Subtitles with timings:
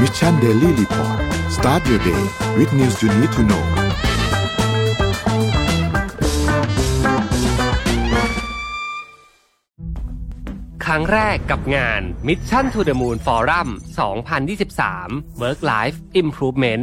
[0.00, 1.18] Mission Daily Report
[1.56, 2.22] start your day
[2.58, 3.64] with news you need to know
[10.84, 13.68] ครั้งแรกกับงาน Mission to the Moon Forum
[14.54, 16.82] 2023 Work Life Improvement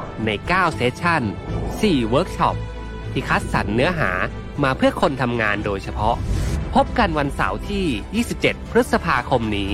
[0.25, 1.21] ใน 9 session
[1.65, 2.55] 4 เวิร์กช็อป
[3.11, 4.11] ที่คัดสรรเนื้อหา
[4.63, 6.15] มาเพื่อคนทำงานโดยเฉพาะ
[6.75, 9.73] พบกันวันเสาร์ที่ 27 พฤษภาคมนี้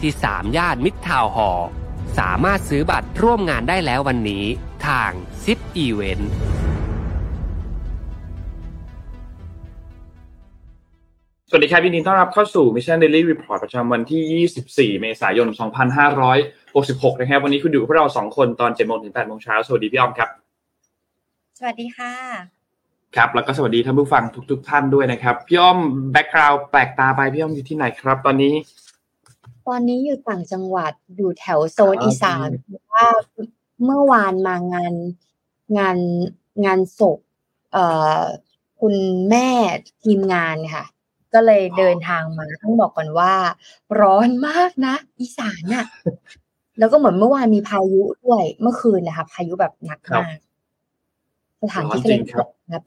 [0.00, 1.68] ที่ สามย่านมิตรทาวน์ Hall
[2.18, 4.44] สามารถซื้อบัตรร่วมงานได้แล้ววันนี้
[4.86, 5.10] ทาง
[5.44, 6.32] Zipevent
[11.48, 15.48] สวัสดีครับยินดีต้อนรับเข้าสู่ Mission Daily Report ประจำวันที่ 24 เมษายน
[16.08, 20.30] 2500 2566 นะครับ วันนี้คุณอยู่กับพวกเรา2คนตอน7โมงถึง8โมงเช้าสวัสดีพี่อ้อมครับ
[21.58, 22.12] สวัสดีค่ะ
[23.16, 25.78] ครับ แล้วก็สวัสดีท่านผู้ฟังทุกๆท่านด้วยนะครับ พี่อ้อม
[26.12, 28.54] แบ็กกราวด์แปลกตาไปพี่อ้อมอยู่ที่ไหนครับ ตอนนี้
[29.68, 33.06] ตอนนี้อยู่ต่างจังหวัดอยู่แถวโซนอ่าอีสานเพราะว่า
[33.84, 34.94] เมื่อวานมางาน
[35.78, 35.98] งาน
[36.64, 37.18] งานศพ
[37.72, 37.84] เอ่
[38.18, 38.22] อ
[38.80, 38.94] คุณ
[39.30, 39.48] แม่
[40.02, 40.84] ทีมงานค่ะ
[41.34, 43.34] ก็เลยเดินทางมาต้องบอกก่อนว่า
[44.00, 45.86] ร้อนมากนะ อีสานน่ะ
[46.78, 50.38] แล้วก็เหมือนเมื่อวานมีพายุด้วยเมื่อคืนนะคะพายุแบบหนักมาก
[51.62, 52.82] สถานที่ก็เลยร้อนจริงครับครับ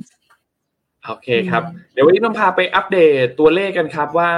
[1.06, 4.32] โอเคครับ เดี๋ยววันนี้ต้องพาไปอัปเดตตัวเลขกันครับว่า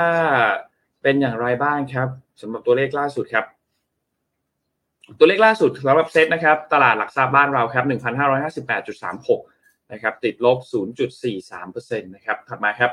[1.02, 2.08] เป็นอย่างไรบ้างครับ
[2.42, 3.45] สำหรับตัวเลขล่าสุดครับ
[5.20, 7.86] ตัวเลขล่าสุดสำหรับเซตนะครับ ตลาดหลักทรัพย์บ้านเราครับ
[8.67, 10.58] 1,558.36นะครับ ติดลบ
[11.33, 12.92] 0.43%นะครับถัดมาครับ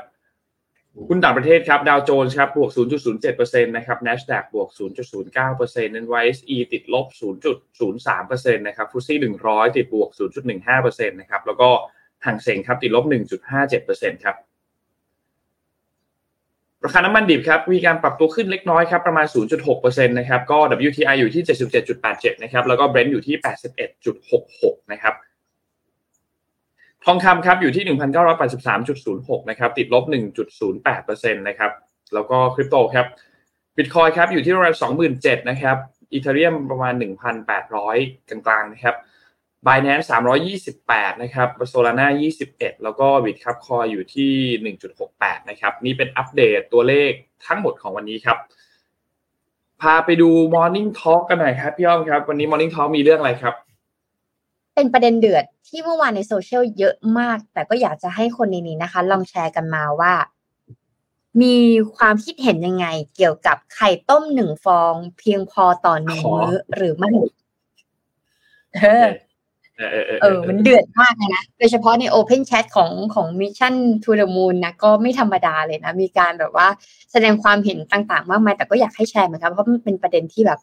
[1.05, 2.71] หุ้นต่างประเทศครับดาวโจนส์ครับบวก
[3.17, 4.69] 0.07%นะครับ NASDAQ บวก
[5.37, 7.05] 0.09% NYSE ติดลบ
[7.91, 10.09] 0.03%นะครับฟุตซี่100 ติดบวก
[10.59, 11.69] 0.15%นะครับแล้วก็
[12.25, 13.05] ห่างเสงครับติดลบ
[13.63, 14.35] 1.57%ครับ
[16.85, 19.25] ราคาน้ำมันดิบครับมีการปรับตัวขึ้นเล็กน้อยครับประมาณ
[19.67, 21.43] 0.6%นะครับก็ WTI อยู่ที่
[21.93, 23.35] 77.87 นะครับแล้วก็ Brent อยู่ที่
[24.13, 25.13] 81.66 นะครับ
[27.09, 27.97] ทองคำครับอยู่ที่
[28.67, 30.03] 1,983.06 นะครับ ติดลบ
[30.69, 31.71] 1.08%นะครับ
[32.13, 33.05] แล้วก็คริปโตครับ
[33.77, 34.73] บิตคอยครับอยู่ที่ประมาณ
[35.11, 35.77] 27,000นะครับ
[36.11, 36.93] อีเทเรียมประมาณ
[37.63, 38.95] 1,800 กลางๆนะครับ
[39.67, 40.05] Binance
[40.63, 42.07] 328นะครับโซลาร่า
[42.47, 44.31] 21แล้วก็บิตครับคอยอยู่ที่
[45.05, 47.11] 1.68นะครับ นี่เป็นอัปเดตตัวเลข
[47.47, 48.37] ทั้งหมดของวันนี้ครับ
[49.81, 53.55] พาไปดู Morning Talk กันหน่อยครับ พี่อ้อมครับ วันนี้ Morning Talk มีเรื่องอะไรครับ
[54.77, 60.13] เป็นประเด็นเดือดที่เมื่อวานในโซเชียลเยอะมาก แต่ก็อยากจะให้คนในนี้นะคะ ลองแชร์กันมาว่า
[61.41, 61.55] มี
[61.95, 62.85] ความคิดเห็นยังไง
[63.15, 67.09] เกี่ยวกับไข่ต้มหนึ่งฟอง เพียงพอต่อหนึ่งอ๋อมื้อหรือไม่
[68.75, 69.07] เออ
[69.77, 76.67] เออเออเออเออ มันเดือดมากเลยนะ โดยเฉพาะใน Open Chat ของของ Mission to the Moon นะ ก็ไม่ธรรมดาเลยนะ มีการแบบว่า
[77.11, 80.59] แสดงความเห็นต่างๆ มากมาย แต่ก็อยากให้แชร์เหมือนกันเพราะมันเป็นประเด็นที่แบบ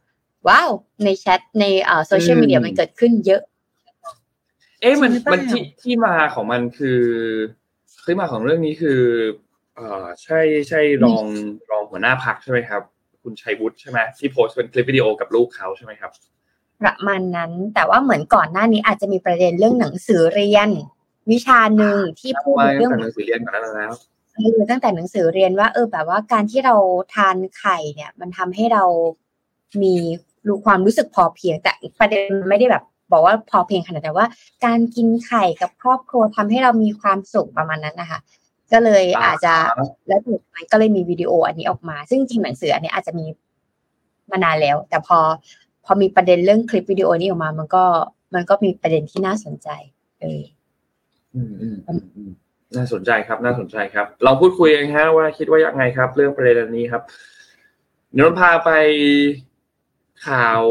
[0.48, 0.70] ว้าว
[1.04, 3.42] ในแชทในเอ่อโซเชียลมีเดียมันเกิดขึ้นเยอะ
[4.84, 7.00] เอ๊ะมันจริงหรือเปล่ามันที่ที่มาของมันคือ
[8.04, 9.00] ที่มาของเรื่องนี้คือ
[9.76, 11.24] เอ่อใช่ใช่รอง
[11.70, 12.82] รองหัวหน้าพักใช่ไหมครับ
[13.22, 16.10] คุณชัยวุฒิใช่ไหมที่โพสต์เป็นคลิปวิดีโอกับลูกเขาใช่ไหมครับ
[16.82, 20.68] ประมาณนั้นแต่ว่าเหมือนก่อนหน้านี้อาจจะมีประเด็นเรื่องหนังสือเรียน
[21.30, 23.94] วิชาหนึ่งที่พูดมาเรื่องตั้งแต่หนังสือเรียนก่อนหนานั้นแล้ว
[24.34, 26.74] เออตั้งแต่หนังสือเรียนว่า เออแบบว่าการที่เรา
[27.14, 28.84] ทานไข่เนี่ย มันทำให้เรา
[29.82, 29.94] มี
[30.48, 34.26] รู้ความรู้สึกพอเพียงแต่ประเด็นมันไม่ได้แบบ บอกว่าพอเพียงขนาดแต่ว่า
[34.64, 38.20] การกินไข่กับครอบครัวทำให้เรามีความสุขประมาณนั้นนะคะ
[38.72, 39.54] ก็เลยอ่าอาจจะ
[40.08, 43.26] แล้วถูกมันก็เลยมีวิดีโออันนี้ออกมา ซึ่งจริงๆหนังสืออันนี้อาจจะมี
[44.30, 45.18] มานานแล้ว แต่พอ
[45.84, 47.84] พอมีประเด็นเรื่องคลิปวิดีโอนี้ออกมา มันก็
[48.34, 49.68] มันก็มีประเด็นที่น่าสนใจ
[50.20, 50.42] เออ
[51.34, 52.30] อืมอืมอืมออืม
[52.76, 57.02] น่าสนใจครับ น่าสนใจครับลองพูดคุยกันฮะว่าคิดว่ายังไงครับ เรื่องประเด็นนี้ครับ
[58.14, 58.70] เดี๋ยวเราพาไป
[60.26, 60.62] ข่าว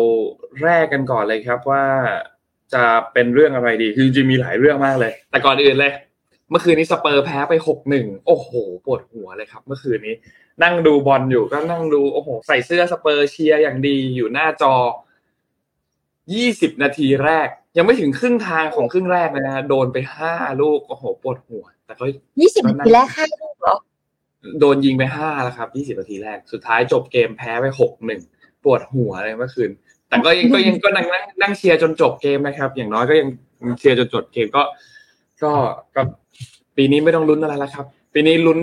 [0.63, 1.85] แรกกันก่อนเลยครับว่า
[2.75, 2.83] จะ
[3.13, 5.93] เป็นเรื่องอะไรดี คือจริงๆมีหลายเรื่องมากเลย แต่ก่อนอื่นเลย
[6.49, 8.49] เมื่อคืนนี้สเปอร์แพ้ไปหกหนึ่งโอ้โห
[8.85, 10.15] ปวดหัวเลยครับ เมื่อคืนนี้
[10.63, 14.73] นั่งดูบอลอยู่ก็นั่งดูโอ้โหใส่เสื้อสเปอร์เชียร์อย่างดีอยู่หน้าจอ
[16.33, 17.47] ยี่สิบนาทีแรก
[17.77, 22.05] ยังไม่ถึงครึ่งทางของครึ่งแรกเลยนะฮะโดนไปห้าลูกโอ้โหปวดหัว แต่ก็
[22.41, 23.77] ยี่สิบนาทีแรกห้าลูกเหรอ
[24.59, 28.21] โดนยิงไปห้าแล้วครับยี่สิบนาทีแรก สุดท้ายจบเกมแพ้ไปหกหนึ่ง
[28.63, 29.69] ปวดหัวเลยเมื่อคืน
[30.13, 31.05] แต่ก็ยังก็ยังก็นั่ง
[31.41, 33.29] นั่งเชียร์จนจบเกมนะครับ อย่างน้อยก็ยัง
[33.79, 34.63] เชียร์จนจบเกมก็
[35.43, 35.51] ก็
[35.95, 36.01] ก็
[36.77, 38.59] ปีนี้ไม่ต้องลุ้นอะไรแล้วครับ ปีนี้ลุ้น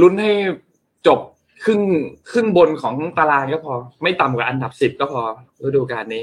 [0.00, 0.32] ลุ้นให้
[1.06, 1.20] จบ
[1.64, 1.80] ครึ่ง
[2.30, 5.22] ครึ่งบนของตารางก็พอ ไม่ต่ำกว่าอันดับสิบก็พอ
[5.64, 6.22] ฤดูกาลนี้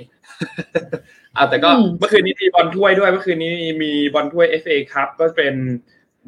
[1.33, 3.51] เอาแต่ก็เมื่อคืนนี้มีบอลถ้วยด้วยเมื่อคืนนี้
[3.83, 5.55] มีบอลถ้วย FA ครับก็เป็น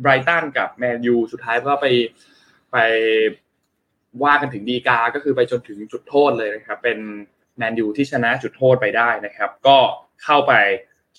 [0.01, 1.87] ไบรตันกับแมนยูสุดท้ายก็ไป
[2.71, 2.77] ไป
[4.23, 6.97] ว่ากันถึงฎีกา ก็คือไปจนถึงจุดโทษเลยนะครับ เป็น
[7.61, 9.77] แมนยูที่ชนะจุดโทษไปได้นะครับ ก็
[10.23, 10.53] เข้าไป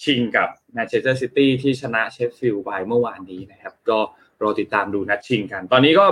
[0.02, 3.98] ชิงกับแมนเชสเตอร์ซิตี้ที่ชนะเชฟฟิลด์ไปเมื่อวานนี้นะครับ ก็
[4.42, 6.06] รอติดตามดูนัดชิงกัน ตอนนี้ก็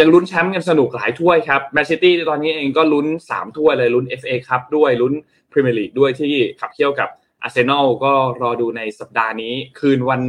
[0.00, 5.14] ยังลุ้นแชมป์กันสนุกหลายถ้วยครับแมนซิตี้ตอนนี้เองก็ลุ้น 3 ถ้วยเลยลุ้น FA ครับด้วยลุ้น
[5.50, 7.08] พรีเมียร์ลีกด้วยที่ขับเคี่ยวกับ
[7.42, 8.12] อาร์เซนอลก็
[8.42, 10.22] รอดูในสัปดาห์นี้ คืนวัน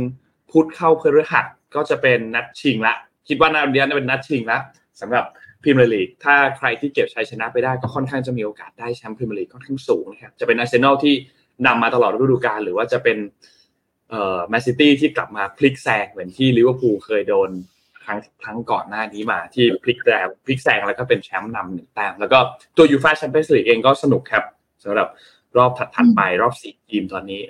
[0.52, 1.46] พุธเข้าพฤหัส
[1.76, 2.96] ก็จะเป็นนัดชิงละ
[3.28, 4.60] คิดว่านัดนี้จะเป็นนัดชิงละ
[5.02, 5.26] สำหรับ
[5.64, 11.16] พรีเมียร์ลีกถ้าใครที่เก็บชัยชนะไปได้ก็ค่อนข้างจะมีโอกาสได้แชมป์พรีเมียร์ลีกค่อนข้างสูงนะครับจะเป็นอาร์เซนอลที่
[11.68, 13.18] นำมาตลอดฤดูกาลหรือว่าจะเป็น
[14.10, 17.50] เอ่อแมนซิตี้ที่กลับมาพลิกแซงเหมือนที่ลิเวอร์พูลเคยโดน
[18.04, 22.40] ครั้งครั้งก่อนหน้านี้มาที่พลิกแซงพลิกแซงแล้วก็เป็นแชมป์นำหนึ่งแต้มแล้วก็
[22.78, 24.44] ตัวยูฟ่าแชมเปี้ยนส์ลีกเองก็สนุกครับ
[24.84, 25.08] สำหรับ
[25.58, 27.42] รอบถัดๆไปรอบสี่ทีมตอนนี้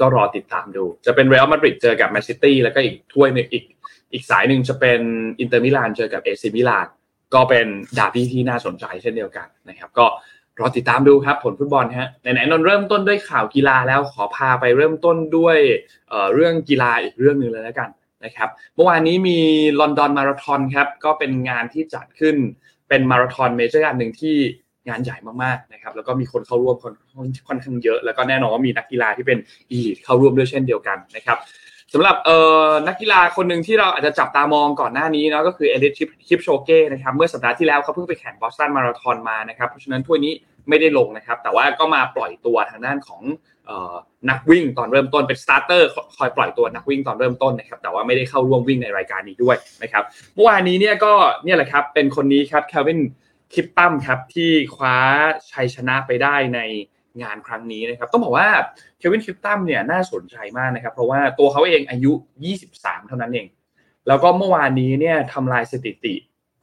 [0.00, 3.64] ก็รอติดตามดู จะเป็นเรอัลมาดริดเจอกับแมนซิตี้แล้วก็อีกถ้วยนึงอีก
[4.12, 5.00] อีกสายหนึ่งจะเป็น
[5.40, 6.86] อินเตอร์มิลานเจอกับเอซีมิลาน
[7.34, 7.66] ก็เป็น
[7.98, 10.06] ดาร์บี้ที่น่าสนใจเช่นเดียวกันนะครับ ก็
[10.60, 15.58] รอติดตามดูครับผลฟุตบอลฮะไหนๆนนเริ่มต้นด้วยข่าวกีฬาแล้วขอพาไปเริ่มต้นด้วย
[16.08, 17.88] เเรื่องกีฬาอีกเรื่องหนึ่งเลยแล้วกัน
[18.24, 19.38] นะครับเมื่อวานนี้มี
[19.80, 22.36] ลอนดอนมาราธอนครับก็เป็นงานที่จัดขึ้น
[22.88, 24.36] เป็นมาราธอน major อันหนึ่งที่
[24.88, 26.76] งานใหญ่มากๆนะครับแล้วก็มีคนเข้าร่วม
[27.48, 29.38] ค่อนข้างเยอะ แล้วก็แน่นอนว่ามีนักกีฬาที่เป็น
[29.70, 31.38] elite เข้าร่วมด้วยเช่นเดียวกันนะครับ
[31.92, 35.92] สำหรับเอ่อนักกีฬาคนหนึ่งที่เราอาจจะจับตามองก่อนหน้านี้เนาะก็คือเอเลียด
[36.28, 40.32] คิปโชเก้นะครับเมื่อสัปดาห์ที่แล้วเขาเพิ่งไปแข่งบอสตันมาราธอนมานะครับเพราะฉะนั้นถ้วยนี้
[40.68, 43.22] ไม่ได้ลงนะครับ แต่ว่าก็มาปล่อยตัวทางด้านของ
[44.30, 50.04] นักวิ่งตอนเริ่มต้นเป็น starter คอยปล่อยตัวนักวิ่งตอนเริ่มต้นนะครับแต่ว่าไม่ได้เข้าร่วมวิ่งในรายการนี้ด้วยนะครับ
[50.34, 51.12] เมื่อวานนี้เนี่ยก็
[51.44, 53.00] เนี่ยแหละครับเป็นคนนี้ครับเคลวิน
[53.52, 54.96] คิปตั้มครับที่คว้า
[55.52, 56.60] ชัยชนะไปได้ใน
[57.22, 58.48] งานครั้งนี้นะครับ ต้องบอกว่า
[58.98, 62.12] เคลวินคิปตั้มเนี่ยน่าสนใจมากนะครับ เพราะว่าตัวเขาเองอายุ
[62.60, 63.46] 23 เท่านั้นเอง
[64.08, 66.14] แล้วก็เมื่อวานนี้เนี่ยทำลายสถิติ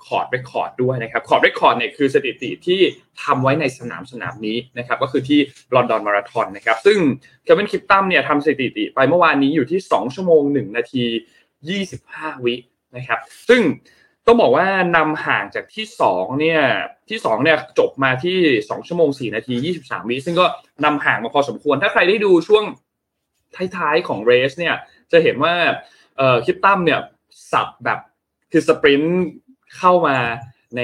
[0.06, 2.80] course record ด้วยนะครับ course record เนี่ยคือสถิติที่
[3.24, 5.40] ทำไว้ในสนามสนามนี้นะครับก็คือที่
[5.76, 6.98] ลอนดอนมาราธอนนะครับซึ่ง
[7.44, 11.06] เควินคิปตัมเนี่ยทำสถิติไปเมื่อวานนี้อยู่ที่ 2 ชั่วโมง 1 นาที
[11.70, 12.56] 25 วิ
[12.96, 13.20] นะครับ
[13.50, 13.62] ซึ่ง
[14.28, 16.62] ต้องบอกว่านำห่างจากที่2เนี่ย
[17.10, 19.54] ที่2เนี่ยจบมาที่ 2 ชั่วโมง 4 นาที
[19.84, 20.46] 23 วิซึ่งก็
[20.86, 22.64] นำห่างมาพอสมควร ถ้าใครได้ดูช่วง
[23.76, 24.76] ท้ายๆของเรสเนี่ย
[25.12, 25.54] จะเห็นว่า
[26.18, 27.00] เอ่อคิปตั้มเนี่ย
[27.52, 28.00] สับแบบ
[28.52, 29.26] คือ sprint
[29.78, 30.18] เข้ามา
[30.78, 30.82] ใน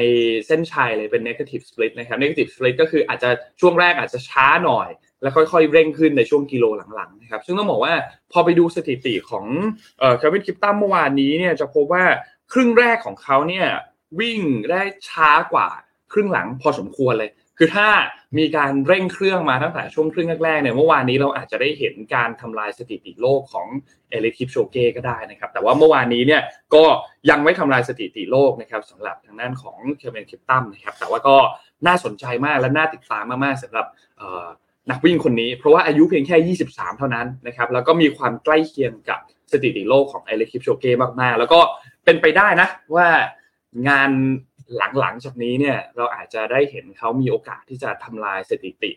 [0.47, 3.29] เส้นชัยเลยเป็น negative split นะครับ negative split ก็คืออาจจะ
[3.61, 4.89] ช่วงแรกอาจจะช้าหน่อย
[5.21, 7.93] แล้วค่อยๆเร่งขึ้นในช่วงกิโลหลังๆนะครับซึ่งต้องบอกว่า
[8.31, 9.45] พอไปดูสถิติของ
[9.99, 12.03] เอ่อเคลวินคิปตั้มเมื่อวานนี้เนี่ยจะพบว่า
[12.53, 13.67] ครึ่งแรกของเขาเนี่ย
[14.19, 14.39] วิ่ง
[14.71, 15.67] ได้ช้ากว่า
[16.11, 17.87] ครึ่งหลังพอสมควรเลย คือถ้า
[18.37, 23.67] มีการเร่งเครื่องมาตั้งแต่ช่วงครึ่งแรกๆเนี่ยเมื่อวานนี้เราอาจจะได้เห็นการทำลายสถิติโลกของ
[24.09, 26.41] เอลิทิปโชเก้ก็ได้นะครับ แต่ว่าเมื่อวานนี้เนี่ย
[26.75, 26.83] ก็
[27.29, 31.37] ยังไม่ทำลายสถิติโลกนะครับสำหรับทางด้านของเคเบนคิปตัมนะครับ แต่ว่าก็
[31.87, 33.85] น่าสนใจมากและน่าติดตามมากๆสำหรับ
[34.91, 39.19] นักวิ่งคนนี้ เพราะว่าอายุเพียงแค่ 23 เท่านั้นนะครับ แล้วก็มีความใกล้เคียงกับ
[39.51, 41.59] สถิติโลกของเอลิทิปโชเก้มากๆ แล้วก็
[42.07, 43.07] เป็นไปได้นะ ว่า
[43.87, 44.11] งาน
[44.99, 48.91] หลังๆจากนี้เนี่ย เราอาจจะได้เห็นเขามีโอกาสที่จะทำลายสถิติ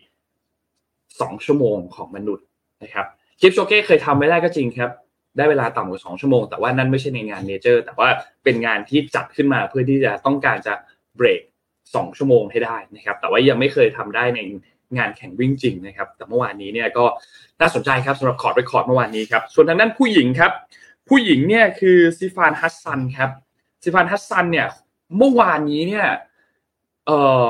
[1.21, 2.45] สองชั่วโมงของมนุษย์
[2.83, 3.05] นะครับ
[3.39, 4.91] คิปโชเก้เคยทำไว้ได้ก็จริงครับ
[5.37, 8.09] ได้เวลาต่ำกว่าสองชั่วโมง แต่ว่านั่นไม่ใช่ในงาน major แต่ว่า
[8.43, 10.73] เป็นงานที่จัดขึ้นมาเพื่อที่จะต้องการจะ
[11.15, 11.41] เบรก
[11.95, 14.39] สองชั่วโมงให้ได้นะครับ แต่ว่ายังไม่เคยทำได้ใน
[14.97, 17.05] งานแข่งวิ่งจริงนะครับ แต่เมื่อวานนี้เนี่ยก็
[17.61, 20.51] น่าสนใจครับสำหรับ course record เมื่อวานนี้ครับ ส่วนทางด้านผู้หญิงครับ
[21.11, 23.31] ผู้หญิงเนี่ยคือซิฟานฮัสซันครับ
[23.83, 24.67] ซิฟานฮัสซันเนี่ย
[25.17, 26.07] เมื่อวานนี้เนี่ย
[27.05, 27.49] เอ่อ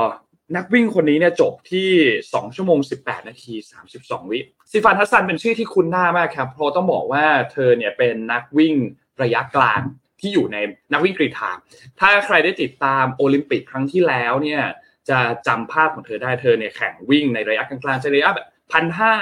[0.55, 1.89] นักวิ่งคนนี้เนี่ยจบที่
[2.21, 3.53] 2 ชั่วโมง 18 นาที
[3.93, 4.39] 32 วิ
[4.71, 8.75] ซิฟานฮัสซันเป็นชื่อที่คุ้นหน้ามากครับ เพราะต้องบอกว่าเธอเนี่ยเป็นนักวิ่ง
[9.23, 9.81] ระยะกลาง
[10.19, 10.57] ที่อยู่ใน
[10.93, 11.51] นักวิ่งกรีฑา
[11.99, 14.61] ถ้าใครได้ติดตามโอลิมปิกครั้งที่แล้วเนี่ย
[15.09, 19.15] จะจำภาพของเธอได้เธอเนี่ยแข่งวิ่งในระยะกลางๆจะระยะแบบพันห้า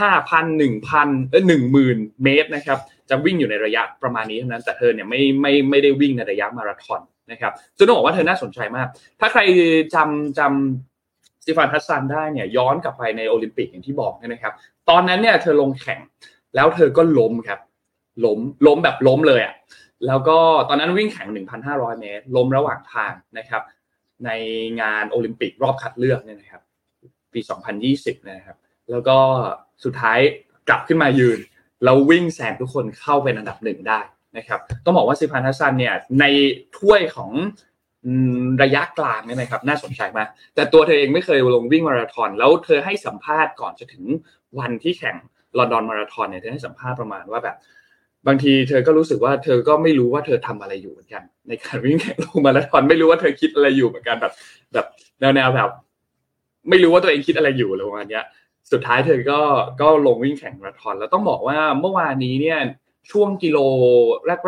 [0.00, 2.78] ห้าพันหนึ่งพันเออหนึ่งหมื่นเมตรนะครับ
[3.10, 7.00] จะวิ่งอยู่ในระยะประมาณนี้เท่านั้นแต่เธอเนี่ยไม่ไม่ไม่ได้วิ่งในระยะมาราธอน
[7.32, 8.86] นะครับซึ่งต้องบอกว่าเธอน่าสนใจมาก
[9.20, 9.40] ถ้าใคร
[9.94, 14.52] จำจำซิฟานทัสซันได้เนี่ยย้อนกลับไปในโอลิมปิกอย่างที่บอกนะครับ
[14.90, 16.00] ตอนนั้นเนี่ยเธอลงแข่ง
[16.54, 17.60] แล้วเธอก็ล้มครับ
[18.24, 19.54] ล้มล้มแบบล้มเลยอะ่ะ
[20.06, 21.28] แล้วก็ตอนนั้นวิ่งแข่ง
[21.64, 23.62] 1,500 เมตร ล้มระหว่างทางนะครับ
[24.24, 24.30] ใน
[24.80, 26.62] งานโอลิมปิกรอบคัดเลือกเนี่ยนะครับ
[27.32, 27.40] ปี
[27.84, 28.56] 2020 นะครับ
[28.90, 29.16] แล้วก็
[29.84, 30.18] สุดท้าย
[30.68, 31.38] กลับขึ้นมายืน
[31.84, 34.00] แล้ววิ่งแซงทุกคนเข้าเป็นอันดับหนึ่งได้
[34.36, 36.24] นะครับต้องบอกว่าซิฟานทัสซันเนี่ยใน
[36.76, 37.30] ถ้วยของ
[38.62, 44.04] ระยะกลางเนี่ยนะครับน่าสนใจมาก แต่ตัวเธอเองไม่เคยลงวิ่งมาราธอนแล้วเธอให้สัมภาษณ์ก่อนจะถึง
[44.58, 45.16] วันที่แข่ง
[45.58, 47.56] ลอนดอนมาราธอนเนี่ยเธอให้สัมภาษณ์ประมาณว่าแบบ
[48.26, 54.32] บางทีเธอก็รู้สึกว่าเธอก็ไม่รู้ว่าเธอทำอะไรอยู่เหมือนกัน ในการวิ่งแข่งลงมาราธอนไม่รู้ว่าเธอคิดอะไรอยู่เหมือนกันแบบ
[54.72, 54.86] แบบ
[55.20, 55.70] แนวๆแบบ
[56.68, 58.24] ไม่รู้ว่าตัวเองคิดอะไรอยู่อะไรประมาณเนี้ย
[58.72, 59.40] สุดท้ายเธอก็
[59.80, 62.58] ก็ลงวิ่งแข่งมาราธอนแล้วต้องบอกว่าเมื่อวานนี้เนี่ย
[63.12, 63.58] ช่วงกิโล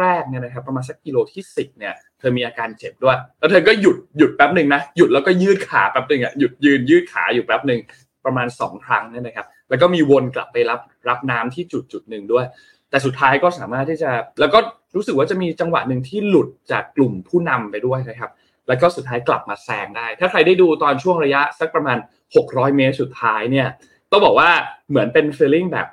[0.00, 7.80] แรกๆเนี่ยนะครับประมาณสักกิโลที่สิบเนี่ยเธอมีอาการเจ็บด้วย แล้วเธอก็หยุดหยุดแป๊บหนึ่งนะหยุดแล้วก็ยืดขาแป๊บหนึ่งอะหยุดยืนยืดขาอยู่แป๊บหนึ่ง
[8.25, 12.44] ประมาณสองครั้งเนี่ยนะครับ แล้วก็มีวนกลับไปรับรับน้ำที่จุดจุดหนึ่งด้วย
[12.90, 14.58] แต่สุดท้ายก็สามารถที่จะแล้วก็
[14.96, 18.30] รู้สึกว่าจะมีจังหวะหนึ่งที่หลุดจากกลุ่มผู้นำไปด้วยนะครับ
[18.68, 21.99] แล้วก็สุดท้ายกลับมาแซงได้ ถ้าใครได้ดูตอนช่วงระยะสักประมาณ
[22.37, 23.68] 600 เมตรสุดท้ายเนี่ย
[24.11, 24.51] ต้องบอกว่า
[24.89, 25.89] เหมือนเป็น feeling แบบ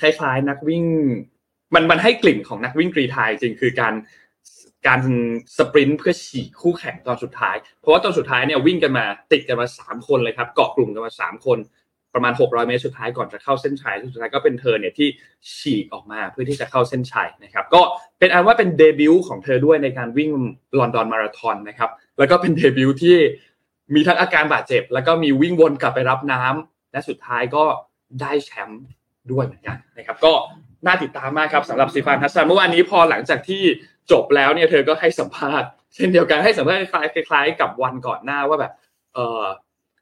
[0.00, 0.84] คล้ายๆ นักวิ่ง
[1.74, 3.94] มันมันให้กลิ่นของนักวิ่งกรีฑาจริงคือการ
[4.86, 5.00] การ
[5.58, 11.58] sprint เพื่อฉีกคู่แข่งตอนสุดท้าย เพราะว่าตอนสุดท้ายเนี่ยวิ่งกันมาติดกันมาสามคนเลยครับเกาะกลุ่มกันมาสามคน
[12.14, 15.08] ประมาณ 600 เมตรสุดท้ายก่อนจะเข้าเส้นชัยสุดท้ายก็เป็นเธอเนี่ยที่
[15.56, 17.82] ฉีกออกมาเพื่อที่จะเข้าเส้นชัยนะครับ ก็
[18.18, 20.30] เป็นอันว่าเป็นเดบิวต์ของเธอด้วยในการวิ่ง
[20.78, 23.16] ลอนดอนมาราธอนนะครับ แล้วก็เป็นเดบิวต์ที่
[23.94, 27.64] มีทั้งอาการบาดเจ็บ แล้วก็มีวิ่งวนกลับไปรับน้ำ และสุดท้ายก็
[28.20, 28.84] ได้แชมป์
[29.32, 30.32] ด้วยเหมือนกันนะครับก็
[30.86, 33.62] น่าติดตามมากครับสำหรับซีฟานทัสซันเมื่อวานนี้พอหลังจากที่
[34.12, 36.82] จบแล้วเนี่ยเธอก็ให้สัมภาษณ์เช่นเดียวกันให้สัมภาษณ์
[37.14, 38.72] คล้ายๆ กับวันก่อนหน้าว่าแบบ
[39.14, 39.44] เออ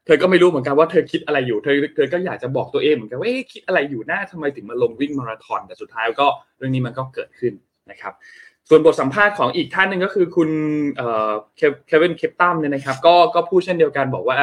[0.05, 7.53] เธอก็ไม่รู้เหมือนกันว่าเธอคิดอะไรอยู่เธอเธอก็อยากจะบอกตัวเองเหมือนกันว่าคิดอะไรอยู่หน้าทำไมถึงมาลงวิ่งมาราธอนแต่สุดท้ายก็เรื่องนี้มันก็เกิดขึ้น
[7.91, 8.13] นะครับ
[8.69, 10.49] ส่วนบทสัมภาษณ์ของอีกท่านหนึ่งก็คือคุณ
[11.55, 14.37] เคลวินคิปตัมเนี่ยนะครับ ก็ก็พูดเช่นเดียวกันบอกว่า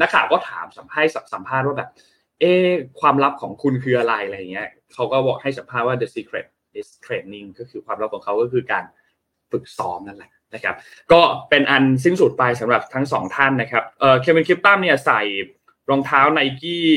[0.00, 1.90] นักข่าวก็ถามสัมภาษณ์สัมภาษณ์ว่าแบบ
[2.40, 2.44] เอ
[3.00, 6.46] ความลับของคุณคืออะไรอะไรเงี้ยเขาก็บอกให้สัมภาษณ์ว่า the secret
[6.80, 8.84] is training ก็คือความลับของเขาก็คือการ
[9.50, 10.74] ฝึกซ้อมนั่นแหละนะครับ
[11.12, 11.20] ก็
[11.50, 15.20] เป็นอันสิ้นสุดไปสำหรับทั้งสองท่านนะครับเออเคลวินคิปตัมเนี่ยใส่
[15.90, 16.88] รองเท้าไนกี้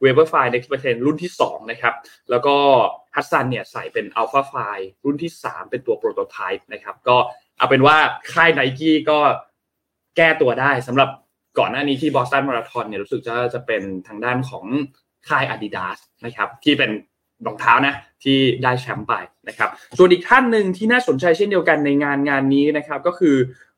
[0.00, 1.94] Vaporfly Next%รุ่นที่2นะครับ
[2.30, 2.56] แล้วก็
[3.14, 4.54] ฮัสซันเนี่ยใส่เป็น Alphafly
[5.04, 7.16] รุ่นที่ 3 เป็นตัว prototype นะครับก็
[7.58, 7.96] เอาเป็นว่า
[8.32, 9.18] ค่ายไนกี้ก็
[10.16, 11.08] แก้ตัวได้สำหรับ
[11.58, 14.64] ก่อนหน้านี้ที่บอสตันมาราธอนเนี่ยรู้สึกจะจะเป็นทางด้านของ
[15.28, 16.90] ค่าย Adidas นะครับที่เป็น
[17.46, 19.14] รองเท้านะที่ได้แชมป์ไป
[19.48, 23.36] นะครับส่วนอีกท่านหนึ่งที่น่าสนใจเช่นเดียวกันในงานงานนี้นะครับก็คือ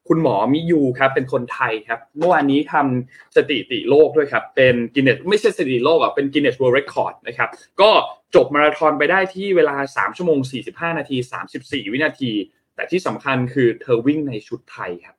[0.09, 7.49] คุณหมอมิยูครับเป็นคนไทยครับเมื่อวานนี้ทำสถิติโลกด้วยครับเป็น Guinness ไม่ใช่สถิติโลกอะเป็น Guinness World Record นะครับ
[7.81, 7.91] ก็
[8.35, 10.39] จบมาราธอนไปได้ที่เวลา 3 ชั่วโมง
[10.71, 11.17] 45 นาที
[11.55, 12.33] 34 วินาที
[12.75, 15.17] แต่ที่สำคัญคือเธอวิ่งในชุดไทยครับ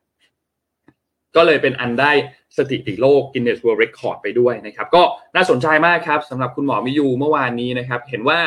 [1.36, 2.12] ก็เลยเป็นอันได้
[2.56, 5.02] สถิติโลก Guinness World Record ไปด้วยนะครับ ก็
[5.36, 8.38] น่าสนใจมากครับสำหรับคุณหมอมิยูเมื่อวานนี้นะครับ เห็นว่า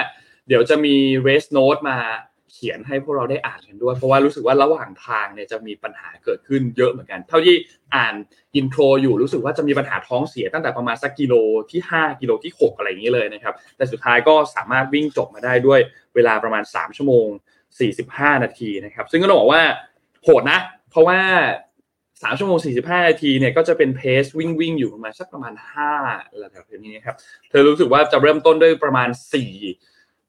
[0.48, 0.96] เดี๋ยวจะมี
[1.28, 1.98] race note มา
[2.52, 7.56] เขียนให้พวกเราได้อ่านกันด้วย เพราะว่ารู้สึกว่าระหว่างทางเนี่ยจะมีปัญหาเกิดขึ้นเยอะเหมือนกัน เท่าที่
[7.96, 8.16] อ่าน
[8.56, 11.34] อินโทรอยู่รู้สึกว่าจะมีปัญหาท้องเสียตั้งแต่ประมาณสักกิโล
[11.72, 15.80] ที่ 5 กิโลที่ 6 อะไรอย่างนี้เลยนะครับ แต่สุดท้ายก็สามารถวิ่งจบมาได้ด้วย
[16.16, 17.28] เวลาประมาณ 3 ชั่วโมง
[17.86, 19.64] 45 นาทีนะครับ ซึ่งก็ต้องบอกว่า
[20.24, 21.20] โหดนะ เพราะว่า
[22.24, 25.94] สามชั่วโมงสี่สิบห้านาทีเนี่ยก็จะเป็นเพสวิ่งวิ่งอยู่ประมาณสักประมาณห้า
[26.44, 27.16] ระดับนี้ครับ
[27.50, 29.52] เธอรู้สึกว่าจะเริ่มต้นด้วยประมาณสี่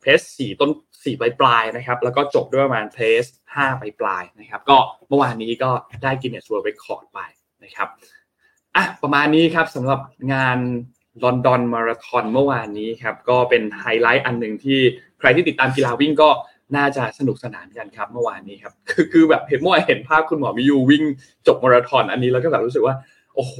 [0.01, 0.71] เพสสี่ต้น
[1.05, 3.25] สี่ปลายปลายนะครับ แล้วก็จบด้วยประมาณเพส
[3.55, 4.79] ห้าปลายปลายนะครับ ก็
[5.09, 5.71] เมื่อวานนี้ก็
[6.03, 7.21] ได้ Guinness World Record ไป
[7.65, 7.89] นะครับ
[8.77, 10.01] อะประมาณนี้ครับสำหรับ
[10.33, 10.59] งาน
[11.25, 14.79] ลอนดอนมาราธอนเมื่อวานนี้ครับก็เป็นไฮไลท์อันหนึ่งที่
[15.19, 16.29] ใครที่ติดตามกีฬาวิ่งก็
[16.77, 21.05] น่าจะสนุกสนานกันครับเมื่อวานนี้ครับ คือคือแบบเห็นเมื่อวานเห็นภาพคุณหมอมิยูวิ่ง
[21.47, 22.95] จบมาราธอนอันนี้แล้วก็แบบรู้สึกว่า
[23.35, 23.57] โอ้โห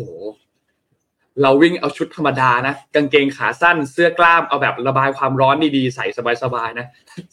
[1.43, 6.07] เราวิ่งเอาชุดธรรมดานะกางเกงขาสั้นเสื้อกล้ามเอาแบบระบายความร้อนดีๆ ใส่
[6.43, 6.87] สบายๆนะ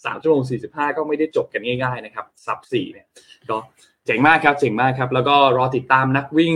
[0.06, 3.06] สามชั่วโมงสี่สิบห้าก็ไม่ได้จบกันง่าย ๆ นะครับซับสี่เนี่ย
[3.50, 3.58] ก็
[4.06, 6.56] เจ๋งมากครับเจ๋งมากครับ แล้วก็รอติดตามนักวิ่ง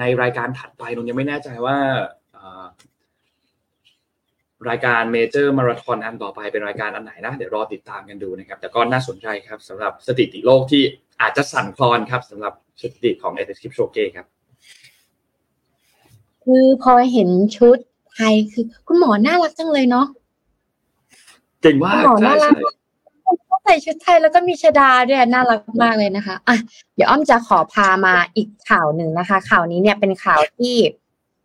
[0.00, 1.76] ในรายการถัดไปนนยังไม่แน่ใจว่า
[4.68, 10.82] รายการเมเจอร์มาราธอนอันต่อไปเป็นรายการอันไหนนะ เดี๋ยวรอติดตามกันดูนะครับ แต่ก็น่าสนใจครับสำหรับสถิติโลกที่
[11.20, 14.26] อาจจะสั่นคลอนครับสำหรับสถิติของเอเดสคิปโชเก้ครับ
[16.44, 17.76] คือพอเห็นชุด
[18.12, 20.06] ไทยคือคุณหมอน่ารักจังเลยเนาะ
[21.62, 22.54] เก่งมากหมอน่ารัก
[23.64, 26.56] ใส่ชุดไทยแล้วก็มีชดาด้วยน่ารักมากเลยนะคะอะ
[26.94, 30.74] เดี๋ยวอ้อมจะขอพามาอีกข่าวหนึ่งนะคะ ข่าวนี้เนี่ยเป็นข่าวที่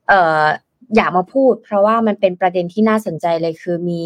[0.08, 0.44] เอ่อ
[0.96, 4.04] อยากมาพูด เพราะว่ามันเป็นประเด็นที่น่าสนใจเลยคือมี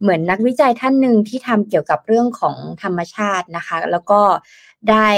[0.00, 4.20] เหมือนนักวิจัยท่านหนึ่งที่ทำเกี่ยวกับเรื่องของธรรมชาตินะคะ แล้วก็
[4.90, 5.08] ได้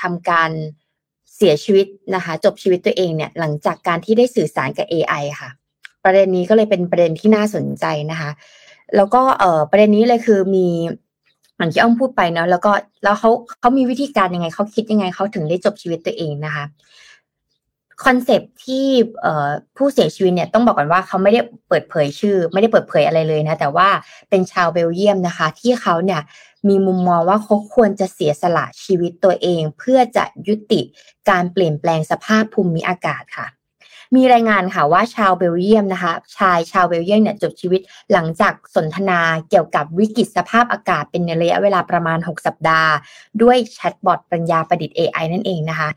[0.00, 0.50] ทำการ
[1.36, 5.50] เสียชีวิตนะคะ จบชีวิตตัวเองเนี่ยหลังจากการที่ได้สื่อสารกับ AI ค่ะ
[6.04, 8.30] ประเด็นนี้ก็เลยเป็นประเด็นที่น่าสนใจนะคะ
[8.96, 9.22] แล้วก็
[9.70, 10.68] ประเด็นนี้เลยคือมี
[11.56, 12.72] อย่างที่อ้อมพูดไปเนาะแล้วก็
[13.04, 16.64] แล้วเขาเขามีวิธีการยังไงเขาคิดยังไงเขาถึงได้จบชีวิตตัวเองนะคะ
[18.04, 18.86] คอนเซปที่
[19.76, 23.88] ผู้เสียชีวิตเนี่ยต้องบอกก่อนว่าเขาไม่ได้เปิดเผยชื่อ ไม่ได้เปิดเผยอะไรเลยนะ แต่ว่า
[24.30, 26.20] เป็นชาวเบลเยียมนะคะ ที่เขาเนี่ย
[26.68, 30.80] มีมุมมองว่าเขาควรจะเสียสละชีวิตตัวเอง เพื่อจะยุติ
[31.30, 33.48] การเปลี่ยนแปลงสภาพภูมิอากาศค่ะ
[34.16, 37.80] มีรายงานค่ะว่าชาวเบลเยียมนะคะ ชายชาวเบลเยียมเนี่ยจบชีวิต
[38.12, 42.92] หลังจากสนทนาเกี่ยวกับวิกฤตสภาพอากาศเป็นระยะเวลาประมาณ 6 สัปดาห์
[43.42, 45.88] ด้วยแชทบอทปัญญาประดิษฐ์ AI นั่นเองนะคะ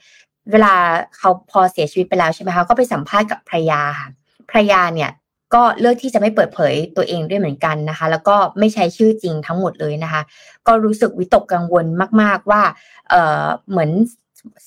[0.52, 0.74] เวลา
[1.18, 4.10] เขาพอเสียชีวิตไปแล้วใช่ไหมคะก็ไปสัมภาษณ์กับภรรยาค่ะ
[4.50, 5.12] ภรรยาเนี่ย
[5.54, 10.22] ก็เลือกที่จะไม่เปิดเผยตัวเองด้วยเหมือนกันนะคะ แล้วก็ไม่ใช้ชื่อจริงทั้งหมดเลยนะคะ
[10.68, 11.86] ก็รู้สึกวิตกกังวล
[12.22, 12.62] มาก ๆว่า
[13.10, 13.92] เออเหมือน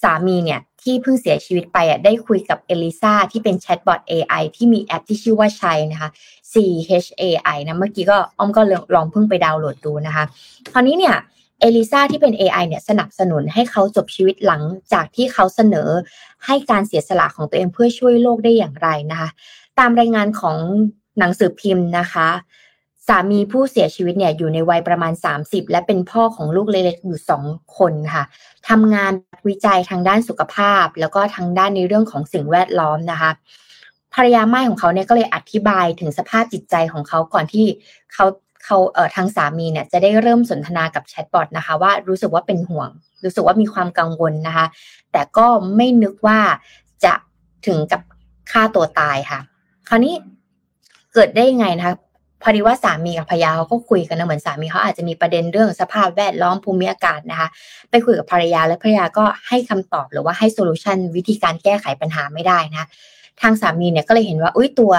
[0.03, 6.11] สามีเนี่ยที่เพิ่งเสียชีวิตไปอะได้คุยกับเอลิซาที่เป็นแชทบอท AI ที่มีแอปที่ชื่อว่าชัยนะคะ
[6.53, 6.55] C
[7.05, 7.23] H A
[7.55, 8.63] I นะเมื่อกี้ก็อ้อมก็
[8.95, 10.25] ลองเพิ่งไปดาวน์โหลดดูนะคะ
[10.73, 11.17] คราวนี้เนี่ย
[11.61, 14.62] เอลิซาที่เป็น AI เนี่ยสนับสนุนให้เขาจบชีวิตหลัง
[14.93, 15.88] จากที่เขาเสนอ
[16.47, 19.29] ให้การเสียสละของตัวเองเพื่อช่วยโลกได้อย่างไรนะคะ
[19.79, 20.57] ตามรายงานของ
[21.19, 22.29] หนังสือพิมพ์นะคะ
[23.07, 25.12] สามีผู้เสียชีวิตเนี่ยอยู่ในวัยประมาณ
[25.43, 27.45] 30 และเป็นพ่อของลูกเล็กๆอยู่สอง
[27.79, 28.25] คนค่ะ
[28.69, 29.12] ทำงาน
[29.49, 33.31] วิจัยทางด้านสุขภาพ แล้วก็ทางด้านในเรื่องของสิ่งแวดล้อมนะคะ
[34.15, 37.67] ภรรยาไม่ของเขาเนี่ยก็เลยอธิบายถึงสภาพจิตใจของเขาก่อนที่
[38.12, 38.27] เขา
[38.65, 42.91] เขาเอ่อทางสามีเนี่ยจะได้เริ่มสนทนากับแชทบอทนะคะ ว่ารู้สึกว่าเป็นห่วง
[43.25, 44.67] รู้สึกว่ามีความกังวลนะคะ
[45.12, 45.47] แต่ก็
[45.77, 46.38] ไม่นึกว่า
[47.05, 47.15] จะ
[47.67, 48.00] ถึงกับ
[48.50, 49.41] ฆ่าตัวตายค่ะ
[49.88, 50.15] คราวนี้
[51.15, 51.95] เกิดได้ยังไงนะคะ
[52.43, 57.49] พอดีว่าสามีกับภรรยาเขาก็คุยกันนะเหมือนสามีเขาอาจจะมีประเด็นเรื่องสภาพแวดล้อมภูมิอากาศนะคะ
[57.91, 62.88] ไปคุยกับภรรยาและภรรยาก็ให้คำตอบหรือว่าให้ solution วิธีการแก้ไขปัญหาไม่ได้นะ
[63.43, 64.95] ทางสามีเนี่ยก็เลยเห็นว่าอุ้ยตัว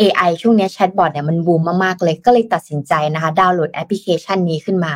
[0.00, 4.94] AI ช่วงนี้แชทบอทเนี่ยมันบูมมากๆเลย ก็เลยตัดสินใจนะคะดาวน์โหลดแอปพลิเคชันนี้ขึ้นมา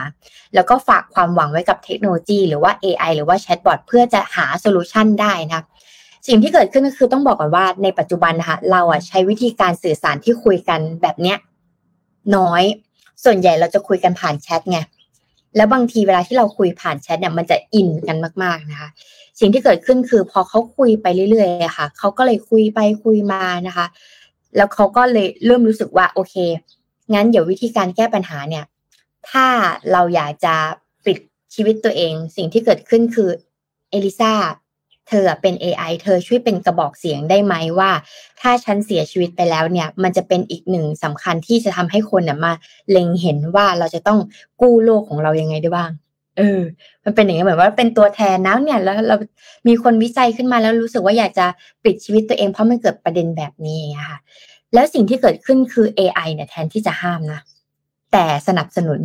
[0.54, 5.64] แล้วก็ฝากความหวังไว้กับเทคโนโลยี หรือว่า AI หรือว่าแชทบอทเพื่อจะหา solution ได้นะ
[6.26, 11.38] สิ่งที่เกิดขึ้นก็คือต้องบอกก่อนว่าในปัจจุบันนะคะเราอะใช้วิธีการสื่อสารที่คุยกันแบบเนี้ย
[12.36, 12.62] น้อย
[13.24, 14.78] ส่วนใหญ่เราจะคุยกันผ่านแชทไง
[15.56, 18.88] แล้วบางทีเวลาที่เราคุยผ่านแชทเนี่ยมันจะอินกันมาก ๆนะคะ
[19.40, 23.86] สิ่งที่เกิดขึ้นคือพอเขาคุยไปเรื่อยๆค่ะเขาก็เลยคุยไปคุยมานะคะ
[24.56, 26.34] แล้วเขาก็เลยเริ่มรู้สึกว่าโอเค
[27.14, 28.64] งั้นเดี๋ยววิธีการแก้ปัญหาเนี่ย
[29.30, 29.46] ถ้า
[29.92, 30.54] เราอยากจะ
[31.04, 31.18] ปิด
[31.54, 33.30] ชีวิตตัวเอง สิ่งที่เกิดขึ้นคือ
[33.90, 34.32] เอลิซา
[35.08, 37.90] เธอเป็น AI เธอช่วยเป็นกระบอกเสียงได้ไหมว่า
[38.40, 42.52] ถ้าฉันเสียชีวิตไปแล้วเนี่ย มันจะเป็นอีกหนึ่งสำคัญที่จะทำให้คนเนี่ยมา
[42.90, 44.18] เล็งเห็นว่าเราจะต้อง
[44.60, 45.90] กู้โลกของเรายังไงได้บ้าง
[46.38, 46.60] เออ
[47.04, 49.16] มันเป็นอย่างนี้เหมือนว่าเป็นตัวแทนนะเนี่ยแล้วเรา
[49.68, 51.46] มีคนวิจัยขึ้นมาแล้วรู้สึกว่าอยากจะ
[51.84, 54.18] ปิดชีวิตตัวเองเพราะมันเกิดประเด็นแบบนี้ค่ะ
[54.74, 57.40] แล้วสิ่งที่เกิดขึ้นคือ AI เนี่ยแทนที่จะห้ามนะ
[58.12, 59.00] แต่สนับสนุน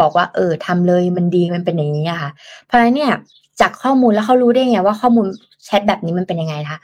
[0.00, 2.30] บอกว่าเออทำเลยมันดีมันเป็นอย่างนี้ค่ะ
[2.64, 3.12] เพราะฉะนั้นเนี่ย
[3.60, 5.26] จากข้อมูลแล้วเขารู้ได้ไงว่าข้อมูล
[5.64, 6.80] แชทแบบนี้มันเป็นยังไงนะคะ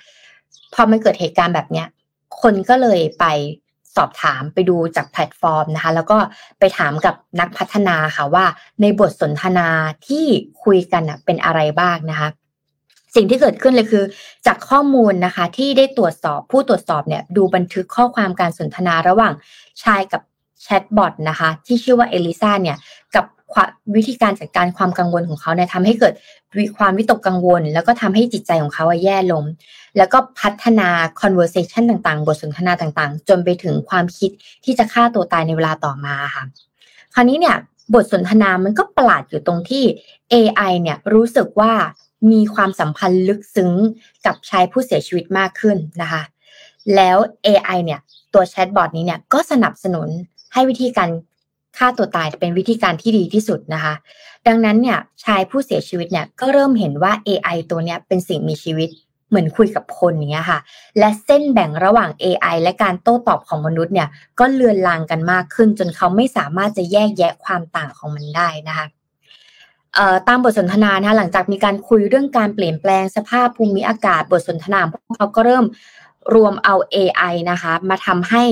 [0.75, 1.87] พอมันเกิดเหตุการณ์แบบเนี้ย
[2.43, 3.25] คนก็เลยไป
[3.97, 6.19] สอบถามไปดูจากแพลตฟอร์มนะคะ แล้วก็
[6.59, 8.45] ไปถามกับนักพัฒนาค่ะว่า
[8.81, 9.69] ในบทสนทนา
[10.09, 10.27] ที่
[10.65, 12.29] คุยกันเป็นอะไรบ้างนะคะ
[13.15, 14.05] สิ่งที่เกิดขึ้นเลยคือ
[14.47, 19.33] จากข้อมูลนะคะ ที่ได้ตรวจสอบผู้ตรวจสอบเนี่ย ดูบันทึกข้อความการสนทนาระหว่าง
[19.83, 20.23] ชายกับ
[20.63, 22.77] แชทบอทนะคะ ที่ชื่อว่าเอลิซาเนี่ย
[23.15, 23.25] กับ
[23.97, 26.15] วิธีการจัดการความกังวลของเขาเนี่ยทำให้เกิด
[26.79, 29.45] ความวิตกกังวล แล้วก็ทำให้จิตใจของเขาแย่ลง
[29.97, 30.89] แล้วก็พัฒนา
[31.21, 34.31] conversation ต่างๆ บทสนทนาต่างๆ จนไปถึงความคิด
[34.65, 36.45] ที่จะฆ่าตัวตายในเวลาต่อมาค่ะ
[37.15, 37.57] คราวนี้เนี่ย
[37.95, 39.85] บทสนทนามันก็ประหลาดอยู่ตรงที่
[40.33, 41.73] AI เนี่ยรู้สึกว่า
[42.33, 43.73] มีความสัมพันธ์ลึกซึ้ง
[44.27, 46.23] กับชายผู้เสียชีวิตมากขึ้นนะคะ
[46.97, 48.01] แล้ว AI เนี่ย
[48.35, 50.09] ตัวแชทบอทนี้เนี่ยก็สนับสนุน
[50.53, 51.09] ให้วิธีการ
[51.79, 53.95] ฆ่าตัวตายเป็นวิธีการที่ดีที่สุดนะคะ
[54.47, 58.91] ดังนั้นเนี่ยชายผู้เสียชีวิตเนี่ยก็เริ่มเห็นว่า AI ตัวเนี้ยเป็นสิ่งมีชีวิต
[59.29, 60.61] เหมือนคุยกับคนเนี้ยค่ะ
[60.99, 64.09] และเส้นแบ่งระหว่าง AI และการโต้ตอบของมนุษย์เนี่ย
[64.39, 68.87] ก็เลือนลางกันมากขึ้น จนเขาไม่สามารถจะแยกแยะความต่างของมันได้นะคะ
[70.29, 75.65] ตามบทสนทนานะคะหลังจากมีการคุยเรื่องการเปลี่ยนแปลงสภาพภูมิอากาศบทสนทนาพวกเขาก็เริ่ม
[76.35, 78.45] รวมเอา AI นะคะ มาทำให้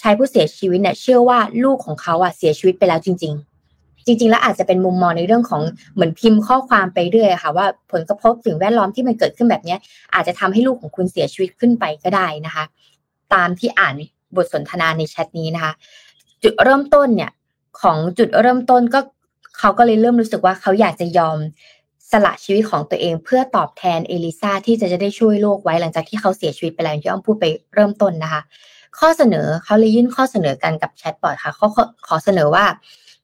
[0.00, 5.62] ชายผู้เสียชีวิตเนี่ยเชื่อว่าลูกของเขาอะเสียชีวิตไปแล้วจริง ๆ จริง ๆ แล้วอาจจะเป็นมุมมองในเรื่องของ
[5.94, 9.76] เหมือนพิมพ์ข้อความไปเรื่อยค่ะ ว่าผลกระทบสิ่งแวดล้อมที่มันเกิดขึ้นแบบนี้
[10.14, 12.64] อาจจะทำให้ลูกของคุณเสียชีวิตขึ้นไปก็ได้นะคะ
[13.34, 13.94] ตามที่อ่าน
[14.36, 15.72] บทสนทนาในแชทนี้นะคะ
[16.42, 17.30] จุดเริ่มต้นเนี่ย
[17.80, 19.00] ของจุดเริ่มต้นก็
[19.58, 21.38] เขาก็เลยเริ่มรู้สึกว่าเขาอยากจะยอม
[22.10, 28.40] สละชีวิตของตัวเองเพื่อตอบแทนเอลิซาที่จะจะได้ช่วยโลกไว้หลังจากที่เขาเสียชีวิตไปแล้วที่อ้อมพูดไปเริ่มต้นนะคะ
[28.98, 31.68] ข้อเสนอเขาเลยยื่นข้อเสนอกันกับแชทบอทค่ะเขา
[32.06, 32.66] ขอเสนอว่า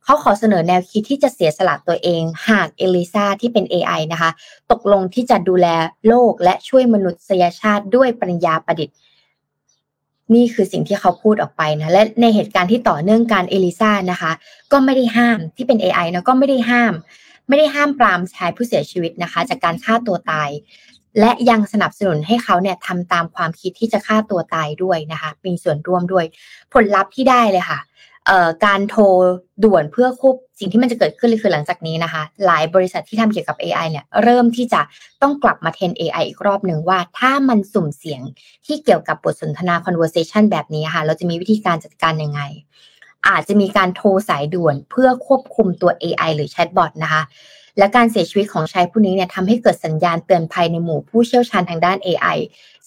[0.05, 4.31] เขาขอเสนอแนวคิดที่จะเสียสละตัวเอง หากเอลิซาที่เป็น AI นะคะ
[4.71, 5.67] ตกลงที่จะดูแล
[6.09, 8.97] โลกและช่วยมนุษยชาติด้วยปัญญาประดิษฐ์
[10.35, 14.33] นี่คือสิ่งที่เขาพูดออกไปนะและในเหตุการณ์ที่ต่อเนื่องกับเอลิซานะคะ
[14.73, 16.95] ก็ไม่ได้ห้ามที่เป็น AI นะก็ไม่ได้ห้าม
[17.49, 20.49] ไม่ได้ห้ามปรามชายผู้เสียชีวิตนะคะ จากการฆ่าตัวตาย
[21.21, 26.25] และยังสนับสนุนให้เขาเนี่ยทำตามความคิดที่จะฆ่าตัวตายด้วยนะคะมีส่วนร่วมด้วย
[26.73, 27.81] ผลลัพธ์ที่ได้เลยค่ะ
[28.65, 29.03] การโทร
[29.65, 34.81] ด่วนเพื่อควบสิ่งที่มันจะเกิดขึ้นเลยคือหลังจากนี้นะคะ หลายบริษัทที่ทำเกี่ยวกับ AI เนี่ยเริ่มที่จะ
[35.23, 38.23] ต้องกลับมาเทรน AI อีกรอบหนึ่งว่า ถ้ามันสุ่มเสียง
[38.67, 42.41] ที่เกี่ยวกับบทสนทนา conversation แบบนี้ค่ะ เราจะมีวิธีการจัดการยังไง
[43.29, 47.23] อาจจะมีการโทรสายด่วนเพื่อควบคุมตัว AI หรือแชทบอทนะคะ
[47.79, 52.39] และการเสียชีวิตของชายผู้นี้เนี่ยทำให้เกิดสัญญาณเตือนภัยในหมู่ผู้เชี่ยวชาญทางด้าน AI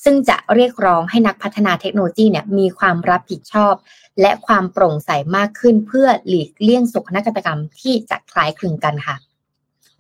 [0.04, 3.73] ซึ่งจะเรียกร้องให้นักพัฒนาเทคโนโลยีเนี่ยมีความรับผิดชอบ
[4.21, 9.15] และความโปร่งใสมากขึ้นเพื่อหลีกเลี่ยงโศกนาฏกรรมที่จะคล้ายคลึงกันค่ะ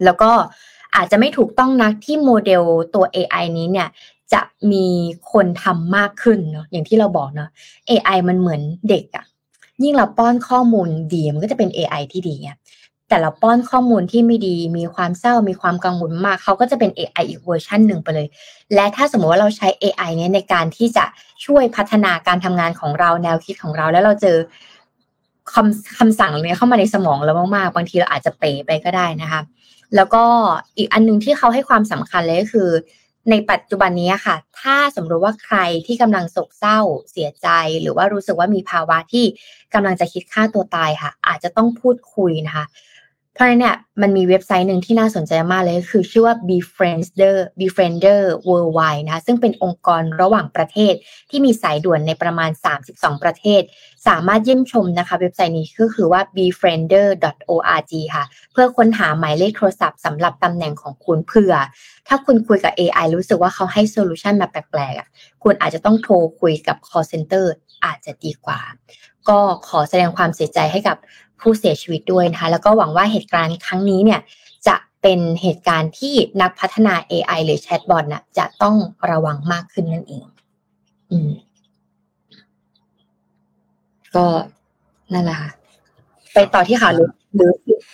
[0.03, 0.31] แล้วก็
[0.95, 2.63] อาจจะไม่ถูกต้องนักที่โมเดล
[2.95, 3.87] ตัว AI นี้เนี่ย
[4.33, 4.85] จะมี
[5.31, 7.49] คนทำมากขึ้นเนาะอย่างที่เราบอกเนาะ
[7.89, 9.25] AI มันเหมือนเด็กอะ
[9.83, 12.57] ยิ่งเราป้อนข้อมูลดีมันก็จะเป็น AI ที่ดีอะ
[13.09, 18.27] แต่เราป้อนข้อมูลที่ไม่ดี มีความเศร้า มีความกังวลมาก เขาก็จะเป็น AI อีกเวอร์ชันหนึ่งไปเลย
[18.75, 21.05] และถ้าสมมติว่าเราใช้ AI เนี้ยในการที่จะ
[21.45, 24.37] ช่วยพัฒนาการทำงานของเราแนวคิดของเรา แล้วเราเจอ
[25.53, 29.41] คำคำสั่งเนี้ยเข้ามาในสมองเรามากๆ บางทีเราอาจจะเป๋ไปก็ได้นะคะ
[29.95, 30.23] แล้วก็
[30.77, 32.69] อีกอันนึงที่เขาให้ความสำคัญเลยก็คือ
[33.29, 36.79] ในปัจจุบันนี้ค่ะ ถ้าสมมติว่าใครที่กำลังโศกเศร้า
[37.11, 37.47] เสียใจ
[37.81, 39.25] หรือว่ารู้สึกว่ามีภาวะที่
[39.73, 42.65] กำลังจะคิดฆ่าตัวตายค่ะ อาจจะต้องพูดคุยนะคะ
[43.33, 50.93] เพราะนั้นเนี่ยมันมีเว็บไซต์หนึ่งที่น่าสนใจมากเลยคือชื่อว่า Befriender Befriender Worldwide นะคะซึ่งเป็นองค์กรระหว่างประเทศ
[51.29, 52.51] ที่มีสายด่วนในประมาณ
[52.87, 53.61] 32 ประเทศ
[54.07, 61.53] สามารถเยี่ยมชมนะคะ เว็บไซต์นี้ก็คือว่า befriender.org ค่ะ เพื่อค้นหาหมายเลขโทรศัพท์สำหรับตำแหน่งของคุณเผื่อ
[62.07, 67.45] ถ้าคุณคุยกับ AI รู้สึกว่าเขาให้ solution มาแปลกๆคุณอาจจะต้องโทรคุยกับ call center
[67.85, 68.59] อาจจะดีกว่า
[69.29, 70.97] ก็ขอแสดงความเสียใจให้กับ
[71.41, 74.19] ผู้เสียชีวิตด้วยนะคะ แล้วก็หวังว่าเหตุการณ์ครั้งนี้เนี่ย
[74.67, 78.75] จะเป็นเหตุการณ์ที่นักพัฒนา AI หรือแชทบอทน่ะจะต้อง
[79.11, 80.25] ระวังมากขึ้นนั่นเอง
[81.11, 81.29] อืม
[84.15, 84.25] ก็
[85.13, 85.51] นั่นแหละค่ะ
[86.33, 87.51] ไปต่อที่ข่าวหรือหรือ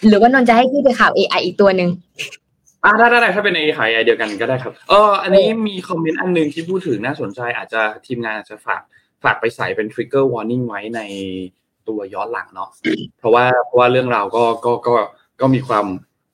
[0.07, 1.89] หรือว่านนจะให้พี่ไปข่าว AI อีกตัวหนึ่ง
[2.83, 8.81] อ่าได้ได้ถ้าเป็น AI เดียวกันก็ได้ครับเอออันนี้มีคอมเมนต์อันนึงที่พูดถึงน่าสนใจอาจจะทีมงานอาจจะฝาก
[9.23, 11.01] ฝากไปใส่เป็น trigger warning ไว้ใน
[11.87, 12.69] ตัวย้อนหลังเนาะ
[13.19, 14.93] เพราะว่าเพราะว่าเรื่องราวก็ก็ก็
[15.41, 15.85] ก็มีความ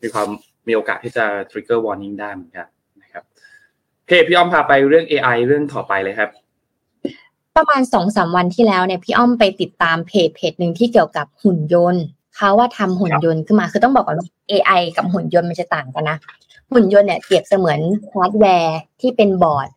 [0.02, 0.28] มีความ
[0.68, 2.68] มีโอกาสที่จะ trigger warning ได้เหมือนกัน
[3.02, 3.24] นะครับ
[3.98, 6.30] โอเคพี่อ้อมพาไปเรื่อง AI เรื่องต่อไปเลยครับ
[7.58, 12.04] ประมาณสองสามวันที่แล้วเนี่ยพี่อ้อมไปติดตามเพจเพจหนึ่งที่เกี่ยวกับหุ่นยนต์
[12.36, 16.18] เขาว่าทำหุ่นยนต์ขึ้นมาคือต้องบอกก่อนว่า AI กับหุ่นยนต์มันจะต่างกันนะ
[16.72, 17.80] หุ่นยนต์เนี่ยเปรียบเสมือน
[18.12, 19.70] ฮาร์ดแวร์ที่เป็นบอร์ด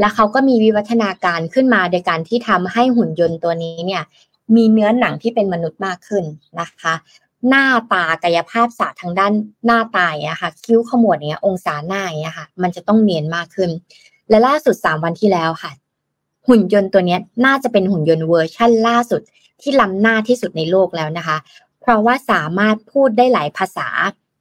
[0.00, 4.02] แล้วเขาก็มีวิวัฒนาการขึ้นมาโดยการที่ทำให้หุ่นยนต์ตัวนี้เนี่ย
[4.56, 6.24] มีเนื้อหนังที่เป็นมนุษย์มากขึ้น
[6.60, 6.94] นะคะ
[7.48, 9.32] หน้าตากายภาพศาสตร์ทางด้าน
[9.66, 13.70] หน้าตาย่างเงี้ยค่ะ คิ้วขมวดเนี้ยองศาหน้าอย่างเงี้ยค่ะ มันจะต้องเนียนมากขึ้น
[14.28, 15.72] และล่าสุดสามวันที่แล้วค่ะ
[16.48, 19.20] หุ่นยนต์ตัวนี้น่าจะเป็นหุ่นยนต์เวอร์ชั่นล่าสุด
[19.60, 21.36] ที่ล้ำหน้าที่สุดในโลกแล้วนะคะ
[21.80, 23.88] เพราะว่าสามารถพูดได้หลายภาษา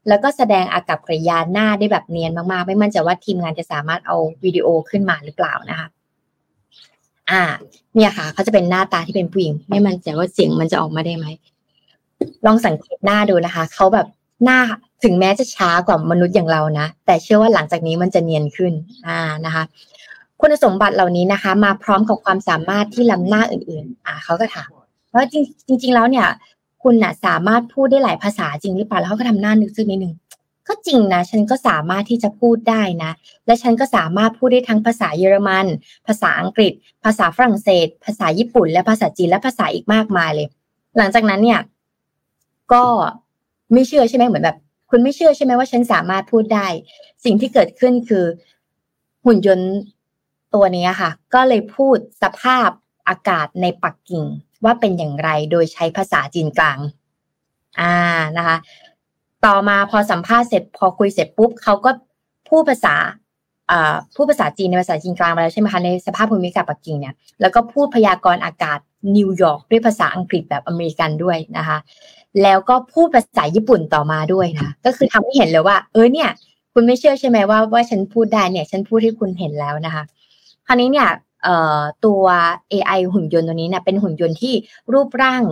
[0.08, 5.88] แล้วก็แสดงอากัปกิริยาหน้าได้แบบเนียนมากๆ ไม่มั่นใจว่าทีมงานจะสามารถเอาวิดีโอขึ้นมาหรือเปล่านะคะ
[7.32, 7.44] อ่า
[7.96, 11.26] เนี่ยค่ะเขาจะเป็นหน้าตาที่เป็นผู้หญิง ไม่มั่นใจว่าเสียงมันจะออกมาได้ไหม
[12.46, 14.08] ลองสังเกตหน้าดูนะคะเขาแบบ
[14.44, 14.60] หน้า
[15.04, 18.74] ถึงแม้จะช้ากว่ามนุษย์อย่างเรานะ แต่เชื่อว่าหลังจากนี้มันจะเนียนขึ้น
[19.08, 19.64] อ่านะคะ
[20.42, 24.70] คุณสมบัติเหล่านี้นะคะ มาพร้อมกับความสามารถที่ล้ำหน้าอื่น ๆ อ่าเขาก็ถาม
[25.16, 26.28] ว่าจริงจริง ๆ แล้วเนี่ย
[26.84, 30.14] คุณน่ะสามารถพูดได้หลายภาษาจริงหรือเปล่าแล้วเขาก็ทำหน้านึกซึ่งนิดนึง
[30.68, 33.12] ก็จริงนะ ฉันก็สามารถที่จะพูดได้นะ
[33.46, 35.66] และฉันก็สามารถพูดได้ทั้งภาษาเยอรมัน
[36.08, 36.74] ภาษาอังกฤษ
[37.04, 40.48] ภาษาฝรั่งเศส ภาษาญี่ปุ่น และภาษาจีนและภาษาอีกมากมายเลย
[40.98, 41.62] หลังจากนั้นเนี่ย
[42.74, 42.86] ก็
[43.74, 44.58] ไม่เชื่อใช่ไหมเหมือนแบบ
[44.90, 46.68] คุณไม่เชื่อใช่ไหมว่าฉันสามารถพูดได้
[47.24, 48.26] สิ่งที่เกิดขึ้นคือ
[49.26, 49.72] หุ่นยนต์
[50.54, 52.70] ตัวนี้ค่ะ ก็เลยพูดสภาพ
[53.10, 54.24] อากาศในปักกิ่ง
[54.64, 56.80] ว่าเป็นอย่างไรโดยใช้ภาษาจีนกลาง
[57.80, 57.96] อ่า
[58.38, 58.58] นะคะ
[59.46, 61.92] ต่อมาพอสัมภาษณ์เสร็จพอคุยเสร็จปุ๊บเขาก็
[62.50, 62.96] พูดภาษา
[64.16, 68.80] พูดภาษาจีนในภาษาจีนกลางมาแล้วใช่ไหมคะในสภาพภูมิอากาศปักกิ่งเนี่ยแล้วก็พูดพยากรณ์อากาศ
[69.16, 71.78] นิวยอร์กด้วยภาษาอังกฤษแบบอเมริกันด้วยนะคะ
[72.44, 76.30] แล้วก็พูดภาษาญี่ปุ่นต่อมาด้วยนะก็คือทำให้เห็นเลยว่า เออเนี่ย
[76.74, 80.04] คุณไม่เชื่อใช่ไหมว่าว่าฉันพูดได้เนี่ย ฉันพูดให้คุณเห็นแล้วนะคะ
[80.68, 81.10] คราวนี้เนี่ย
[82.06, 82.24] ตัว
[82.72, 84.54] AI หุ่นยนต์ตัวนี้เนี่ยเป็นหุ่นยนต์ที่
[84.94, 85.44] รูปร่าง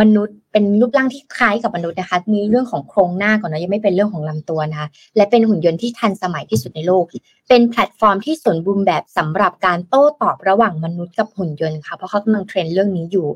[0.00, 7.04] มนุษย์เป็นรูปร่างที่คล้ายกับมนุษย์นะคะ มีเรื่องของโครงหน้าก่อนนะยังไม่เป็นเรื่องของลำตัวนะคะ และเป็นหุ่นยนต์ที่ทันสมัยที่สุดในโลก
[7.48, 13.28] เป็นแพลตฟอร์มที่สมบูรณ์แบบสำหรับการโต้ตอบระหว่างมนุษย์กับหุ่นยนต์ค่ะ เพราะเขากำลัง train เรื่องนี้อยู่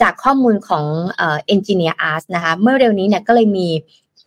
[0.00, 0.84] จากข้อมูลของ
[1.16, 3.68] เอ่อ Engineered Arts นะคะ เมื่อเร็วนี้เนี่ยก็เลยมี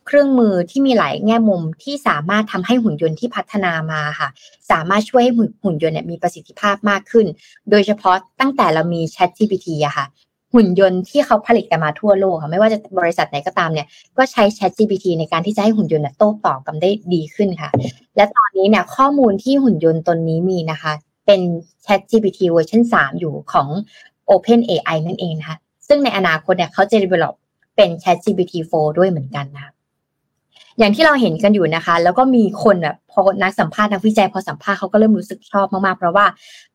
[0.06, 4.28] เครื่องมือที่มีหลายแง่มุมที่สามารถทำให้หุ่นยนต์ที่พัฒนามาค่ะ
[4.70, 5.32] สามารถช่วยให้
[5.64, 7.26] หุ่นยนต์เนี่ยมีประสิทธิภาพมากขึ้น
[7.70, 10.06] โดยเฉพาะตั้งแต่เรามี Chat GPT อะค่ะ
[10.54, 13.86] หุ่นยนต์ที่เขาผลิตกันมาทั่วโลกค่ะไม่ว่าจะบริษัทไหนก็ตามเนี่ย
[14.18, 17.70] ก็ใช้ Chat GPT ในการที่จะให้หุ่นยนต์โต้ตอบกันได้ดีขึ้นค่ะ
[18.16, 20.92] และตอนนี้เนี่ยข้อมูลที่หุ่นยนต์ตนนี้มีนะคะ
[21.26, 21.40] เป็น
[21.84, 23.68] Chat GPT เวอร์ชัน3 อยู่ของ
[24.30, 25.56] Open AI นั่นเองนะคะ
[25.88, 27.34] ซึ่งในอนาคตเนี่ยเขาจะ develop
[27.76, 29.72] เป็น Chat GPT 4 ด้วยเหมือนกันนะคะ
[30.78, 36.26] อย่างที่เราเห็นกันอยู่นะคะ แล้วก็มีคนแบบพอนักสัมภาษณ์นักวิจัยพอสัมภาษณ์เขาก็เริ่มรู้สึกชอบมากๆ เพราะว่า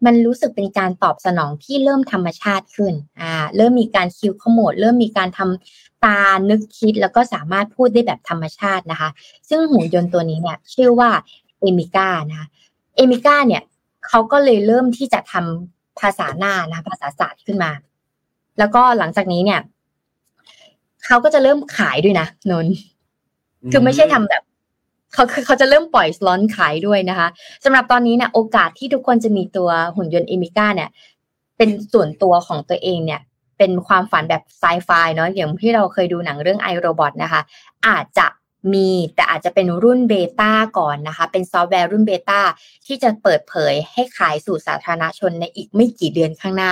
[0.06, 9.10] มันรู้สึกเป็นการตอบสนองที่เริ่มธรรมชาติขึ้นอ่าเริ่มมีการคิวขมวดเริ่มมีการทำตานึกคิดแล้วก็สามารถพูดได้แบบธรรมชาตินะคะ
[9.50, 11.10] ซึ่งหุ่นยนต์ตัวนี้เนี่ยชื่อว่า
[11.62, 12.48] เอมิก้านะคะ
[12.96, 13.62] เอมิก้าเนี่ย
[14.08, 17.72] เขาก็เลยเริ่มที่จะทำภาษาหน้านะภาษาศาสตร์ขึ้นมา
[18.60, 19.60] แล้วก็หลังจากนี้เนี่ย
[21.06, 22.68] เขาก็จะเริ่มขายด้วยนะนน
[23.72, 24.44] คือไม่ใช่ทำแบบ
[25.14, 27.28] เขาเขาจะเริ่มปล่อยสล็อนขายด้วยนะคะ
[27.64, 30.90] สำหรับตอนนี้เนี่ยโอกาสที่ทุกคนจะมีตัวหุ่นยนต์เอมิก้าเนี่ย
[31.58, 33.22] เป็นส่วนตัวของตัวเองเนี่ย
[33.58, 37.42] เป็นความฝันแบบไซไฟเนาะอย่างที่เราเคยดูหนังเรื่อง I, Robot นะคะ
[37.88, 38.28] อาจจะ
[38.74, 42.40] มีแต่อาจจะเป็นรุ่น beta ก่อนนะคะ เป็นซอฟต์แวร์รุ่น beta
[42.86, 46.72] ที่จะเปิดเผยให้ขายสู่สาธารณชนในอีกไม่กี่เดือนข้างหน้า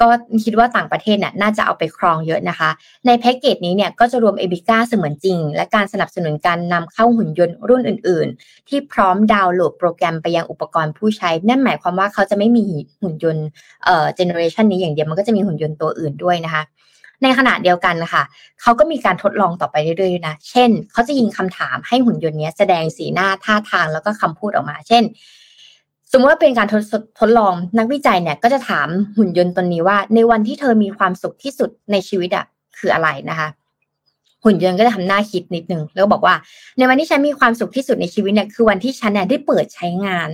[0.00, 0.08] ก็
[0.44, 2.70] คิดว่าต่างประเทศเนี่ยน่าจะเอาไปครองเยอะนะคะ
[3.06, 12.64] ในแพ็กเกจนี้เนี่ยก็จะรวม Ameca เสมือนจริง และการสนับสนุนการนำเข้าหุ่นยนต์รุ่นอื่น ๆ ที่พร้อมดาวน์โหลดโปรแกรมไปยังอุปกรณ์ผู้ใช้ นั่นหมายความว่าเขาจะไม่มี
[13.02, 13.46] หุ่นยนต์
[13.84, 16.62] เอ่อเจเนอเรชันนี้อย่างเดียวมันก็จะมีหุ่นยนต์ตัวอื่นด้วยนะคะ
[17.22, 18.22] ในขณะเดียวกันนะคะ
[18.62, 25.02] เขาก็มีการทดลองต่อไปเรื่อยๆนะ เช่น เขาจะยิงคำถามให้หุ่นยนต์นี้แสดงสีหน้าท่าทางแล้วก็คำพูดออกมา เช่น
[26.12, 26.82] สมมติว่าเป็นการทด
[27.20, 32.44] ทดลองนักวิจัยเนี่ยก็จะถามหุ่นยนต์ตนนี้ว่า ในวันที่เธอมีความสุขที่สุดในชีวิตอะ
[32.78, 33.48] คืออะไรนะคะ
[34.44, 36.34] หุ่นยนต์ก็จะทำหน้าคิดนิดนึงแล้วบอกว่า
[36.78, 40.30] ในวันที่ฉันมีความสุขที่สุดในชีวิตเนี่ยคือวันที่ฉันเนี่ยได้เปิดใช้งาน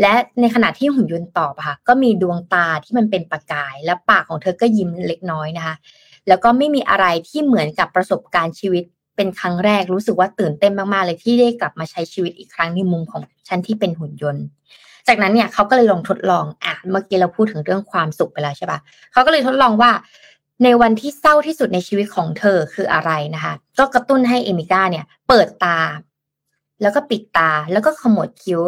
[0.00, 5.74] และในขณะที่หุ่นยนต์ตอบค่ะ ก็มีดวงตาที่มันเป็นประกาย และปากของเธอก็ยิ้มเล็กน้อยนะคะ
[6.28, 8.84] แล้วก็ไม่มีอะไรที่เหมือนกับประสบการณ์ชีวิต
[9.16, 14.44] เป็นครั้งแรกรู้สึกว่าตื่นเต้นมากๆเลยที่ได้กลับมาใช้ชีวิตอีกครั้งในมุมของฉันที่เป็นหุ่นยนต์
[15.08, 18.78] จากนั้นเนี่ยเขาก็เลยลองทดลองอะเมื่อกี้เราพูดถึงเรื่องความสุขไปแล้วใช่ปะ
[19.12, 19.90] เขาก็เลยทดลองว่า
[20.64, 25.78] ในวันที่เศร้าที่สุดในชีวิตของเธอคืออะไรนะคะ ก็กระตุ้นให้เอมิก้าเนี่ย เปิดตา
[26.82, 28.60] แล้วก็ปิดตาแล้วก็ขมวดคิ้ว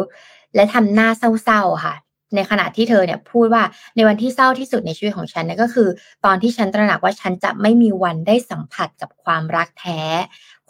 [0.55, 1.09] และทำหน้า
[1.43, 1.95] เศร้าๆค่ะ
[2.35, 3.63] ในขณะที่เธอเนี่ยพูดว่า
[3.95, 5.89] ในวันที่เศร้าที่สุดในชีวิตของฉันเนี่ยก็คือ
[6.25, 10.01] ตอนที่ฉันตระหนักว่าฉันจะไม่มีวันได้สัมผัสกับความรักแท้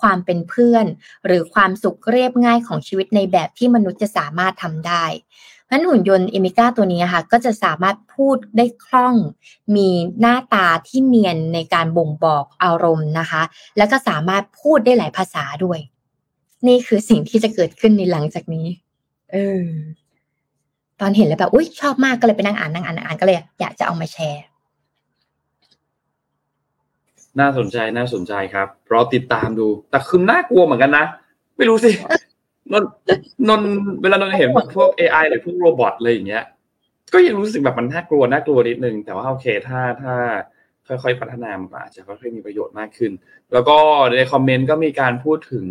[0.01, 0.85] ความเป็นเพื่อน
[1.25, 5.05] หรือความสุขเรียบง่ายของชีวิตในแบบที่มนุษย์จะสามารถทำได้
[5.65, 9.15] เพราะหุ่นยนต์เอมิก้าตัวนี้ค่ะก็จะสามารถพูดได้คล่อง
[9.75, 13.41] มีหน้าตาที่เนียนในการบ่งบอกอารมณ์นะคะ
[13.77, 15.79] แล้วก็สามารถพูดได้หลายภาษาด้วย
[16.67, 18.67] นี่คือสิ่งที่จะเกิดขึ้นในหลังจากนี้
[19.31, 19.63] เออ
[20.99, 24.43] ตอนเห็นแล้วแบบอุ้ยชอบมากก็เลยไปนั่งอ่านนั่งอ่านอ่านก็เลย อยากจะเอามาแชร์
[27.39, 31.05] น่าสนใจน่าสนใจครับรอติดตามดู แต่คือน่ากลัวเหมือนกันนะ
[31.57, 31.91] ไม่รู้สิ
[32.71, 32.83] นน
[33.49, 33.61] นน
[34.01, 36.43] เวลานนเห็นพวก AI หรือพวกโรบอทอะไรอย่างเงี้ย
[37.13, 40.15] ก็ยังรู้สึกแบบมันน่ากลัวน่ากลัวนิดนึง แต่ว่าโอเคถ้าถ้า
[40.87, 43.11] ค่อยๆพัฒนามันอาจจะค่อยๆมีประโยชน์มากขึ้น
[43.53, 43.77] แล้วก็
[44.17, 45.65] ในคอมเมนต์ก็มีการพูดถึง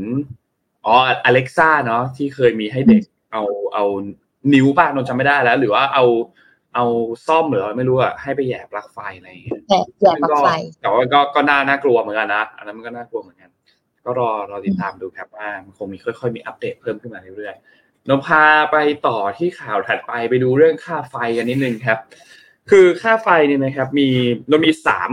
[0.86, 3.02] อ๋ออเล็กซ่าเนาะที่เคยมีให้เด็ก
[3.32, 3.84] เอาเอา
[4.54, 6.04] นิ้วป้านนจำไม่ได้แล้ว หรือว่าเอา
[6.74, 6.84] เอา
[7.26, 9.60] ซ่อมหรือไม่รู้อะให้ไปแย่ปลั๊กไฟอะไรอย่างเงี้ย
[10.00, 10.48] แย่ปลั๊กไฟ
[10.80, 13.50] แต่ว่าก็ก็น่าน่ากลัวเหมือนกันนะอันนั้นมันก็น่ากลัวเหมือนกัน
[14.04, 21.98] ก็รอรอติดตามดูครับว่ามันคงมีค่อยๆมีอัปเดตเพิ่มขึ้นมาเรื่อยๆนพาไปต่อที่ข่าวถัดไปไปดูเรื่องค่าไฟกันนิดนึงครับ
[22.70, 24.08] คือค่าไฟเนี่ยนะครับ มี
[24.48, 25.10] เรามีสาม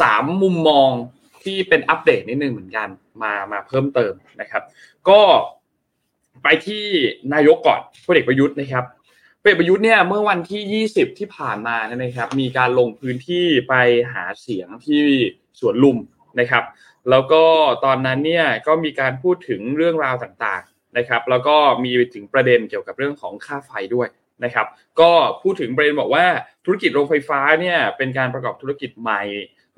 [0.00, 0.90] สามมุมมอง
[1.44, 2.88] ที่เป็นอัปเดตนิดนึงเหมือนกัน
[3.22, 4.62] มามาเพิ่มเติมนะครับ
[5.08, 5.20] ก็
[6.42, 6.84] ไปที่
[7.34, 8.84] นายกก่อนพลเอกประยุทธ์นะครับ
[9.40, 13.74] พลเอกประยุทธ์เนี่ยเมื่อวันที่ 20 ที่ผ่านมานะครับ มีการลงพื้นที่ไป
[14.12, 15.02] หาเสียงที่
[15.60, 15.98] สวนลุม
[16.40, 16.64] นะครับ
[17.10, 17.42] แล้วก็
[17.84, 24.08] ตอนนั้นเนี่ยก็มีการพูดถึงเรื่องราวต่างๆนะครับ แล้วก็มีถึงประเด็นเกี่ยวกับเรื่องของค่าไฟด้วย
[24.44, 24.66] นะครับ
[25.00, 25.10] ก็
[25.42, 26.26] พูดถึงประเด็นบอกว่า
[26.64, 29.22] ธุรกิจโรงไฟฟ้าเนี่ยเป็นการประกอบธุรกิจใหม่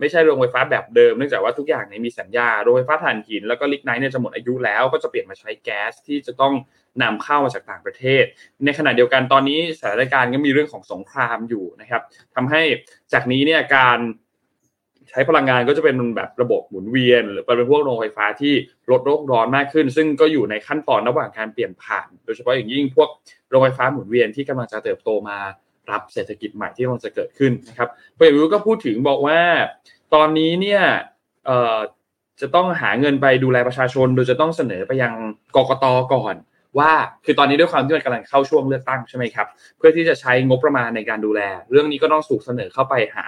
[0.00, 6.54] ไม่ใช่โรงไฟฟ้าแบบเดิมเนื่องจากว่าทุกอย่างเนี่ยมีสัญญาโรงไฟฟ้าถ่านหินแล้วก็ลิกไนท์เนี่ยจะหมดอายุแล้วก็จะเปลี่ยนมาใช้แก๊สที่จะต้อง
[7.02, 8.24] นำเข้ามาจากต่างประเทศ
[8.64, 12.02] ในขณะเดียวกันตอนนี้สถานการณ์ก็มีเรื่องของสงครามอยู่นะครับ
[12.34, 12.62] ทำให้
[13.12, 13.98] จากนี้เนี่ยการ
[15.10, 18.54] ใช้พลังงานก็จะเป็นแบบระบบหมุนเวียน หรือเป็นพวกโรงไฟฟ้าที่
[18.90, 23.08] ลดโลกร้อนมากขึ้น ซึ่งก็อยู่ในขั้นตอนระหว่างการเปลี่ยนผ่าน โดยเฉพาะอย่างยิ่งพวก
[23.48, 25.38] โรงไฟฟ้าหมุนเวียนที่กำลังจะเติบโตมา
[25.90, 29.40] รับเศรษฐกิจใหม่ที่กำลังจะเกิดขึ้นนะครับเประยุทธ์ก็พูดถึงบอกว่า
[30.14, 30.82] ตอนนี้เนี่ย
[32.40, 35.12] จะต้องหาเงินไปดูแลประชาชน โดยจะต้องเสนอไปยัง
[35.56, 36.34] กกตก่อน
[36.78, 36.92] ว่า
[37.24, 39.46] คือตอนนี้ด้วยความที่มันกำลังเข้าช่วงเลือกตั้งใช่ไหมครับ
[39.78, 41.40] เพื่อที่จะใช้งบประมาณในการดูแล
[41.70, 43.24] เรื่องนี้ก็ต้องสูกเสนอเข้าไปหา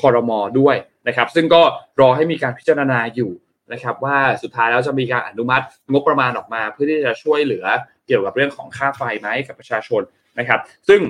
[0.00, 0.76] คอรมอด้วย
[1.08, 1.62] นะครับ ซึ่งก็
[2.00, 3.32] รอให้มีการพิจารณาอยู่
[3.72, 7.66] นะครับว่าสุดท้ายแล้วจะมีการอนุมัติงบประมาณออกมา เพื่อที่จะช่วยเหลือ
[8.06, 10.02] เกี่ยวกับเรื่องของค่าไฟไหมกับประชาชน
[10.38, 11.00] นะครับ ซึ่ง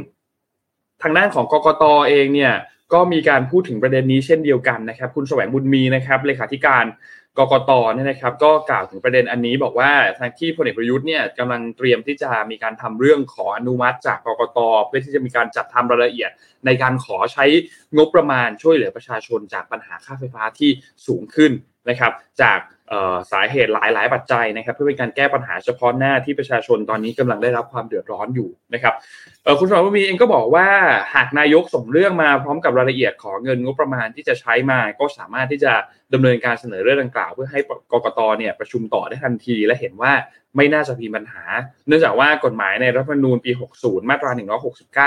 [1.02, 2.52] ทางด้านของกกตเองเนี่ย
[2.92, 6.84] ก็มีการพูดถึงประเด็นนี้เช่นเดียวกันนะครับ คุณแสวงบุญมีนะครับเลขาธิการ
[7.38, 16.30] กกตเนี่ยนะครับ ก็กล่าวถึงประเด็นอันนี้บอกว่าทางที่พลเอกประยุทธ์เนี่ยกำลังเตรียมที่จะมีการทำเรื่องขออนุมัติจากกกตเพื่อที่จะมีการจัดทำรายละเอียด
[16.66, 17.44] ในการขอใช้
[17.96, 20.70] งบประมาณช่วยเหลือประชาชนจากปัญหาค่าไฟฟ้าที่
[21.06, 21.52] สูงขึ้น
[21.88, 22.58] นะครับ จาก
[23.32, 28.94] สาเหตุหลายๆปัจจัยนะครับ เพื่อเป็นการแก้ปัญหาเฉพาะหน้าที่ประชาชนตอนนี้กำลังได้รับความเดือดร้อนอยู่นะครับ
[29.58, 30.68] คุณสมบัติมีเองก็บอกว่า
[31.14, 35.72] หากนายกส่งเรื่องมาพร้อมกับรายละเอียดของเงินงบประมาณที่จะใช้มา ก็สามารถที่จะ
[36.14, 37.60] ดำเนินการเสนอเรื่องดังกล่าว เพื่อให้
[37.92, 40.12] กกตเนี่ยประชุมต่อได้ทันที และเห็นว่า
[40.56, 41.44] ไม่น่าจะมีปัญหา
[41.86, 44.30] เนื่องจากว่ากฎหมายในรัฐธรรมนูญปี 60 มาตรา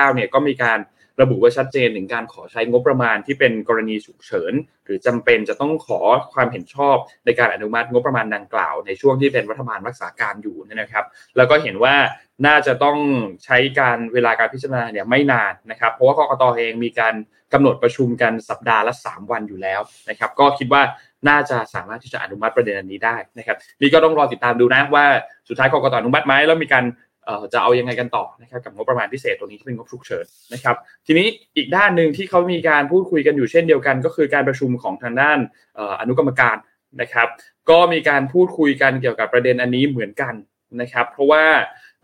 [0.10, 0.80] 169 เนี่ยก็มีการ
[1.22, 4.54] ระบุไว้ชัดเจนถึงการขอใช้งบประมาณที่เป็นกรณีฉุกเฉิน
[4.86, 6.00] หรือจำเป็นจะต้องขอ
[6.34, 11.06] ความเห็นชอบในการอนุมัติงบประมาณดังกล่าว ในช่วงที่เป็นรัฐบาลรักษาการอยู่นะครับ
[11.38, 11.96] แล้วก็เห็นว่า
[12.46, 12.98] น่าจะต้อง
[13.46, 17.16] ใช้การเวลาการพิจารณาเนี่ยไม่นานนะครับ เพราะว่ากรกตเองมีการ
[17.54, 20.82] กำหนดประชุมกันสัปดาห์ละ 3 วันอยู่แล้วนะครับ ก็คิดว่า
[21.30, 25.06] น่าจะสามารถที่จะอนุมัติประเด็นนี้ได้นะครับ นี่ก็ต้องรอติดตามดูนะว่า
[25.50, 26.86] สุดท้ายกรกตอนุมัติไหมแล้วมีการ
[27.54, 30.76] จะเอายังไงกันต่อนะครับกับงบประมาณพิเศษตัวนี้ที่เป็นงบฉุกเฉินนะครับ
[31.08, 35.38] ทีนี้อีกด้านหนึ่งที่เขามีการพูดคุยกันอยู่เช่นเดียวกัน ก็คือการประชุมของทางด้าน
[36.02, 36.58] อนุกรรมการ
[37.02, 37.28] นะครับ
[37.70, 40.34] ก็มีการพูดคุยกันเกี่ยวกับประเด็นอันนี้เหมือนกัน
[40.82, 41.44] นะครับ เพราะว่า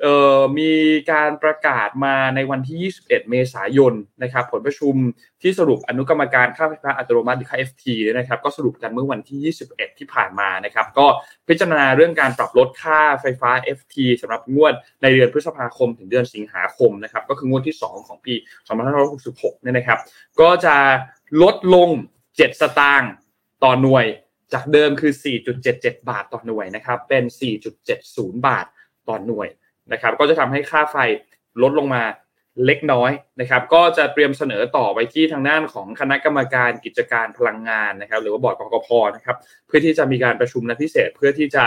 [0.04, 0.72] เอ่อมี
[1.12, 4.96] การประกาศมาในวันที่ 21 เมษายนนะครับผลประชุม
[5.42, 11.06] ที่สรุปอนุกรรมการค่าไฟฟ้าอัตโนมัติหรือค่า FT นะครับก็สรุปกันเมื่อวันที่ 21 ที่ผ่านมานะครับก็
[11.48, 18.34] พิจารณาเรื่องการปรับลดค่าไฟฟ้า FT สำหรับงวดในเดือนพฤษภาคมถึงเดือนสิงหาคมนะครับก็คืองวดที่ 2 ของปี
[18.98, 20.00] 2566 เนี่ยนะครับ
[20.42, 20.76] ก็จะ
[21.42, 21.90] ลดลง
[22.26, 23.12] 7 สตางค์
[23.64, 24.06] ต่อหน่วย
[24.54, 25.14] จากเดิมคือ
[25.62, 27.24] 4.77 บาทต่อหน่วยนะครับเป็น
[27.86, 28.66] 4.70 บาท
[29.10, 29.48] ต่อหน่วย
[29.92, 30.98] นะครับ ก็จะทำให้ค่าไฟ
[31.62, 32.04] ลดลงมา
[32.66, 41.66] เล็กน้อยนะครับ ก็จะเตรียมเสนอต่อไปที่ทางด้านของคณะกรรมการกิจการพลังงานนะครับ หรือว่าบอร์ดกกพนะครับ เพื่อที่จะมีการประชุมนัดพิเศษ เพื่อที่จะ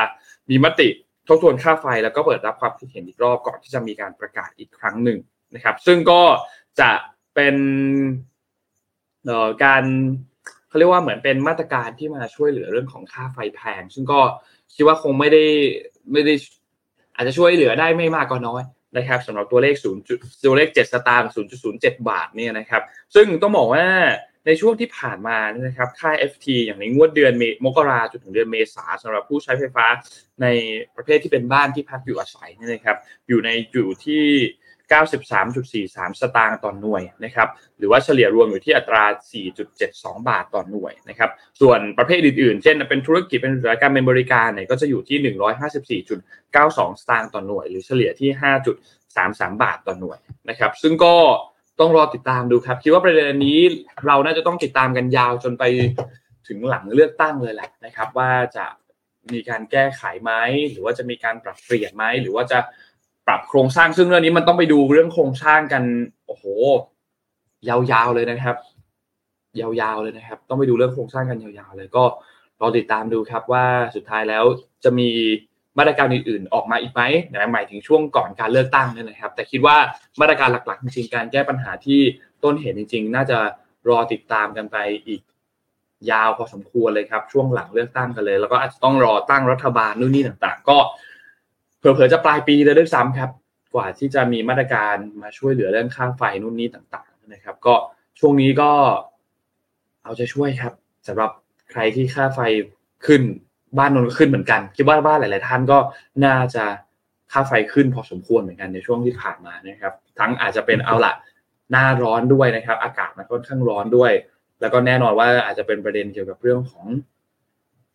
[0.50, 0.88] มีมติ
[1.28, 5.18] ทบทวนค่าไฟ แล้วก็เปิดรับความคิดเห็นอีกรอบก่อนที่จะมีการประกาศอีกครั้งหนึ่ง
[5.54, 6.22] นะครับ ซึ่งก็
[6.80, 6.90] จะ
[7.34, 7.56] เป็น
[9.64, 9.84] การ
[10.68, 14.20] เขาเรียกว่าเหมือนเป็นมาตรการที่มาช่วยเหลือเรื่องของค่าไฟแพง ซึ่งก็
[14.74, 15.44] คิดว่าคงไม่ได้
[16.12, 16.34] ไม่ได้
[17.16, 18.62] อาจจะช่วยเหลือได้ไม่มากก็น้อย
[18.96, 19.74] นะครับสำหรับตัวเลข
[20.08, 21.30] 0ตัวเลข7สตางค์
[21.68, 22.82] 0.07 บาทเนี่ยนะครับ
[23.14, 23.86] ซึ่งต้องบอกว่า
[24.46, 27.32] ในช่วงที่ผ่านมานะครับค่า FT อย่างในงวดเดือน
[27.64, 29.86] มกราจนถึงเดือนเมษาสำหรับผู้ใช้ไฟฟ้า
[30.42, 30.46] ใน
[30.96, 32.96] ประเภทที่เป็นบ้านที่พักอยู่อาศัยนี่นะครับ
[33.28, 34.24] อยู่ในอยู่ที่
[34.90, 39.04] 93.43 สตางค์ต่อหน่วยนะครับหรือว่าเฉลี่ยรวมอยู่ที่อัตรา
[39.66, 48.30] 4.72 บาทต่อหน่วยนะครับส่วนประเภทอื่นๆ เช่นเป็นธุรกิจเป็นอุตสาหกรรมเป็นบริการเนี่ยก็จะอยู่ที่ 154.92 สตางค์ต่อหน่วย หรือเฉลี่ยที่
[48.96, 50.18] 5.33 บาทต่อหน่วย
[50.48, 51.14] นะครับซึ่งก็
[51.80, 53.60] ต้องรอติดตามดูครับคิดว่าประเด็นนี้
[54.06, 55.64] เราน่าจะต้องติดตามกันยาวจนไป
[56.48, 58.66] ถึงหลังเลือกตั้งเลยแหละนะครับ ว่าจะ
[59.32, 60.32] มีการแก้ไขไหม
[60.70, 62.58] หรือว่าจะมีการปรับเปลี่ยนไหมหรือว่าจะ
[63.28, 65.82] ปรับโครงสร้างซึ่งเรื่องนี้มันต้องไปดูเรื่องโครงสร้างกัน
[66.26, 66.44] โอ้โห
[67.68, 68.56] ยาวๆเลยนะครับ
[69.60, 72.04] ยาวๆเลยนะครับ ต้องไปดูเรื่องโครงสร้างกันยาวๆเลยก็
[72.60, 74.44] รอติดตามดูครับว่าสุดท้ายแล้ว
[74.84, 75.08] จะมี
[75.78, 77.02] มาตรการอื่นๆ ออกมาอีกไหม
[77.52, 79.76] หมายถึงช่วงก่อนการเลือกตั้งนี่นะครับ แต่คิดว่า
[80.20, 82.00] มาตรการหลักๆจริงๆการแก้ปัญหาที่
[82.44, 83.38] ต้นเหตุจริง ๆ น่าจะ
[83.88, 85.20] รอติดตามกันไปอีก
[86.10, 90.78] ยาวพอสมควรเลยครับ ช่วงหลังเลือกตั้งกันเลย แล้วก็อาจจะต้องรอตั้งรัฐบาลนู่นนี่ต่าง ๆ ก็
[91.94, 93.30] เผลอๆจะปลายปีเลยด้วยซ้ำครับ
[93.74, 97.74] กว่าที่จะมีมาตรการมาช่วยเหลือเรื่องค่าไฟนู่นนี่ต่างๆนะครับ ก็
[98.18, 98.70] ช่วงนี้ก็
[100.02, 100.72] เอาจะช่วยครับ
[101.06, 101.30] สำหรับ
[101.70, 102.40] ใครที่ค่าไฟ
[103.06, 103.22] ขึ้น
[103.78, 105.78] บ้านนนก็ขึ้นเหมือนกัน คิดว่าบ้านหลาย ๆ ท่านก็
[106.24, 106.64] น่าจะ
[107.32, 111.12] ค่าไฟขึ้นพอสมควรเหมือนกันในช่วงที่ผ่านมานะครับ ทั้งอาจจะเป็นเอาละ
[111.70, 114.12] หน้าร้อนด้วยนะครับ อากาศมันค่อนข้างร้อนด้วย
[114.60, 116.86] แล้วก็แน่นอนว่าอาจจะเป็นประเด็นเกี่ยวกับเรื่องของ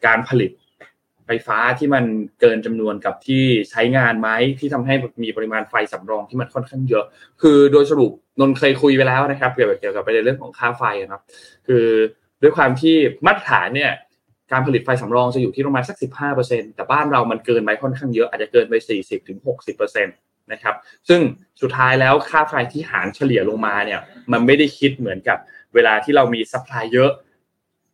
[0.05, 0.51] การผลิต
[1.34, 2.05] ไฟฟ้าที่มัน
[2.41, 4.29] เกินจำนวนกับที่ใช้งานไหม
[4.59, 7.05] ที่ทำให้มีปริมาณไฟสำรองที่มันค่อนข้างเยอะ
[7.41, 11.21] คือโดยสรุปนนเคยคุยไปแล้วนะครับเกี่ยวกับเกี่ยวกับประเด็นเรื่องของค่าไฟนะครับ
[11.67, 11.86] คือ
[12.41, 13.91] ด้วยความที่มาตรฐานเนี่ย
[14.51, 15.97] การผลิตไฟสำรองจะอยู่ที่ประมาณสัก
[16.36, 18.73] 15%แต่บ้านเรามันเกินไปค่อนข้างเยอะอาจจะเกินไป
[19.43, 20.75] 40-60%นะครับ
[21.09, 21.21] ซึ่ง
[21.61, 23.99] สุดท้ายแล้วค่าไฟที่หารเฉลี่ยลงมาเนี่ย
[24.32, 25.38] มันไม่ได้คิดเหมือนกับ
[25.73, 27.11] เวลาที่เรามี supply เยอะ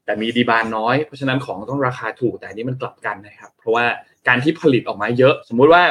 [0.07, 3.85] แต่มี demand น้อยเพราะฉะนั้นของต้องราคาถูกแต่นี้มันกลับกันนะครับ เพราะว่า
[4.27, 5.83] การที่ผลิตออกมาเยอะ สมมุติว่า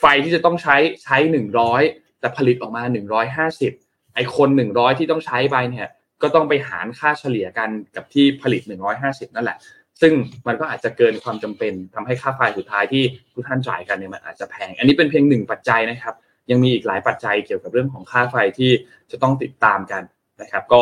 [0.00, 1.82] ไฟที่จะต้องใช้ใช้หนึ่งร้อย
[2.20, 3.72] แต่ผลิตออกมาหนึ่งร้อยห้าสิบ
[4.14, 5.88] ไอคนหนึ่งร้อยที่ต้องใช้ไปเนี่ย
[6.22, 9.58] ก็ต้องไปหารค่าเฉลี่ยกันกับที่ผลิตหนึ่งร้อยห้าสิบนั่นแหละ
[10.00, 10.12] ซึ่ง
[10.46, 13.02] มันก็อาจจะเกินความจำเป็นทำให้ค่าไฟสุดท้ายที่
[13.34, 16.14] ทุกท่านจ่ายกันเนี่ยมันอาจจะแพง อันนี้เป็นเพียงหนึ่งปัจจัยนะครับ
[16.50, 18.70] ยังมีอีกหลายปัจจัยเกี่ยวกับเรื่องของค่าไฟที่
[19.10, 20.02] จะต้องติดตามกัน
[20.42, 20.80] นะครับ ก็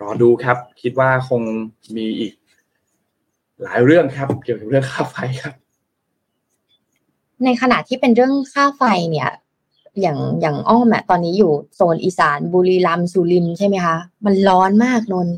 [0.00, 1.42] รอดูครับ คิดว่าคง
[1.96, 2.32] มีอีก
[3.62, 5.54] หลายเรื่องครับ เกี่ยวกับเรื่องค่าไฟครับ
[7.44, 9.30] ในขณะที่เป็นเรื่องค่าไฟเนี่ย
[10.00, 15.28] อย่างอย่างอ้อมอะตอนนี้อยู่โซนอีสานบุรีรัมย์สุรินทร์ใช่ไหมคะ มันร้อนมากนน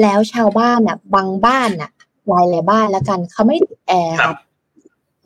[0.00, 1.90] แล้วชาวบ้านอะบางบ้านอะ
[2.28, 4.36] หลายหลายบ้านแล้วกันเขาไม่ติดแอร์ครับ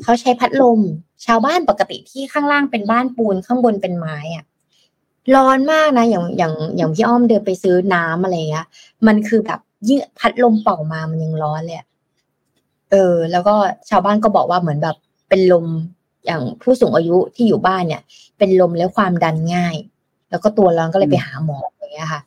[0.02, 0.80] เขาใช้พัดลม
[1.26, 4.44] ชาวบ้านปกติที่ข้างล่างเป็นบ้านปูนข้างบนเป็นไม้อะ
[5.34, 8.66] ร้อนมากนะ อย่างอย่างอย่างพี่อ้อมเดินไปซื้อน้ำอะไรเงี้ย
[9.06, 11.86] มันคือแบบยิ่งพัดลมเป่ามามันยังร้อนเลยอะ
[12.90, 13.54] เออ แล้วก็
[13.90, 14.96] ชาวบ้านก็บอกว่าเหมือนแบบ
[15.28, 15.66] เป็นลม
[16.26, 18.02] อย่างผู้สูงอายุที่อยู่บ้านเนี่ย
[18.38, 19.76] เป็นลมแล้วความดันง่าย
[20.30, 22.20] แล้วก็ตัวร้อนก็เลยไปหาหมออย่างเงี้ยค่ะ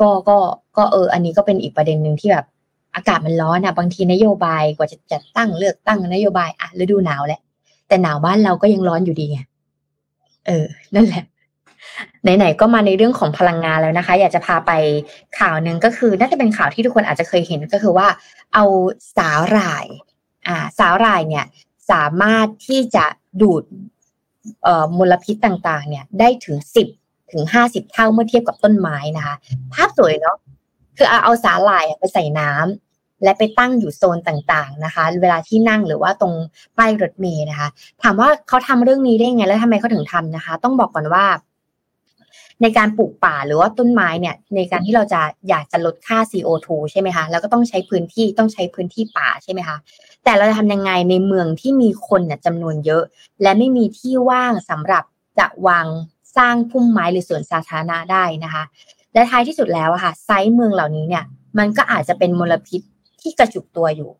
[0.00, 0.36] ก็ก็
[0.76, 2.46] ก็เออ อันนี้ก็เป็นอีกประเด็นหนึ่งที่แบบ
[2.94, 7.40] อากาศมันร้อนอะ บางทีนโยบายกว่าจะจัดตั้งเลือกตั้งนโยบายอะฤดูหนาวแหละ
[7.88, 9.38] แต่หนาวบ้านเราก็ยังร้อนอยู่ดีไง
[10.46, 11.24] เออ นั่นแหละ
[12.22, 14.72] ไหนๆก็มาในเรื่องของพลังงานแล้วนะคะ อยากจะพาไป
[15.38, 18.08] ข่าวหนึ่งก็คือ น่าจะเป็นข่าวที่ทุกคนอาจจะเคยเห็นก็คือว่า
[18.54, 18.64] เอา
[19.16, 19.86] สาหร่าย
[20.48, 21.44] อ่าสาหร่ายเนี่ย
[21.90, 23.04] สามารถที่จะ
[23.40, 23.62] ดูด
[24.62, 26.88] เอ่อมลพิษต่างๆ เนี่ยได้ถึงสิบ
[27.32, 29.34] ถึงห้าสิบเท่าเมื่อเทียบกับต้นไม้นะคะ
[29.74, 30.36] ภาพสวยเนาะ
[30.96, 36.34] คือเอาเอาสาหร่ายไปใส่น้ำและไปตั้งอยู่โซนต่างๆนะคะ เวลาที่นั่งหรือว่าตรง
[36.78, 37.68] ป้ายรถเมล์นะคะ
[38.02, 41.24] ถามว่าเขาทำเรื่องนี้ได้ไงแล้วทำไมเขาถึงทำนะคะ ต้องบอกก่อนว่า
[42.62, 49.76] ในการปลูกป่าหรือว่าต้นไม้เนี่ยในการที่เราจะอยากจะลดค่า CO2 ใช่ไหมคะแล้วก็ต้องใช้พื้นที่ต้องใช้พื้นที่ป่าใช่ไหมคะ
[50.24, 53.02] แต่เราจะทำยังไงในเมืองที่มีคนเนี่ยจำนวนเยอะ
[53.42, 55.04] และไม่มีที่ว่างสำหรับ
[55.38, 55.86] จะวาง
[56.36, 58.62] สร้างพุ่มไม้หรือสวนสาธารณะได้นะคะ
[59.14, 61.24] และท้ายที่สุดแล้วอะค่ะไซส์เมืองเหล่านี้เนี่ย
[61.58, 62.80] มันก็อาจจะเป็นมลพิษ
[63.20, 64.10] ที่กระจุกตัวอยู่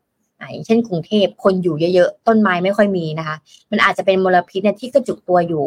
[0.65, 3.35] เช่นกรุงเทพคนอยู่เยอะๆ ต้นไม้ไม่ค่อยมีนะคะ
[3.71, 5.65] มันอาจจะเป็นมลพิษเนี่ยที่กระจุกตัวอยู่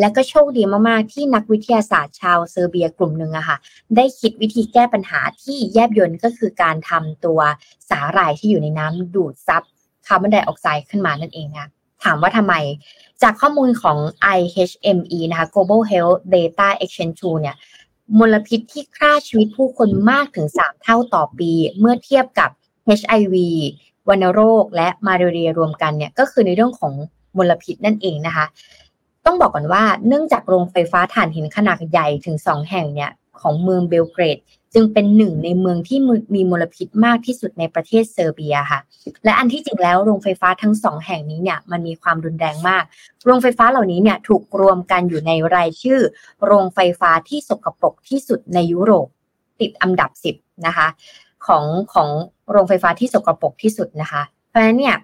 [0.00, 3.56] และก็โชคดีมากๆ ที่นักวิทยาศาสตร์ชาวเซอร์เบียกลุ่มหนึ่งอะค่ะ
[3.96, 7.40] ได้คิดวิธีแก้ปัญหาที่แยบยลก็คือการทำตัว
[7.90, 9.62] สาหร่ายที่อยู่ในน้ำดูดซับ
[10.06, 11.66] คาร์บอนไดออกไซด์ขึ้นมานั่นเองนะ
[12.04, 12.54] ถามว่าทำไม
[13.22, 13.98] จากข้อมูลของ
[14.38, 17.56] IHME นะคะ Global Health Data Exchange Tool เนี่ย
[18.18, 22.50] มลพิษที่ฆ่าชีวิตผู้คนมากถึง 3 เท่าต่อปี เมื่อเทียบกับ
[22.98, 23.34] HIV
[24.08, 26.92] วัณโรคและมาเรียรวมกันเนี่ยก็คือในเรื่องของ
[27.36, 28.46] มลพิษนั่นเองนะคะ
[29.26, 34.38] ต้องบอกก่อนว่าเนื่องจากโรงไฟฟ้าถ่านหินขนาดใหญ่ถึง 2 แห่งเนี่ยของเมืองเบลเกรด
[34.74, 35.98] จึงเป็นหนึ่งในเมืองที่
[36.34, 38.80] มีมลพิษมากที่สุดในประเทศเซอร์เบียค่ะ
[39.24, 42.84] และอันที่จริงแล้วโรงไฟฟ้าทั้งสองแห่งนี้เนี่ยมันมีความรุนแรงมาก
[43.24, 46.00] โรงไฟฟ้าเหล่านี้เนี่ยถูกรวมกันอยู่ในรายชื่อ
[46.44, 49.06] โรงไฟฟ้าที่สกปรกที่สุดในยุโรป
[49.60, 50.34] ติดอันดับสิบ
[50.66, 50.86] นะคะ
[51.46, 52.08] ของของ
[52.50, 54.96] โรงไฟฟ้าที่สกปรกที่สุดนะคะ เพราะฉะนั้นเนี่ย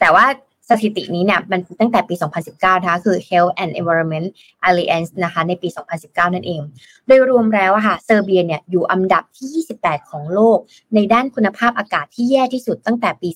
[0.00, 0.26] แต่ว่า
[0.72, 2.14] สถิตินี้เนี่ยมันตั้งแต่ปี
[2.48, 4.28] 2019 นะคะ คือ Health and Environment
[4.68, 5.68] Alliance นะคะ ในปี
[6.00, 6.60] 2019 นั่นเอง
[7.06, 10.58] โดยรวมแล้วค่ะ เซอร์เบียเนี่ยอยู่อันดับที่ 28 ของโลก
[10.94, 13.28] ในด้านคุณภาพอากาศที่แย่ที่สุดตั้งแต่ปี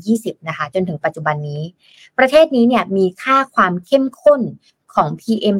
[0.00, 1.62] 2020 นะคะ จนถึงปัจจุบันนี้
[2.18, 4.40] ประเทศนี้เนี่ยมีค่าความเข้มข้น
[4.94, 5.56] ของ PM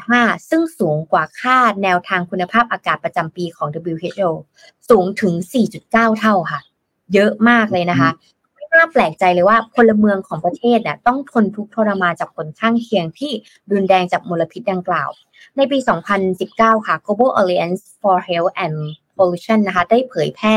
[0.00, 4.30] 2.5 ซึ่งสูงกว่าค่าแนวทางคุณภาพอากาศประจำปีของ WHO
[4.90, 5.34] สูงถึง
[5.76, 6.60] 4.9 เท่าค่ะ
[7.14, 8.10] เยอะมากเลยนะคะ
[8.54, 13.32] ไม่น่าแปลกใจเลยว่าพลเมืองของประเทศเนี่ยต้องทนทุกข์ทรมานจากผลข้างเคียงที่
[13.72, 15.10] รุนแรงจากมลพิษดังกล่าว
[15.56, 15.78] ในปี
[16.32, 18.78] 2019 ค่ะ Global Alliance for Health and
[19.16, 20.56] Pollution นะคะได้เผยแพร่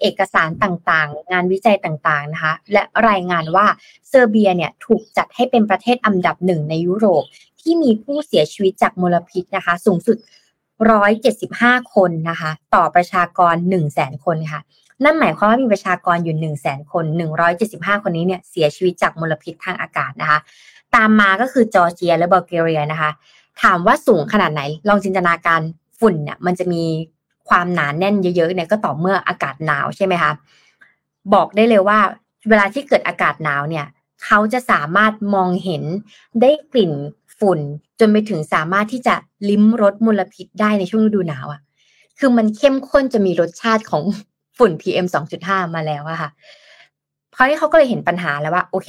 [0.00, 3.66] เอกสารต่างๆ งานวิจัยต่างๆนะคะและรายงานว่า
[4.08, 7.24] เซอร์เบียเนี่ยถูกจัดให้เป็นประเทศอันดับหนึ่งในยุโรป
[7.68, 10.16] ที่มีผู้เสียชีวิตจากมลพิษนะคะ สูงสุด
[11.04, 13.54] 175 คนนะคะ ต่อประชากร
[13.90, 14.60] 100,000 คนค่ะ
[15.04, 17.04] นั่นหมายความว่ามีประชากรอยู่ 100,000 คน
[17.54, 20.38] 175 คนนี้เนี่ยเสียชีวิตจากมลพิษทางอากาศนะคะ
[20.94, 23.10] ตามมาก็คือจอร์เจียและบัลแกเรียนะคะ
[23.62, 25.60] ถามว่าสูงขนาดไหน ลองจินตนาการ
[26.00, 26.82] ฝุ่นเนี่ยมันจะมี
[27.48, 30.32] ความหนานแน่นเยอะๆเนี่ยก็ต่อเมื่ออากาศหนาวใช่ไหมคะ
[31.34, 31.98] บอกได้เลยว่า
[32.48, 33.86] เวลาที่เกิดอากาศหนาวเนี่ย
[34.24, 35.82] เขาจะสามารถมองเห็น
[36.40, 36.92] ได้กลิ่น
[37.40, 37.60] ฝุ่น
[38.00, 39.14] จนไปถึงสามารถที่จะ
[39.48, 41.60] ลิ้มรสมลพิษได้ในช่วงฤดูหนาวอะ่ะ
[42.18, 44.02] คือมันเข้มข้นจะมีรสชาติของ
[44.58, 45.06] ฝุ่น PM
[45.40, 46.30] 2.5 มาแล้วอะค่ะ
[47.32, 48.88] เพราะที่เขาก็เลยเห็นปัญหาแล้วว่า โอเค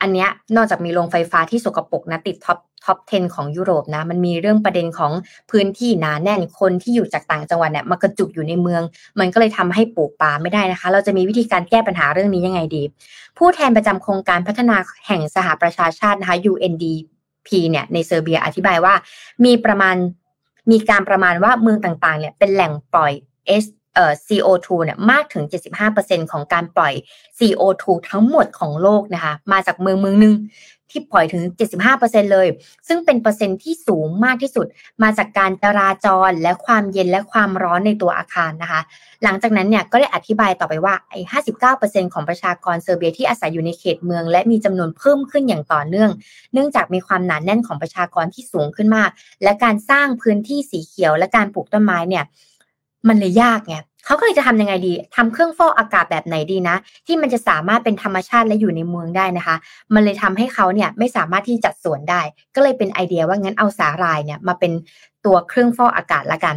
[0.00, 5.12] อันเนี้ยนอกจากมีโรงไฟฟ้าที่สกปรกนะติด top top 10 ของยุโรปนะ มันมีเรื่องประเด็นของ
[5.50, 8.82] พื้นที่หนาแน่นคนที่อยู่จากต่างจังหวัดเนี่ยมากระจุกอยู่ในเมือง
[9.20, 12.82] มันก็เลยทำให้ปลูกป่าไม่ได้นะคะ เราจะมีวิธีการแก้ปัญหาเรื่องนี้ยังไงดี
[13.38, 14.76] ผู้แทนประจำโครงการพัฒนา
[15.06, 18.94] แห่งสหประชาชาตินะคะ UNDP เนี่ยในเซอร์เบียอธิบายว่า
[19.44, 19.96] มีประมาณ
[20.70, 23.12] มีการประมาณว่าเมืองต่างๆเนี่ยเป็นแหล่งปล่อย
[23.62, 25.44] S เอ่อ CO2 เนี่ยมากถึง
[25.88, 26.94] 75%ของการปล่อย
[27.38, 30.34] CO2 ทั้งหมดของโลกนะคะมาจากเมืองเมืองหนึ่ง
[30.90, 31.42] ที่ปล่อยถึง
[31.88, 32.46] 75%เลย
[32.88, 34.66] ซึ่งเป็นเปอร์เซ็นที่สูงมากที่สุด
[35.02, 38.80] มาจากการจราจรและความเย็นและความร้อนในตัวอาคารนะคะ
[39.24, 41.20] หลังจากนั้นเนี่ยก็ได้อธิบายต่อไปว่าไอ้
[41.72, 46.10] 59%ของประชากรเซอร์เบียที่อาศัยอยู่ในเขตเมือง และมีจำนวนเพิ่มขึ้นอย่างต่อเนื่อง
[46.52, 49.10] เนื่องจากมีความหนาแน่นของประชากรที่สูงขึ้นมาก
[49.42, 52.24] และการสร้างพื้นที่สีเขียวและการปลูกต้นไม้เนี่ย
[53.08, 53.76] มันเลยยากไง
[54.06, 56.76] เขาก็เลยจะทำยังไงดีทำเครื่องฟอกอากาศแบบไหนดีนะ
[57.06, 59.56] ที่มันจะสามารถเป็นธรรมชาติและอยู่ในเมืองได้นะคะ
[59.94, 62.20] มันเลยทำให้เขาเนี่ยไม่สามารถที่จัดสวนได้
[62.54, 64.72] ก็เลยเป็นไอเดียว่างั้นเอาสาหร่ายเนี่ยมาเป็น
[65.24, 66.56] ตัวเครื่องฟอกอากาศละกัน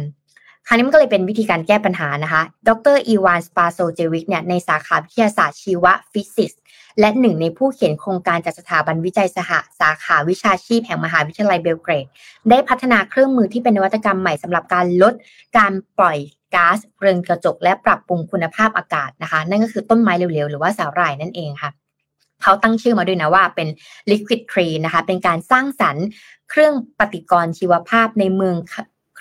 [0.66, 6.60] คราวนี้มันก็เลยเป็นวิธีการแก้ปัญหานะคะ ดรอีวานสปาโซเจวิกเนี่ยในสาขาวิทยาศาสตร์ชีวฟิสิกส์
[7.00, 9.50] และหนึ่งในผู้เขียนโครงการจากสถาบันวิจัยสห
[9.80, 12.06] สาขาวิชาชีพแห่งมหาวิทยาลัยเบลเกรด
[12.50, 15.14] ได้พัฒนาเครื่องมือที่เป็นนวัตกรรมใหม่สำหรับการลด
[15.58, 16.18] การปล่อย
[16.54, 21.70] ก๊าซเรือนกระจก และปรับปรุงคุณภาพอากาศนะคะ นั่นก็คือต้นไม้เหลวๆหรือว่าสาหร่ายนั่นเองค่ะ
[22.42, 23.68] เขาตั้งชื่อมาด้วยนะว่าเป็น
[24.10, 26.06] liquid tree นะคะ เป็นการสร้างสรรค์
[26.50, 28.56] เครื่องปฏิกรณ์ชีวภาพในเมือง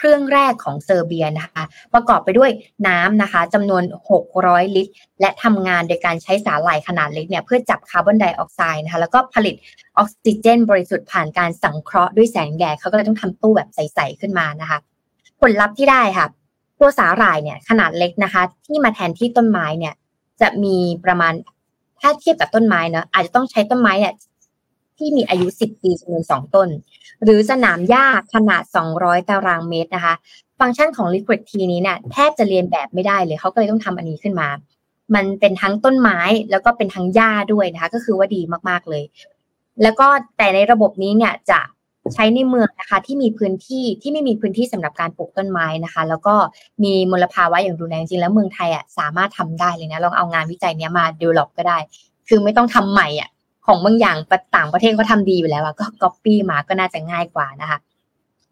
[0.01, 2.51] เครื่องแรกของเซอร์เบียนะคะ ประกอบไปด้วย
[2.87, 3.83] น้ำนะคะจำนวน
[4.29, 9.55] 600 ลิตร และทำงานโดยการใช้สาหร่ายขนาดเล็กเนี่ยเพื่อจับคาร์บอนไดออกไซด์นะคะแล้วก็ผลิต
[9.97, 14.79] ออกซิเจน บริสุทธิ์ผ่านการสังเคราะห์ด้วยแสงแดดเขาก็เลยต้องทำตู้แบบใสๆขึ้นมานะคะ
[15.41, 16.27] ผลลัพธ์ที่ได้ค่ะ
[16.79, 19.93] ตัวสาหร่ายเนี่ยขนาดเล็กนะคะ ที่มาแทนที่ต้นไม้เนี่ย
[20.41, 21.33] จะมีประมาณ
[22.01, 24.13] ถ้าเทียบกับต้นไม้เนาะอาจจะต้องใช้ต้นไม้เนี่ย
[25.01, 26.69] ที่มีอายุ 10 ปีจำนวน 2 ต้น
[27.23, 28.63] หรือสนามหญ้าขนาด
[28.95, 30.15] 200 ตารางเมตรนะคะ
[30.59, 34.49] ฟังก์ชันของ Liquid T นี้เนี่ยแทบจะเรียนแบบไม่ได้เลยเขาก็เลยต้องทำอันนี้ขึ้นมา
[35.15, 36.19] มันเป็นทั้งต้นไม้
[36.51, 39.03] แล้วก็เป็นทั้งหญ้าด้วยนะคะ ก็คือว่าดีมากๆเลย
[39.83, 41.59] แล้วก็แต่ในระบบนี้เนี่ยจะ
[42.13, 46.35] ใช้ในเมืองนะคะที่มีพื้นที่ที่ไม่มีพื้นที่สำหรับการปลูกต้นไม้นะคะ แล้วก็
[46.83, 51.77] มีมลภาวะอย่างรุนแรงจริงแล้วเมืองไทยอะสามารถทำได้เลยนะลองเอางานวิจัยนี้มา develop ก็ได้
[52.27, 53.29] คือไม่ต้องทำใหม่อะ
[53.71, 54.17] ของบางอย่าง
[54.55, 57.77] ต่างประเทศเขาทาดีอยู่แล้วก็ copy มาก็น่าจะง่ายกว่านะคะ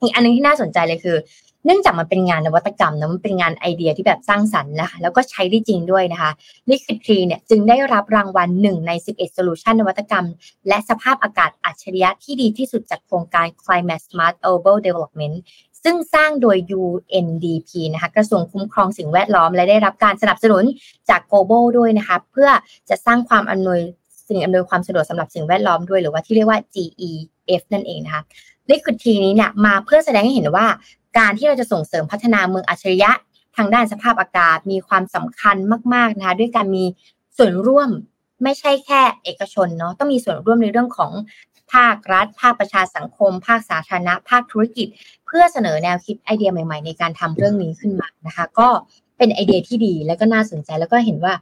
[0.02, 1.18] อีกอันนึงที่น่าสนใจเลยคือ
[1.66, 6.32] เนื่องจากมันเป็นงานนวัตกรรมนะมันเป็นงานไอเดียที่แบบสร้างสรรค์นะคะแล้วก็ใช้ได้จริงด้วยนะคะ
[6.70, 10.26] Liquid Tree เนี่ยจึงได้รับรางวัลหนึ่งใน 11 Solution นวัตกรรม
[10.68, 15.36] และสภาพอากาศอัจฉริยะที่ดีที่สุดจากโครงการ Climate Smart Urban Development
[15.84, 20.64] ซึ่งสร้างโดย UNDP นะคะกระทรวงคุ้มครองสิ่งแวดล้อม และได้รับการสนับสนุน
[21.10, 22.50] จาก Global ด้วยนะคะเพื่อ
[22.90, 23.82] จะสร้างความอำนวย
[24.30, 28.24] สิ่งอำนวยความสะดวกสำหรับสิ่งแวดล้อมด้วยหรือว่าที่เรียกว่า GEF นั่นเองนะคะ
[28.70, 30.68] Liquid Tree นี้เนี่ยมาเพื่อแสดงให้เห็นว่า
[31.18, 33.12] การที่เราจะส่งเสริมพัฒนาเมืองอัจฉริยะ
[33.58, 35.56] ทางด้านสภาพอากาศมีความสำคัญ
[35.94, 36.84] มากๆนะคะด้วยการมี
[37.38, 37.90] ส่วนร่วม
[38.44, 41.12] ไม่ใช่แค่เอกชนเนาะต้องมีส่วนร่วมในเรื่องของ
[41.74, 44.88] ภาครัฐ ภาคประชาสังคม ภาคสาธารณะ ภาคธุรกิจ
[45.26, 48.70] เพื่อเสนอแนวคิดไอเดียใหม่ ๆ ในการทำเรื่องนี้ขึ้นมานะคะ ก็
[49.18, 51.34] เป็นไอเดียที่ดีแล้วก็น่าสนใจแล้วก็เห็นว่า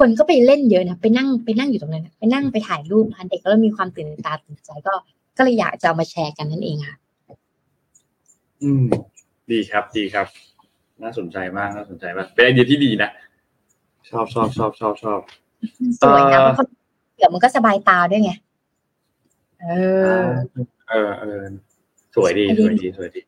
[0.00, 4.92] คนก็ไปเล่นเยอะนะไปนั่งไปนั่งอยู่ตรงนั้นไปนั่งไปถ่ายรูปนะเด็กก็มีความตื่นตาตื่นใจก็
[5.36, 6.96] ก็เลยอยากจะเอามาแชร์กันนั่นเองค่ะ
[8.62, 8.84] อืม
[9.50, 10.26] ดีครับดีครับ
[11.02, 13.10] น่าสนใจมากน่าสนใจมากเป็นไอเดียที่ดีนะ
[14.10, 15.20] ชอบชอบชอบชอบชอบ
[16.00, 16.66] สวยนะมัน
[17.16, 18.32] เดี๋ยวมันก็สบายตาด้วยไง
[19.62, 19.68] เอ
[20.24, 20.26] อ
[20.88, 21.42] เออเออ
[22.14, 23.20] สวยดีสวยดีสวยดี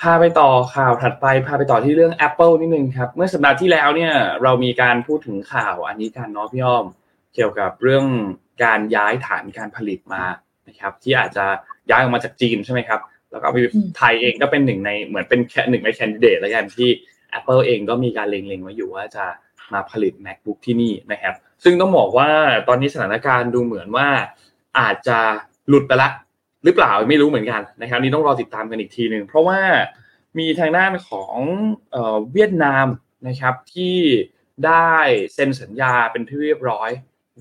[0.00, 6.86] พาไปต่อข่าวถัดไป พาไปต่อที่เรื่อง Apple นิดนึงครับ เมื่อสัปดาห์ที่แล้วเนี่ย เรามีการพูดถึงข่าวอันนี้กันเนาะพี่อ้อม
[7.34, 8.06] เกี่ยวกับเรื่อง
[8.64, 10.24] การย้ายฐานการผลิตมา
[10.68, 11.44] นะครับ ที่อาจจะ
[11.90, 13.48] ย้ายออกมาจากจีนใช่ไหมครับ แล้วก็
[13.96, 16.88] ไทยเองก็เป็นหนึ่งในเหมือนเป็นแค่หนึ่งในแคนดิเดตแล้วกันที่
[17.38, 19.24] Apple เองก็มีการเล็งๆไว้อยู่ว่าจะ
[19.72, 21.34] มาผลิต macbook ที่นี่นะครับ
[21.64, 22.30] ซึ่งต้องบอกว่า
[22.68, 24.08] ตอนนี้สถานการณ์ดูเหมือนว่า
[24.78, 25.18] อาจจะ
[25.68, 26.10] หลุดไปละ
[26.64, 29.60] หรือเปล่าไม่รู้เหมือนกันนะครับนี่ต้องรอติดตามกันอีกทีหนึ่งเพราะว่า
[30.38, 31.36] มีทางด้านของ
[32.32, 32.86] เวียดนาม
[33.28, 33.96] นะครับที่
[34.66, 34.94] ได้
[35.34, 36.90] เซ็นสัญญาเป็นที่เรียบร้อย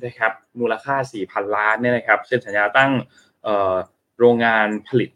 [0.05, 0.95] นะครับมูลค่า
[1.25, 2.91] 4,000 ล้านเนี่ยนะครับเซ็นสัญญาตั้ง
[4.19, 5.09] โรงงานผลิต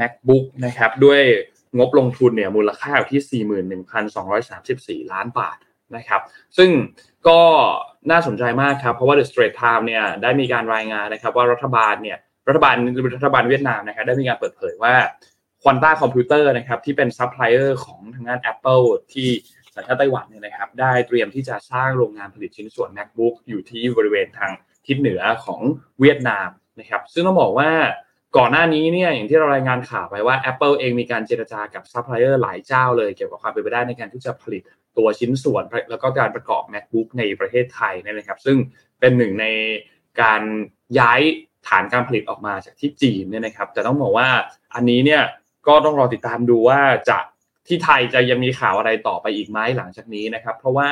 [0.00, 1.22] macbook นะครับด้วย
[1.78, 3.44] งบลงทุนเนี่ยมูลค่าอยู่ที่
[5.06, 5.56] 41,234 ล้านบาท
[5.96, 6.20] นะครับ
[6.58, 6.70] ซึ่ง
[7.28, 7.40] ก็
[8.10, 12.18] น่าสนใจมากครับ เพราะว่า The Straits Time เนี่ยได้มีการรายงานนะครับว่ารัฐบาลเนี่ย
[12.48, 12.76] รัฐบาล
[13.16, 14.94] รัฐบาลเวียดนามนะครับได้มีการเปิดเผยว่า
[15.62, 19.28] Quanta Computer นะครับที่เป็นซัพพลายเออร์ของทางด้าน Apple ที่
[19.74, 24.50] สัญชาติไต้หวันเนี่ยนะครับได้เตรียมที่จะสร้างโรงงานผลิตชิ้นส่วน MacBook อยู่ที่บริเวณทาง
[24.86, 25.60] ทิศเหนือของ
[26.00, 26.48] เวียดนาม
[26.80, 27.70] นะครับซึ่งต้องบอกว่า
[28.36, 34.62] ก่อนหน้านี้เนี่ยอย่างที่เรารายงานข่าวไปว่า Apple เองมีการเจรจากับซัพพลายเออร์หลายเจ้าเลยเกี่ยวกับความเป็นไปได้ในการที่จะผลิต
[34.96, 38.56] ตัวชิ้นส่วน แล้วก็การประกอบ MacBook ในประเทศไทยนะครับ ซึ่ง
[39.00, 39.46] เป็นหนึ่งใน
[40.22, 40.42] การ
[40.98, 41.20] ย้าย
[41.68, 44.28] ฐานการผลิตออกมาจากที่จีนเนี่ยนะครับแต่ต้องบอกว่า
[44.74, 45.22] อันนี้เนี่ย
[45.66, 47.18] ก็ต้องรอติดตามดูว่าจะ
[47.66, 50.90] ที่ไทยจะยังมีข่าวอะไรต่อไปอีกไหมหลังจากนี้นะครับ เพราะว่า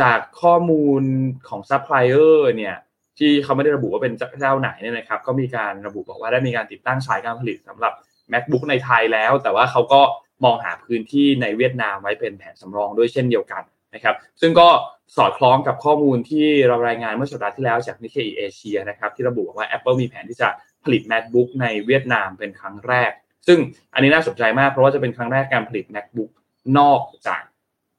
[0.00, 1.02] จากข้อมูล
[1.48, 2.76] ของซัพพลายเออร์เนี่ย
[3.18, 7.92] ที่เขาไม่ได้ระบุว่าเป็นเจ้าไหนเนี่ยนะครับ ก็มีการระบุบอกว่าได้มีการติดตั้งสายการผลิตสำหรับ
[8.32, 10.00] MacBook ในไทยแล้ว แต่ว่าเขาก็
[10.44, 13.62] มองหาพื้นที่ในเวียดนามไว้เป็นแผนสำรองด้วยเช่นเดียวกัน
[13.94, 14.68] นะครับซึ่งก็
[15.16, 20.48] สอดคล้องกับข้อมูลที่เรารายงานเมื่อสัปดาห์ที่แล้วจากนิเคอีเอเชียนะครับที่ระบุว่า Apple มีแผนที่จะ
[20.84, 23.10] ผลิต macbook ในเวียดนามเป็นครั้งแรก
[23.46, 23.58] ซึ่ง
[23.94, 26.30] อันนี้น่าสนใจมากเพราะว่าจะเป็นครั้งแรกการผลิต macbook
[26.78, 27.42] นอกจาก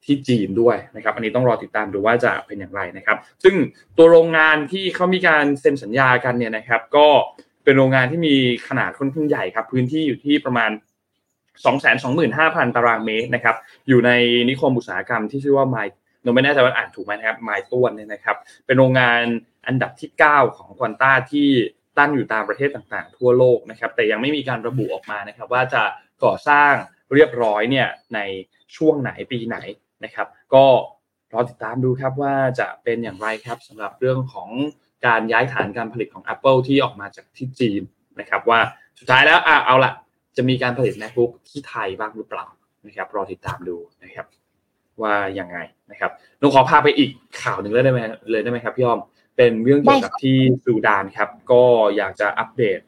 [0.06, 3.56] ที่จีนด้วยนะครับอันนี้ต้องรอติดตามดูว่าจะเป็นอย่างไรนะครับ ซึ่ง
[3.98, 7.08] ตัวโรงงานที่เขามีการเซ็นสัญญากันเนี่ยนะครับ ก็
[7.64, 8.36] เป็นโรงงานที่มี
[8.68, 10.72] ขนาดค่อนข้างใหญ่ครับ พื้นที่อยู่ที่ประมาณ
[11.62, 13.56] 225,000 ตารางเมตรนะครับ
[13.88, 14.12] อยู่ใน
[14.50, 15.78] นิคมอุตสาหกรรมที่ชื่อว่าไม
[16.22, 19.22] โนไม่แน่ใจว่าอ่านถูกไหมนะครับไมต้วนเนี่ยนะครับ เป็นโรงงาน
[19.68, 21.50] อันดับที่ 9 ของควอนต้าที่
[22.00, 25.84] ตั้งอยู่ตามประเทศต่างๆ ทั่วโลกนะครับ แต่ยังไม่มีการระบุออกมานะครับ ว่าจะ
[26.24, 26.74] ก่อสร้าง
[27.14, 28.20] เรียบร้อยเนี่ยใน
[28.76, 29.58] ช่วงไหนปีไหน
[30.04, 30.66] นะครับ ก็
[31.34, 34.50] รอติดตามดูครับว่าจะเป็นอย่างไรครับสำหรับเรื่องของ
[35.06, 37.82] การย้ายฐานการผลิตของ Apple ที่ออกมาจากที่จีน
[38.20, 38.60] นะครับ ว่า
[39.00, 39.94] สุดท้ายแล้วอะเอาละ
[40.38, 42.48] จะมีการผลิต MacBook ที่ไทยบ้างหรือเปล่า
[42.86, 44.26] นะครับ รอติดตามดูนะครับ
[45.02, 45.58] ว่ายังไง
[45.92, 46.12] นะครับ
[46.42, 47.10] นุขอพาไปอีก
[47.42, 49.00] ข่าวหนึ่งเลยได้ไหมเลยได้ไหมครับพี่อ้อม
[49.38, 51.62] เป็นเรื่องเกี่ยวกับที่ซูดานครับ ก็
[51.98, 52.80] อยากจะอัปเดต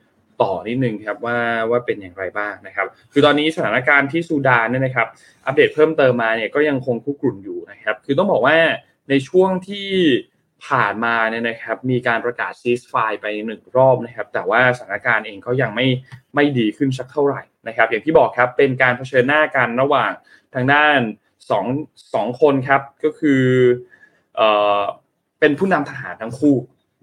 [0.42, 1.38] ต่อนิดนึงครับว่า
[1.70, 5.08] ว่าเป็นอย่างไรบ้างนะครับ คือตอนนี้สถานการณ์ที่ซูดานเนี่ยนะครับ
[5.46, 8.58] อัปเดตเพิ่มเติมมาเนี่ยก็ยังคงคุกรุ่นอยู่นะครับ คือต้องบอกว่า
[9.10, 9.90] ในช่วงที่
[10.68, 15.88] ผ่านมาเนี่ยนะครับ มีการประกาศซีสไฟไปหนึ่งรอบนะครับ แต่ว่าสถานการณ์เองก็ยังไม่
[16.36, 20.12] ไม่ดีขึ้นสักเท่าไหร่นะครับ อย่างที่บอกครับเป็นการเผชิญหน้ากันระหว่าง
[20.56, 21.00] ทางด้าน
[21.50, 21.66] สอง
[22.14, 23.44] สองคนครับก็คือ
[24.36, 24.48] เอ่
[24.80, 24.82] อ
[25.40, 26.56] เป็นผู้นำทหารทั้งคู่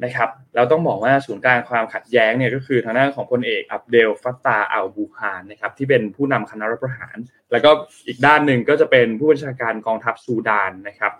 [0.05, 7.17] นะครับเราต้องบอกว่าศูนย์กลางความขัดแย้งเนี่ยก็คือทางด้านของพลเอกอับเดลฟัตตาอัลบูฮานนะครับที่เป็นผู้นำคณะรัฐประหาร
[7.53, 7.71] แล้วก็
[8.07, 11.13] อีกด้านหนึ่งก็จะเป็นผู้บัญชาการกองทัพซูดานนะครับ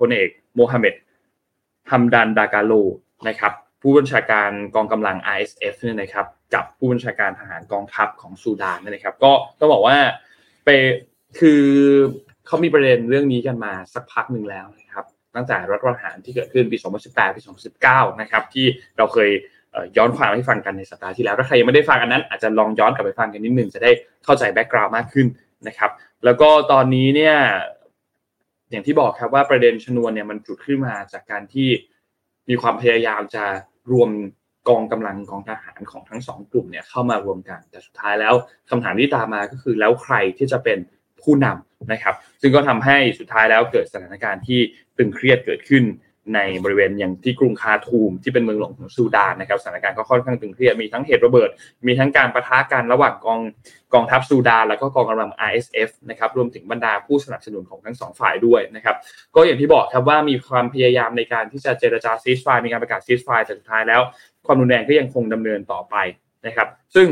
[0.00, 0.94] พลเอกโมฮัมเหม็ด
[1.90, 2.72] ฮัมดันดากาโล
[3.28, 9.98] นะครับผู้บัญชาการกองกำลัง RSF เนี่ยนะครับกับผู้บัญชาการทหารกองทัพของซูดานนะครับ ก็ต้องบอกว่า
[10.64, 10.68] ไป
[11.38, 11.62] คือ
[12.46, 15.04] เขามีประเด็นเรื่องนี้กันมาสักพักหนึ่งแล้วนะครับ
[15.36, 16.76] ตั้งแต่รัฐประหารที่เกิดขึ้นปี
[17.06, 17.40] 2018 ปี
[17.80, 18.66] 2019 นะครับ ที่
[18.98, 19.30] เราเคย
[19.96, 23.90] ย้อนความให้ฟังกันในสัปดาห์ที่แล้ว ถ้าใครยังไม่ได้ฟังอันนั้น อาจจะลองย้อนกลับไปฟังกันนิดนึงจะได้
[24.24, 25.26] เข้าใจ background มากขึ้น
[25.68, 25.90] นะครับ
[26.24, 27.36] แล้วก็ตอนนี้เนี่ย
[28.70, 31.68] อย่างที่บอกครับว่าประเด็นชนวนเนี่ยมันจุดขึ้นมาจากการที่
[32.48, 33.44] มีความพยายามจะ
[33.92, 34.10] รวม
[34.68, 38.34] กองกำลังกองทหารของทั้งสองกลุ่มเนี่ยเข้ามารวมกัน แต่สุดท้ายแล้ว
[38.70, 40.78] คำถามที่ตามมาก็คือแล้วใครที่จะเป็น
[41.22, 44.60] ผู้นำนะครับ ซึ่งก็ทำให้สุดท้ายแล้วเกิดสถานการณ์ที่
[44.98, 45.84] ตึงเครียดเกิดขึ้น
[46.34, 51.48] ในบริเวณอย่างที่กรุงคาทูมที่เป็นเมืองหลวงของซูดานนะครับสถานการณ์ก็ค่อนข้างตึงเครียดมีทั้งเหตุระเบิด
[51.86, 53.40] มีทั้งการประทะกันระหว่างกอง
[53.94, 58.96] กองทัพซูดาน แล้วก็กองกำลัง RSF นะครับรวมถึงบรรดาผู้สนับสนุนของทั้งสองฝ่ายด้วยนะครับ
[59.34, 64.00] ก็อย่างที่บอกครับว่ามีความพยายามในการที่จะเจรจาซีสไฟมีการประกาศซีสไฟแต่สุดท้ายแล้ว
[64.46, 65.96] ความรุนแรงก็ยังคงดำเนินต่อไป
[66.46, 67.08] นะครับซึ่ง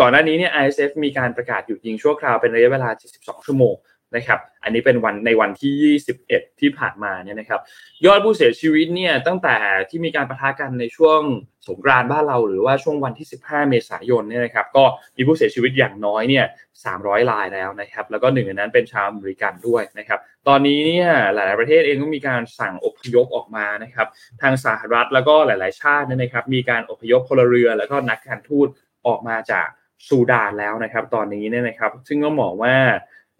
[0.00, 3.74] ก่อนหน้านี้เนี่ย ISF มีการประกาศหยุดยิงชั่วคราวเป็นระยะเวลา 72 ชั่วโมง
[4.16, 7.60] นะครับอันนี้เป็นวันในวันที่ 21 ที่ผ่านมาเนี่ยนะครับ
[8.06, 9.56] ยอดผู้เสียชีวิตเนี่ยตั้งแต่
[9.90, 11.20] ที่มีการประทะกันในช่วง
[11.68, 14.84] สงกรานต์บ้านเราหรือว่าช่วงวันที่ 15 เมษายนเนี่ยนะครับก็
[15.16, 16.44] มีผู้เสียชีวิตอย่างน้อยเนี่ย
[16.84, 24.06] 300 รายแล้วนะครับแล้วก็หนึ่งในนั้นเป็นชาวอเมริกันด้วยนะครับตอนนี้เนี่ยหลาย ๆ ประเทศเองก็มีการสั่งอพยพออกมานะครับ
[24.42, 28.68] ทางสหรัฐแล้วก็หลาย ๆ ชาติเนี่ยนะครับมีการอพยพพลเรือแล้วก็นักการทูต
[29.06, 29.68] ออกมาจาก
[30.08, 32.74] ซูดานแล้วนะครับ ตอนนี้เนี่ยนะครับซึ่งก็บอกว่า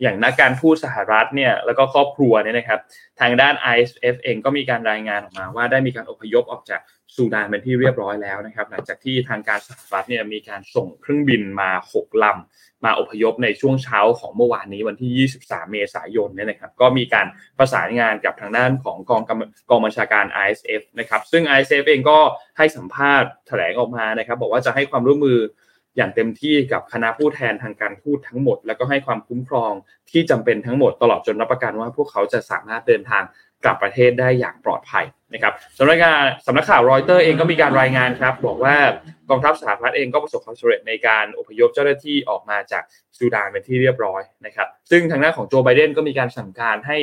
[0.03, 2.81] อย่างนักการทูตสหรัฐเนี่ยแล้วก็ครอบครัวเนี่ยนะครับ
[3.21, 6.81] ทางด้าน ISF เองก็มีการรายงานออกมาว่าได้มีการอพยพออกจาก
[7.15, 17.27] ซูดานเป็นที่เรียบร้อยแล้วนะครับ หลังจากที่ทางการสหรัฐเนี่ยมีการส่งเครื่องบินมา6ลำมาอพยพในช่วงเช้าของเมื่อวานนี้วันที่ 23 เมษายนเนี่ยนะครับ ก็มีการ
[17.59, 19.23] ประสานงานกับทางด้านของกอง
[19.71, 22.19] กองบัญชาการ ISF นะครับ ซึ่ง ISF เองก็
[22.59, 25.39] ให้สัมภาษณ์แถลงออกมานะครับ บอกว่าจะให้ความร่วมมือ
[25.99, 29.73] อย่างเต็มที่กับคณะผู้แทนทางการทูตทั้งหมด แล้วก็ให้ความคุ้มครอง
[30.11, 33.23] ที่จำเป็นทั้งหมดตลอดจนรับประกันว่าพวกเขาจะสามารถเดินทาง
[33.65, 38.77] กลับประเทศได้อย่างปลอดภัยนะครับสำนักงานสำนักข่าวรอยเตอร์เองก็มีการรายงานครับ บอกว่า
[39.31, 42.83] กองทัพสหรัฐเองก็ประสบความสำเร็จในการอพยพเจ้าหน้าที่ออกมาจาก
[43.17, 46.99] ซูดานเป็นที่เรียบร้อยนะครับ ซึ่งทางด้านของโจไบเดนก็มีการสั่งการให้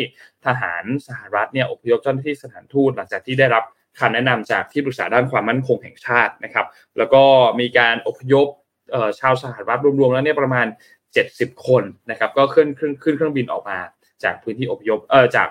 [0.45, 3.63] ทหารสหรัฐเนี่ยอพยพเจ้าหน้าที่สถานทูตหลังจากที่ได้รับ
[3.99, 6.65] คำแนะนำจากที่ปรึกษาด้านความมั่นคงแห่งชาตินะครับ
[6.97, 7.23] แล้วก็
[7.59, 8.47] มีการอพยพ
[9.19, 10.65] ชาวสหรัฐรวมๆแล้วเนี่ยประมาณ
[11.15, 13.77] 70 คนนะครับก็ขึ้นขึ้นขึ้นเครื่องบินออกมา
[14.23, 15.47] จากพื้นที่อพยพเออจาก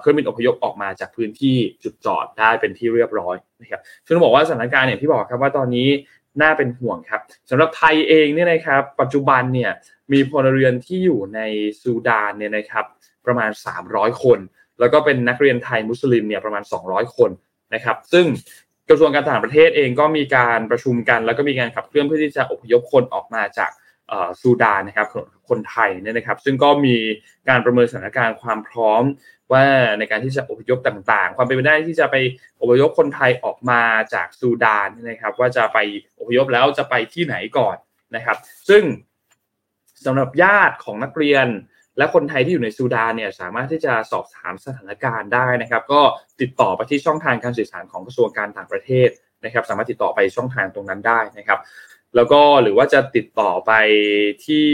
[0.00, 5.88] เครื่องบินอพยพออกมาจากพื้นที่จุดจอดได้เป็นที่เรียบร้อยนะครับซึ่งบอกว่าสถานการณ์เนี่ยที่บอกครับว่าตอนนี้
[6.40, 7.20] น่าเป็นห่วงครับ
[7.50, 9.70] สำหรับไทยเองเนี่ยนะครับปัจจุบันเนี่ย
[10.12, 11.40] มีพลเรือนที่อยู่ใน
[11.80, 12.84] ซูดานเนี่ยนะครับ
[13.26, 13.50] ประมาณ
[13.86, 14.38] 300 คน
[14.80, 17.30] แล้วก็เป็นนักเรียนไทยมุสลิมเนี่ยประมาณ 200 คน
[17.74, 18.26] นะครับซึ่ง
[18.92, 23.70] ระทรวงการต่างประเทศเองก็มีการประชุมกัน แล้วก็มีการขับเคลื่อนเพื่อที่จะอพยพคนออกมาจาก
[24.40, 25.06] ซูดานนะครับ
[25.48, 26.96] คนไทยเนี่ยนะครับ ซึ่งก็มี
[27.48, 29.02] การประเมินสถานการณ์ความพร้อม
[29.52, 29.64] ว่า
[29.98, 32.16] ในการที่จะอพยพต่างๆ ความเป็นไปได้ที่จะไป
[32.60, 33.82] อพยพคนไทยออกมา
[34.14, 35.78] จากซูดานนะครับ ว่าจะไป
[36.18, 37.76] อพยพแล้วจะไปที่ไหนก่อน
[38.16, 38.36] นะครับ
[38.68, 38.82] ซึ่ง
[40.04, 41.46] สำหรับญาติของนักเรียน
[41.98, 46.00] และคนไทยที่อยู่ในซูดานเนี่ยสามารถที่จะสอบถามสถานการณ์ได้นะครับ ก็
[46.40, 49.08] ติดต่อไปที่ช่องทางการสื่อสารของกระทรวงการต่างประเทศ
[49.44, 51.58] นะครับ สามารถติดต่อไปช่องทางตรงนั้นได้นะครับ
[52.16, 53.72] แล้วก็หรือว่าจะติดต่อไป
[54.46, 54.68] ที่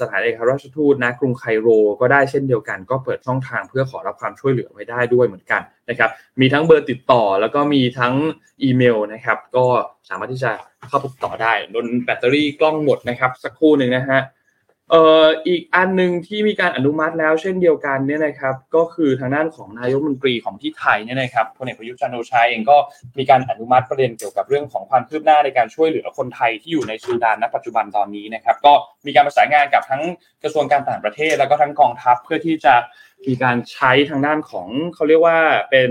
[0.00, 1.68] สถานเอกอัคราชทูตนะกรุงไคโร
[2.00, 8.14] ก็ได้เช่นเดียวกัน ก็เปิดช่องทางเพื่อขอรับความช่วยเหลือไว้ได้ด้วยเหมือนกันนะครับมีทั้งเบอร์ติดต่อแล้วก็มีทั้ง
[8.62, 9.64] อีเมลนะครับก็
[10.08, 10.50] สามารถที่จะ
[10.88, 14.20] เข้าติดต่อได้โดนแบตเตอรี่กล้องหมดนะครับสักครู่หนึ่งนะฮะ
[14.90, 22.76] เอ่ออีกอันหนึ่งที่มีการอนุมัติแล้วเช่นเดียวกันเนี่ยนะครับ ก็คือทางด้านของนายกมนตรีของที่ไทยเนี่ยนะครับพลเอกประยุทธ์จันโอชาเองก็
[23.18, 28.72] มีการอนุมัติประเด็นเกี่ยวกับเรื่องของความคืบหน้าในการช่วยเหลือคนไทยที่อยู่ในซูดานณปัจจุบันตอนนี้นะครับ ก็
[29.06, 30.02] มีการประสานงานกับทั้ง
[30.42, 32.74] กระทรวงการต่างประเทศ แล้วก็ทั้งกองทัพเพื่อที่จะ
[33.26, 35.38] มีการใช้ทางด้านของเขาเรียกว่า
[35.70, 35.90] เป็น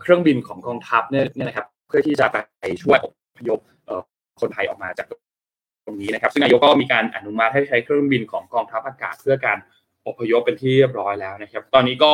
[0.00, 3.06] เครื่องบินของกองทัพเนี่ยนะครับ เพื่อที่จะไปช่วยอ
[3.38, 3.58] พยพ
[4.40, 5.06] คนไทยออกมาจาก
[5.86, 9.58] ตรงนี้นะครับ ซึ่งนายกก็มีการอนุมัติให้ใช้เครื่องบินของกองทัพอากาศเพื่อการ
[10.06, 12.12] อพยพเป็นที่เรียบร้อยแล้วนะครับ ตอนนี้ก็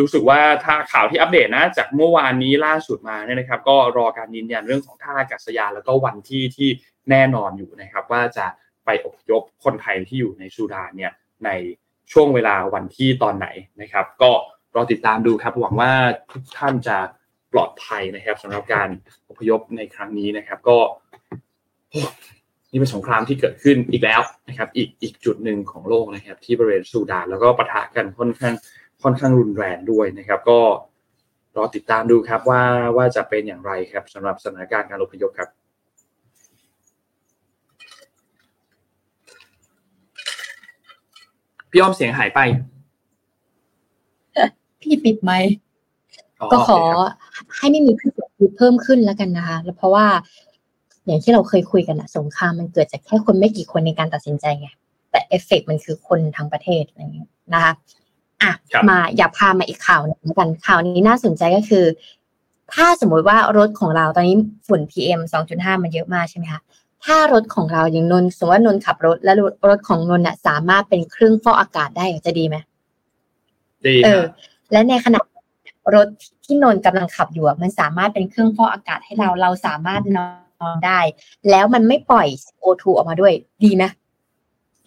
[0.00, 6.68] รู้สึกว่าถ้าข่าวที่อัปเดตนะจากเมื่อวานนี้ล่าสุดมาเนี่ยนะครับ ก็รอการยืนยันเรื่องของท่าอากาศยานแล้วก็วันที่ที่
[7.10, 8.46] แน่นอนอยู่นะครับ ว่าจะ
[8.84, 11.12] ไปอพยพคนไทยที่อยู่ในซูดานเนี่ย
[11.44, 11.50] ใน
[12.12, 13.48] ช่วงเวลาวันที่ตอนไหน
[13.80, 14.30] นะครับ ก็
[14.74, 15.92] รอติดตามดูครับหวังว่า
[16.32, 16.98] ทุกท่านจะ
[17.52, 18.88] ปลอดภัยนะครับสำหรับการ
[19.28, 20.78] อพยพในครั้งนี้นะครับ ก็
[22.70, 28.54] นี่เป็นสงครามที่เกิดขึ้นอีกแล้วนะครับ อีกอีกจุดหนึ่งของโลกนะครับ ที่บริเวณซูดานแล้วก็ปะทะกันค่อนข้าง
[29.02, 30.60] ค่อนข้างรุนแรงด้วยนะครับ ก็
[31.56, 32.62] รอติดตามดูครับว่า
[32.96, 35.48] ว่าจะเป็นอย่างไรครับสำหรับสถานการณ์การอพยพครับ
[41.70, 42.40] พี่อ้อมเสียงหายไป
[44.82, 45.32] พี่ปิดไหม
[46.52, 46.80] ก็ขอ
[47.56, 50.06] ให้ไม่มีผู้เสียชีวิตเพิ่มขึ้นแล้วกันนะคะแล้วเพราะว่า
[51.06, 54.68] อย่างที่เราเคยคุยกันอะสงครามมันเกิดจากแค่คนไม่กี่คนในการตัดสินใจไง
[55.10, 57.72] แต่เอฟเฟกมันคือคนทั้งประเทศอะไรอย่างเงี้ยนะคะ
[58.42, 58.52] อะ
[58.88, 61.84] มาอย่าพามาอีกข่าวหนึ่งกันข่าวนี้น่าสนใจก็คือ
[62.74, 64.36] ถ้าสมมุติว่ารถของเราตอนนี้
[64.66, 65.20] ฝุ่น PM
[65.52, 66.60] 2.5 มันเยอะมากใช่ไหมคะ
[67.04, 69.36] ถ้ารถของเราอย่างนนสมมติว่านนขับรถ แล้ว
[69.70, 72.56] รถของนนน่ะ สามารถเป็นเครื่องฟอกอากาศได้จะดีไหม
[73.86, 74.22] ดีเออ
[74.72, 75.20] และในขณะ
[75.94, 76.08] รถ
[76.44, 80.49] ที่นนกำลังขับอยู่มันสามารถเป็นเครื่องฟอกอากาศให้เราเราสามารถนอน
[80.86, 81.00] ได้
[81.50, 82.28] แล้วมันไม่ปล่อย
[82.62, 83.32] O2 ออกมาด้วย
[83.64, 83.90] ดีนะ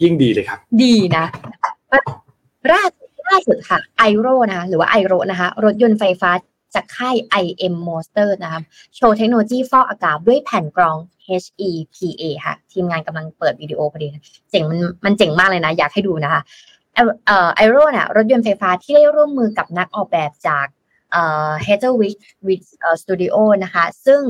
[0.03, 1.25] ยิ่งดีเลยครับ ดีนะ
[2.69, 2.81] ล่า
[3.29, 6.31] ล่าสุดค่ะไอโรนะคะหรือว่าไอโรนะคะรถยนต์ไฟฟ้า
[6.75, 8.59] จากค่าย IM Monster นะคะ
[8.95, 10.97] โชว์เทคโนโลยีฟอกอากาศด้วยแผ่นกรอง
[11.27, 14.07] HEPA ค่ะ ทีมงานกำลังเปิดวิดีโอพอดี
[14.51, 16.41] เจ๋งมันมันเจ๋งมากเลยนะ อยากให้ดูนะคะ
[17.55, 20.65] ไอโรเนี่ยรถยนต์ไฟฟ้าที่ได้ร่วมมือกับนักออกแบบจาก
[21.63, 22.15] เฮเ h อร์วิช
[22.47, 22.61] วิช
[23.01, 24.21] สตูดิโอนะคะ ซึ่ง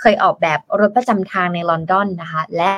[0.00, 2.72] เคยออกแบบรถประจำทางในลอนดอนนะคะ และ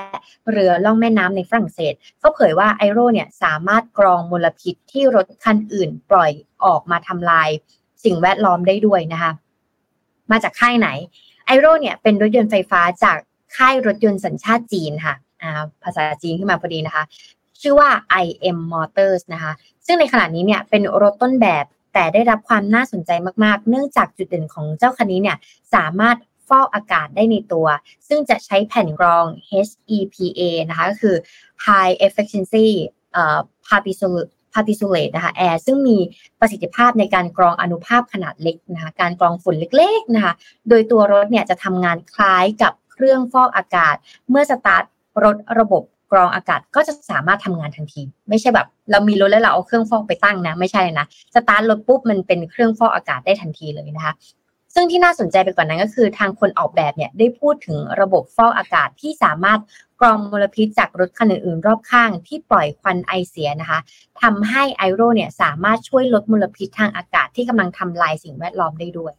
[0.50, 6.30] เรือล่องแม่น้ำในฝรั่งเศสก็เผยว่าไอโรเนี่ยสามารถกรองมลพิษที่รถคันอื่นปล่อย
[6.64, 7.48] ออกมาทำลาย
[8.04, 9.32] สิ่งแวดล้อมได้ด้วยนะคะ
[10.30, 10.88] มาจากค่ายไหน
[11.46, 13.18] ไอโรเนี่ยเป็นรถยนต์ไฟฟ้าจาก
[13.56, 15.14] ค่ายรถยนต์สัญชาติจีนค่ะ
[15.82, 17.04] ภาษาจีนขึ้นมาพอดีนะคะ
[17.60, 17.90] ชื่อว่า
[18.24, 19.52] IM Motors นะคะ
[19.86, 23.10] ซึ่งในขณะนี้เนี่ยเป็นรถต้นแบบ แต่ได้รับความน่าสนใจ
[23.44, 25.36] มากๆ เนื่องจากจุดเด่นของเจ้าคันนี้เนี่ย
[25.74, 26.16] สามารถ
[26.48, 27.66] ฟอกอากาศได้ในตัว
[28.08, 31.16] ซึ่งจะใช้แผ่นกรอง HEPA นะคะก็คือ
[31.66, 32.68] High Efficiency
[33.16, 33.38] อ่อ
[33.68, 35.98] Particulate particulate นะคะแอร์ซึ่งมี
[36.40, 40.34] ประสิทธิภาพในการกรองอนุภาพขนาดเล็กนะคะการกรองฝุ่นเล็กๆนะคะ
[40.68, 43.96] โดยตัวรถเนี่ยจะทำงานคล้ายกับเครื่องฟอกอากาศ
[44.30, 44.84] เมื่อสตาร์ท
[45.24, 45.82] รถระบบ
[46.12, 54.14] กรองอากาศก็จะสามารถทำงานทันที ไม่ใช่แบบ เรามีรถแล้วเราเอาเครื่องฟอกไปตั้งนะ ไม่ใช่นะสตาร์ทรถปุ๊บมันเป็นเครื่องฟอกอากาศได้ทันทีเลยนะคะ
[54.74, 59.60] ซึ่งที่น่าสนใจไปกว่านั้นก็คือทางคนออกแบบเนี่ยได้พูดถึงระบบฟอกอากาศที่สามารถ
[60.00, 63.80] กรองมลพิษจากรถคันอื่นๆ รอบข้างที่ปล่อยควันไอเสียนะคะ
[64.22, 69.12] ทำให้ไอโรเนี่ยสามารถช่วยลดมลพิษทางอากาศที่กำลังทำลายสิ่งแวดล้อมได้ด้วย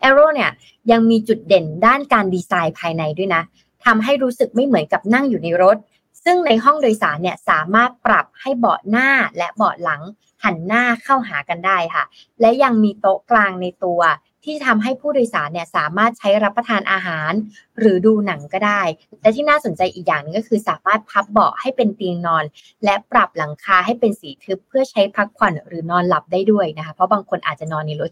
[0.00, 0.50] แอโรเนี่ย
[0.90, 3.42] ยังมีจุดเด่นด้านการดีไซน์ภายในด้วยนะ
[3.84, 5.76] ทำให้รู้สึกไม่เหมือนกับนั่งอยู่ในรถ
[6.24, 10.02] ซึ่งในห้องโดยสารเนี่ยสามารถปรับให้เบาะหน้าและเบาะหลัง
[10.44, 12.04] หันหน้าเข้าหากันได้ค่ะ
[12.40, 14.00] และยังมีโต๊ะกลางในตัว
[14.44, 17.32] ที่ทำให้ผู้โดยสารเนี่ยสามารถใช้รับประทานอาหาร
[17.78, 18.82] หรือดูหนังก็ได้
[19.20, 22.44] และที่น่าสนใจอีกอย่างนึงก็คือสามารถพับเบาะให้เป็นเตียงนอน
[22.84, 28.10] และปรับหลังคาให้เป็นสีทึบเพื่อใช้พักผ่อนหรือนอนหลับได้ด้วยนะคะ เพราะบางคนอาจจะนอนในรถ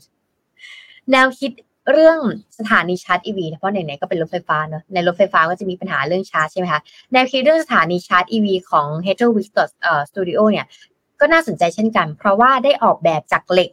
[1.11, 1.51] แนวคิด
[1.93, 2.19] เรื่อง
[2.59, 6.81] สถานีชาร์จ EV เพราะไหนๆก็เป็นรถไฟฟ้าเนอะในรถไฟฟ้าก็จะมีปัญหาเรื่องชาร์จใช่ไหมคะ
[7.13, 9.51] แนวคิดเรื่องสถานีชาร์จ EV ของ h e t e r w i c k
[10.11, 10.67] Studio เนี่ย
[11.21, 13.71] ก็น่าสนใจเช่นกัน เพราะว่าได้ออกแบบจากเหล็ก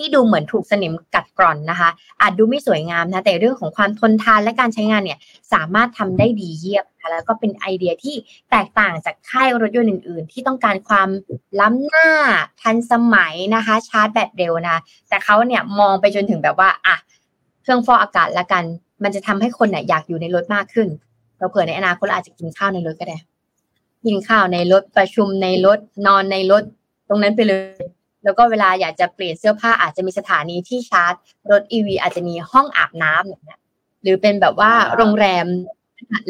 [0.00, 1.90] ที่ดูเหมือนถูกสนิมกัดกร่อนนะคะ
[2.20, 5.18] อาจดูไม่สวยงามนะ แต่เรื่องของความทนทานและการใช้งานเนี่ย
[5.52, 8.16] สามารถทำได้ดีเยี่ยมค่ะแล้วก็เป็นไอเดียที่
[8.50, 11.08] แตกต่างจากค่ายรถยนต์อื่น ๆ ที่ต้องการความ
[11.60, 12.10] ล้ำหน้า
[12.62, 14.78] ทันสมัยนะคะ ชาร์จแบตเร็วนะ
[15.08, 16.96] แต่เขาเนี่ยมองไปจนถึงแบบว่าอะ
[17.62, 18.64] เครื่องฟอกอากาศละกัน
[19.02, 20.88] มันจะทำให้คนเนี่ยอยากอยู่ในรถมากขึ้น
[21.38, 23.18] เราเผื่อในอนาคตอาจจะกินข้าวในรถก็ได้
[24.04, 26.62] กินข้าวในรถประชุมในรถนอนในรถ
[27.08, 27.84] ตรงนั้นไปเลย
[28.24, 31.14] แล้วก็เวลาอยากจะเปลี่ยนเสื้อผ้าอาจจะมีสถานีที่ชาร์จ
[31.50, 33.60] รถอีวีอาจจะมีห้องอาบน้ำอย่างเงี้ย
[34.02, 35.46] หรือเป็นแบบว่าโรงแรม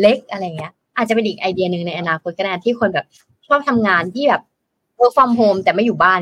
[0.01, 3.07] เล็กอะไรเงี้ย อาจจะเป็นอีกไอเดียหนึ่งในอนาคตก็ได้ที่คนแบบ
[3.47, 4.43] ชอบทำงานที่แบบ
[4.99, 6.21] work from home แต่ไม่อยู่บ้าน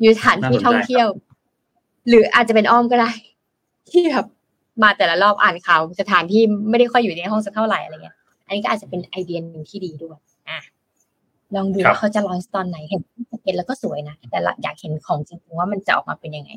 [0.00, 1.06] อยู่สถานที่ท่องเที่ยว
[2.08, 3.10] หรืออาจจะเป็นอ้อมก็ได้
[3.90, 4.26] ที่แบบ
[4.82, 10.29] มาแต่ละรอบอ่านข่าวสถานที่ไม่ได้ค่อยอยู่ในห้องสักเท่าไหร่อะไรเงี้ย อันนี้ก็อาจจะเป็นไอเดียหนึ่งที่ดีด้วยอะ
[11.56, 16.50] ลองดูว่าเขาจะ launch ตอนไหนเห็นสเก็ตแล้วก็สวยนะ แต่ละอยากเห็นของจริงๆว่ามันจะออกมาเป็นยังไง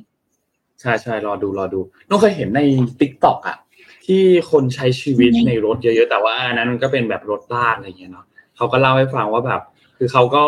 [0.81, 1.79] ใช่ใช่รอดูรอดู
[2.09, 2.59] น้องเคยเห็นใน
[2.99, 3.57] TikTok อะ
[4.05, 4.21] ที่
[4.51, 8.25] คนใช้ชีวิตในรถเยอะๆ แต่ว่าอันนั้นมันก็เป็นแบบรถบ้านอะไรเงี้ยเนาะ
[8.55, 9.61] เขาก็เล่าให้ฟังว่าแบบ
[9.97, 10.45] คือเขาก็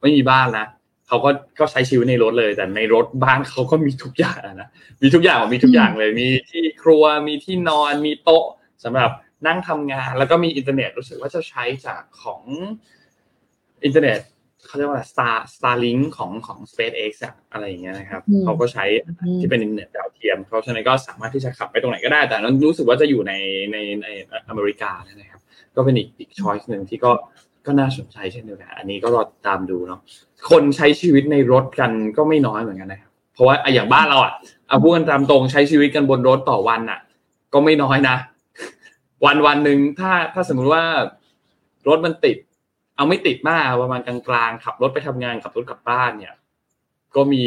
[0.00, 0.66] ไม่มีบ้านนะ
[1.08, 4.68] เขาก็ก็ใช้ชีวิตในรถเลย แต่ในรถบ้านเขาก็มีทุกอย่างนะ
[5.02, 8.44] มีทุกอย่างมีทุกอย่างเลย มีที่ครัวมีที่นอนมีโต๊ะ
[8.84, 9.10] สำหรับ
[9.46, 12.42] นั่งทำงาน แล้วก็มีอินเทอร์เน็ตรู้สึกว่าจะใช้จากของ
[13.84, 14.20] อินเทอร์เน็ต
[14.66, 18.84] เขาเรียกว่า Star Starlink ของของ SpaceX อะอะไรอย่างเงี้ยนะครับเขาก็ใช้
[19.40, 23.32] ที่เป็นอินเทอร์เน็ตดาวเทียม เพราะฉะนั้นก็สามารถที่จะขับไปตรงไหนก็ได้ แต่นั้นรู้สึกว่าจะอยู่ใน
[23.72, 24.06] ในใน
[24.48, 25.40] อเมริกานะครับ
[25.76, 27.12] ก็เป็นอีกอีกช้อยส์หนึ่งที่ก็
[27.66, 30.00] ก็น่าสนใจเช่นเดียวกัน อันนี้ก็รอตามดูเนาะ
[30.50, 34.32] คนใช้ชีวิตในรถกันก็ไม่น้อยเหมือนกันนะครับเพราะว่าอย่างบ้านเราอะ
[34.68, 37.00] เอาพูดกันตามตรงใช้ชีวิตกันบนรถต่อวันอะ
[37.52, 38.16] ก็ไม่น้อยนะ
[39.24, 40.84] วันวันหนึ่งถ้าถ้าสมมุติว่า
[41.88, 42.36] รถมันติด
[43.02, 46.34] เอาไม่ติดมากประมาณกลางๆขับรถไปทำงานขับรถกลับบ้านเนี่ย
[47.16, 47.44] ก็มี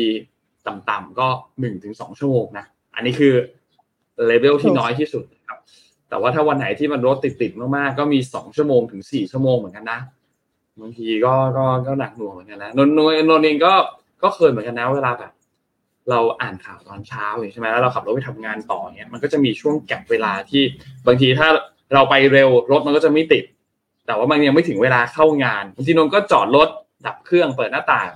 [0.67, 1.27] ต่ำๆก็
[1.59, 3.33] หนึ่งถึงสองชั่วโมงนะอันนี้คือ
[4.25, 5.59] เลเวลที่น้อยที่สุดครับ
[6.09, 9.99] แต่ว่าถ้าวันไหนที่มันรถติดๆมากๆก็มีสองชั่วโมงถึงสี่ชั่วโมงเหมือนกันนะ
[10.81, 12.99] บางทีก็ก็ก็หนักหน่วงเหมือนกันนะนนน
[13.29, 13.73] นนเองก็
[14.23, 15.31] ก็เคยเหมือนกันนะเวลาแบบ
[16.09, 20.63] เราอ่านข่าวตอนเช้าอย่างใช่ไหมแล้วเราขับรถไปทำงานต่อเนี่ยมันก็จะมีช่วงแก็บเวลาที่
[21.07, 21.49] บางทีถ้า
[21.93, 23.43] เราไปเร็วรถมันก็จะไม่ติด
[24.05, 26.69] แต่ว่ามันยังไม่ถึงเวลาเข้างานบางทีนนก็จอดรถ
[27.05, 28.09] ดับเครื่องเปิดหน้าต่าง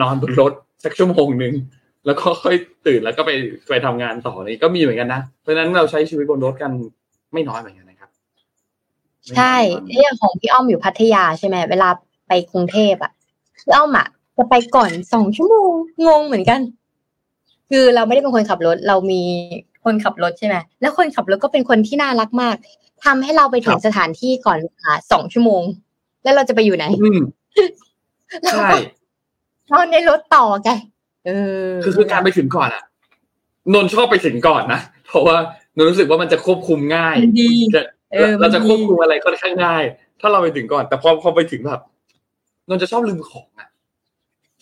[0.00, 0.52] นอนบนรถ
[0.84, 1.54] สักชั่วโมงหนึ่ง
[2.06, 2.56] แล้วก็ค่อย
[2.86, 3.30] ตื่นแล้วก็ไป
[3.68, 6.72] ไปทำงานต่อนี่ก็มีเหมือนกันนะ เพราะฉะนั้นเราใช้ชีวิตบนรถกัน
[7.32, 8.10] ไม่น้อยเหมือนกันนะครับ
[9.36, 9.54] ใช่
[10.02, 11.88] อย่างของพี่อ้อมอยู่พัทยาใช่ไหมเวลา
[12.28, 13.12] ไปกรุงเทพอะ
[13.64, 14.06] พี่อ้อมอะ
[14.36, 15.72] จะไปก่อนสองชั่วโมง
[16.06, 16.60] งงเหมือนกัน
[17.70, 19.22] คือเราไม่ได้เป็นคนขับรถ เรามี
[19.84, 22.56] คนขับรถใช่ไหมแล้วคนขับรถก็เป็นคนที่น่ารักมาก
[23.04, 25.62] ทำให้เราไปถึงสถานที่ก่อนเวลาสองชั่วโมง
[26.22, 27.20] แล้วเราจะไปอยู่ไหนอืม
[28.52, 28.68] ใช่
[29.68, 30.70] เราในรถต่อไง
[31.26, 31.30] เอ
[31.66, 32.82] อ คือคือการไปถึงก่อนอะ
[33.74, 35.36] นนชอบไปถึงก่อนนะ เพราะว่า
[35.76, 37.82] นนรู้สึกว่ามันจะควบคุมง่ายดีจะ
[38.12, 39.84] เออเราจะมันดีควบคุมอะไรค่อนข้างง่าย
[40.20, 41.80] ถ้าเราไปถึงก่อน แต่พอพอไปถึงแบบ
[42.68, 43.68] นนจะชอบลืมของอะ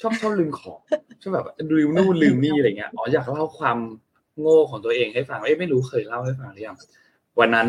[0.00, 0.80] ชอบชอบลืมของ
[1.22, 1.44] ชอบแบบ
[1.76, 3.78] ลืมนู่นลืมนี่อะไรเงี้ย อ๋ออยากเล่าความ
[4.38, 6.76] โง่ของตัวเองให้ฟัง เอ้ยไม่รู้เคยเล่าให้ฟังหรือยัง
[7.40, 7.68] วันนั้น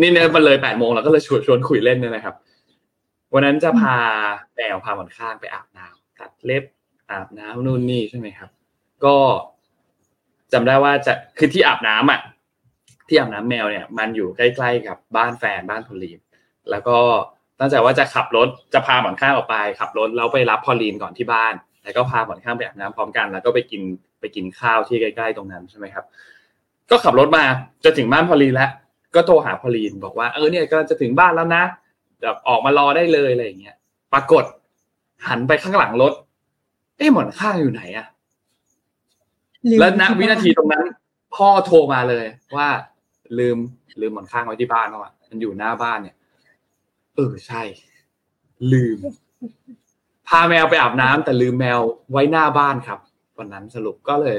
[0.00, 2.34] นี่เนี่ยมันเลยแปดโมงแล้วก็เลยชวนชวนคุยเล่นเนี่ยนะครับ
[3.34, 3.96] วันนั้นจะพา
[4.54, 6.64] แมวพาหมอนข้างไปอาบน้ำตัดเล็บ
[7.10, 8.50] อาบน้ำนู่นนี่ใช่ไหมครับ
[9.04, 9.16] ก็
[10.52, 12.20] จำได้ว่าจะคือที่อาบน้ำอะ
[13.08, 16.18] ที่อาบน้ำแมวเนี่ย มันอยู่ใกล้ๆกับบ้านแฟนบ้านพอลีน
[16.70, 16.98] แล้วก็
[17.58, 23.82] ตั้งใจว่าจะขับรถจะพาหมอนข้างออกไป ขับรถแล้วไปรับพอลีนก่อนที่บ้าน แล้วก็พาหมอนข้างไปอาบน้ำพร้อมกัน แล้วก็ไปกิน
[24.20, 26.04] ไปกินข้าวที่ใกล้ ๆ ตรงนั้นใช่ไหมครับ
[26.90, 27.44] ก็ขับรถมา
[27.84, 28.70] จะถึงบ้านพอลีนแล้ว
[29.14, 31.62] ก็โทรหาพอลีนบอกว่าเออเนี่ยก็จะถึงบ้านแล้วนะ
[32.22, 33.76] แบบออกมารอได้เลยอะไรอย่างเงี้ย
[34.12, 34.44] ปรากฏ
[35.28, 36.12] หันไปข้างหลังรถ
[36.96, 38.06] เอ๊ะหมอนข้างอยู่ไหนอะ
[39.80, 40.84] แล้วณวินาทีตรงนั้น
[41.34, 42.68] พ่อโทรมาเลย ว่า
[43.38, 43.58] ลืม
[44.00, 46.16] ลืมหมอนข้างไว้ที่บ้านแล้วอะมันอยู่หน้าบ้านเนี่ย
[47.16, 47.62] เออใช่
[48.72, 48.98] ลืม
[50.28, 51.80] พาแมวไปอาบน้ำแต่ลืมแมว
[52.12, 52.98] ไว้หน้าบ้านครับ
[53.38, 54.36] วันนั้นสรุปก็เลย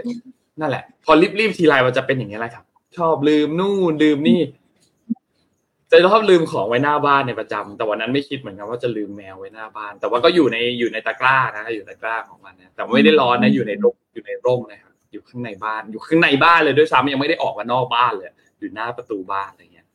[0.59, 2.65] นั่นแหละ พอรีบๆทีไรมันจะเป็นอย่างนี้แหละครับ
[2.97, 4.39] ชอบลืมนู่นลืมนี่
[5.95, 18.27] จะชอบลืมของไว้หน้าบ้านในประจำแต่วันนั้นไม่คิดเหมือนกันว่าจะลืมแมวไว้หน้าบ้าน แต่ว่าก็อยู่ในอยู่ในตะกร้านะอยู่ในตะกร้าของมันนะแต่ไม่ได้ร้อนนะอยู่ในร่มอยู่ในร่มนะครับอยู่ข้างในบ้าน อยู่ข้างในบ้านเลยด้วยซ้ำยังไม่ได้ออกมานอกบ้านเลย
[18.59, 19.87] อยู่หน้าประตูบ้านอะไรเงี้ย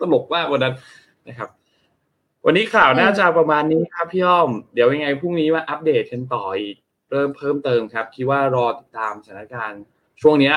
[0.00, 0.74] ตลกมากวันนั้น
[1.28, 1.48] นะครับ
[2.44, 6.76] วันนี้ข่าวน่าจะประมาณนี้ครับพี่อ้อม เดี๋ยวยังไงพรุ่งนี้มาอัปเดตกันต่ออีก
[7.10, 9.82] เริ่มเพิ่มเติมครับคิดว่ารอติดตามสถานการณ์
[10.22, 10.56] ช่วงเนี้ย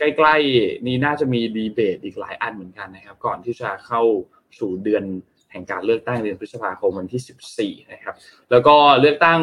[0.00, 4.02] ใกล้ๆ นี้น่าจะมีดีเบตอีกหลายอันเหมือนกันนะครับ ก่อนที่จะเข้า
[4.58, 5.04] สู่เดือน
[5.50, 8.14] แห่งการเลือกตั้งเดือนพฤษภาคมวันที่ 14 นะครับ
[8.50, 9.40] แล้วก็เลือกตั้ง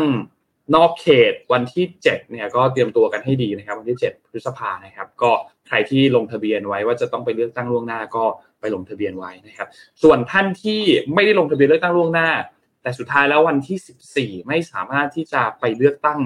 [0.76, 5.32] นอกเขตวันที่ 7 เนี่ยก็เตรียมตัวกันให้ดีนะครับ วันที่ 7 พฤษภานะครับ ก็
[5.68, 8.24] ใครที่ลงทะเบียนไว้ว่าจะต้องไปเลือกตั้งล่วงหน้าก็
[8.60, 9.68] ไปลงทะเบียนไว้นะครับ
[10.04, 10.82] ส่วนท่านที่
[11.14, 12.30] ไม่ได้ลงทะเบียนเลือกตั้งล่วงหน้า
[12.82, 16.20] แต่สุดท้ายแล้ววันที่ 14 ไม่สามารถที่จะไปเลือกตั้ง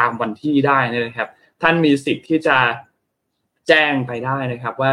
[0.00, 1.28] ตามวันที่ได้นะครับ
[1.62, 2.56] ท่านมีสิทธิ์ที่จะ
[3.70, 4.92] แจ้งไปได้นะครับว่า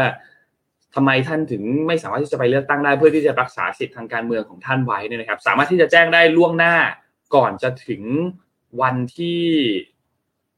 [0.94, 6.74] ทำไมท่านถึงไม่สามารถที่จะไปเลือกตั้งได้เพื่อที่จะรักษาสิทธิทางการเมืองของท่านไว้นะครับ สามารถที่จะแจ้งได้ล่วงหน้า
[7.34, 8.02] ก่อนจะถึง
[8.82, 9.42] วันที่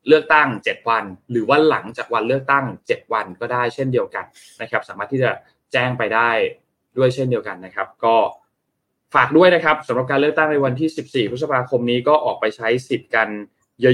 [0.06, 4.24] เลือกตั้ง 7 วัน หรือว่าหลังจากวันเลือกตั้ง 7 วันก็ได้เช่นเดียวกัน
[4.60, 5.30] นะครับ สามารถที่จะ
[5.72, 6.30] แจ้งไปได้
[6.96, 8.16] ด้วยเช่นเดียวกันนะครับ ก็
[9.14, 13.28] ฝากด้วยนะครับสำหรับการเลือกตั้งในวันที่ 14 พฤษภาคมนี้ก็ออกไปใช้สิทธิ์กัน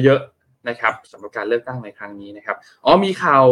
[0.04, 3.44] เยอะๆนะครับสำหรับการเลือกตั้งในครั้งนี้นะครับอ๋อมีข่าว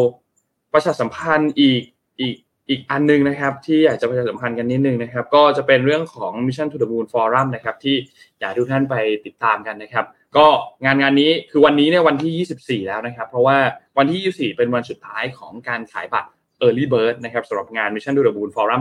[0.75, 1.83] ประชาสัมพันธ์อีก
[2.21, 2.35] อีก
[2.69, 7.97] อีกอันนึงนะครับ ที่อยากจะประชาสัมพันธ์กันนิดนึงนะครับ ก็จะเป็นเรื่องของ Mission to the Moon Forum นะครับ ที่
[8.41, 8.95] อยากทุกท่านไป
[9.27, 10.05] ติดตามกันนะครับ
[10.37, 10.47] ก็
[10.85, 13.59] งานงานนี้คือวันนี้เนี่ยวันที่ 24 แล้วนะครับ เพราะว่า
[13.99, 16.29] วันที่ 24 เป็นวันสุดท้ายของการขายบัตร
[16.63, 18.81] Early Bird นะครับสำหรับงาน Mission to the Moon Forum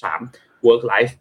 [0.00, 1.12] 2023 Work Life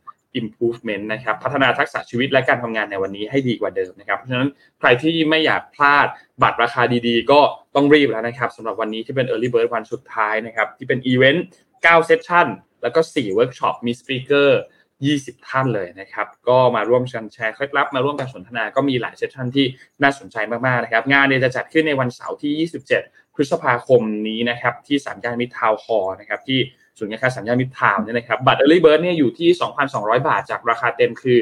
[0.41, 6.07] improvement นะครับพัฒนาทักษะชีวิตและการทำงานในวันนี้ให้ดีกว่าเดิมนะครับเพราะฉะนั้นใครที่ไม่อยากพลาด
[6.41, 7.39] บัตรราคาดีๆ ก็
[7.75, 12.47] ต้องรีบแล้วนะครับสำหรับวันนี้ที่เป็น Early Bird วันสุดท้ายนะครับที่เป็นอีเวนต์9 session
[12.81, 14.61] แล้วก็4เวิร์กช็อปมี speaker
[15.03, 19.65] 20 ท่านเลยนะครับ ก็มาร่วมกันแชร์เคล็ดลับมาร่วมกันสนทนาก็มีหลาย session ที่
[20.01, 26.59] น่าสนใจมากๆนะครับ งานเนี่ยจะจัดขึ้นในวันเสาร์ที่ 27 พฤษภาคมนี้นะครับ ที่สามย่านมิตรทาวน์ฮอลล์นะครับที่
[26.97, 29.49] ศูนย์การค้าสามย่านมิตรทาวน์เนี่ยนะครับบัตร Early Bird เนี่ยอยู่ที่
[29.87, 31.39] 2,200 บาท จากราคาเต็มคือ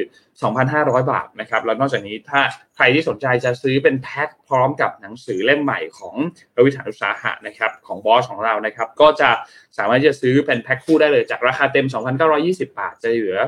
[0.54, 2.40] 2,500 บาทนะครับแล้วนอกจากนี้ถ้า
[2.76, 6.14] ใครที่สนใจจะซื้อเป็นแพ็คพร้อมกับหนังสือเล่มใหม่ของ
[6.56, 9.30] รวิถานุสาหะนะครับของบอสของเรานะครับก็จะ
[9.78, 11.86] สามารถจะซื้อเป็นแพ็คคู่ได้เลยจากราคาเต็ม
[12.30, 13.40] 2,920 บาท จะเหลือ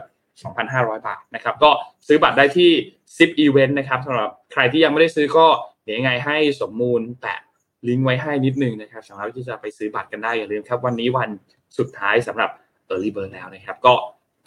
[0.49, 1.71] 2,500 บาทนะครับก็
[2.07, 2.71] ซื้อบัตรได้ที่
[3.17, 5.47] Zip Event นะครับสำหรับใครที่ยังไม่ได้ซื้อก็
[5.85, 7.41] เดี๋ยวยังไงให้สมมูลแปะ
[7.89, 11.31] ลิงก์ไว้ให้นิดนึงนะครับสามารถที่จะไปซื้อบัตรกันได้อย่าลืมครับ วันนี้วัน
[11.79, 12.51] สุดท้ายสำหรับ
[12.91, 13.93] Early Bird แล้วนะครับ ก็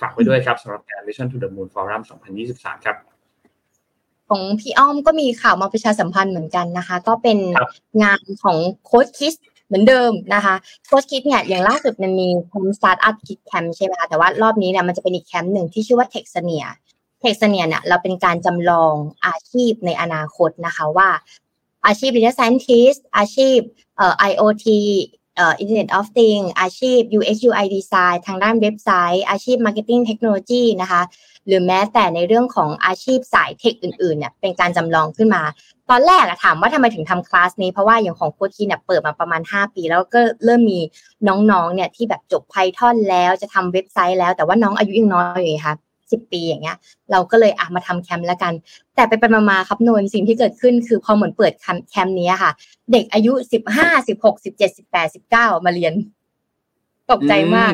[0.02, 2.02] ฝากไว้ด้วยครับสำหรับงาน Mission to the Moon Forum
[2.44, 2.96] 2023 ครับ
[4.30, 7.38] ของพี่อ้อมก็มีข่าวมาประชาสัมพันธ์เหมือนกันนะคะ ก็เป็น
[8.04, 9.34] งานของ Code Kids
[9.68, 10.56] เหมือนเดิมนะคะ
[10.86, 18.94] Code Kids เนี่ยอย่างล่าสุดมันมีแคมป์ Startup Kids Camp ใช่ไหมคะแต่ว่ารอบนี้เนี่ยมันจะเป็นอีกแคมป์หนึ่งที่ชื่อว่า Techzania Techzania เนี่ยเราเป็นการจำลอง
[19.26, 21.10] อาชีพในอนาคตนะคะว่า
[21.86, 23.58] อาชีพ Data Scientist อาชีพ
[23.98, 24.66] เอ่อ IoT
[25.40, 31.02] เอ่อ Internet of Things อาชีพ UX UI Design ทางด้านเว็บไซต์ อาชีพ Marketing Technology นะคะ
[31.48, 35.44] หรือแม้แต่ในเรื่องของอาชีพสายเทคอื่นๆเนี่ยเป็นการจำลองขึ้นมา
[35.90, 40.80] ตอนแรกอะถามว่าทำไมถึงทำคลาสนี้ เพราะว่าอย่างของโค้ชเนี่ยเปิดมาประมาณ 5 ปี แล้วก็เริ่มมี
[41.28, 45.76] น้องๆเนี่ยที่แบบจบ Python แล้วจะทำเว็บไซต์แล้ว แต่ว่าน้องอายุยังน้อยอยู่ค่ะ
[46.12, 46.78] สิบปีอย่างเงี้ย
[47.12, 48.54] เราก็เลยอะมาทำแคมป์แล้วกัน
[48.96, 51.54] แต่ไปไปมาๆครับนนสิ่งที่เกิดขึ้นคือพอเหมือนเปิด
[51.90, 52.52] แคมป์นี้ค่ะ
[52.92, 55.94] เด็กอายุสิบห้าสิบหกสิบเจ็ดสิบแปดสิบเก้ามาเรียน
[57.12, 57.74] ตกใจมาก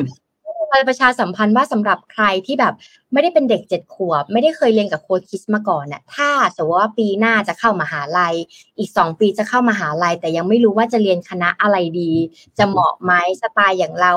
[0.88, 2.74] ประชาสัมพันธ์ว่าสำหรับใครที่แบบ
[3.12, 8.34] ไม่ได้เป็นเด็กเจ็ดขวบ ไม่ได้เคยเรียนกับ Code Kids มาก่อนเนี่ยถ้าสมมติว่าปีหน้าจะเข้ามหาลัย
[8.78, 12.12] อีกสองปีจะเข้ามหาลัย แต่ยังไม่รู้ว่าจะเรียนคณะอะไรดี
[12.58, 13.12] จะเหมาะไหม
[13.42, 14.12] สไตล์อย่างเรา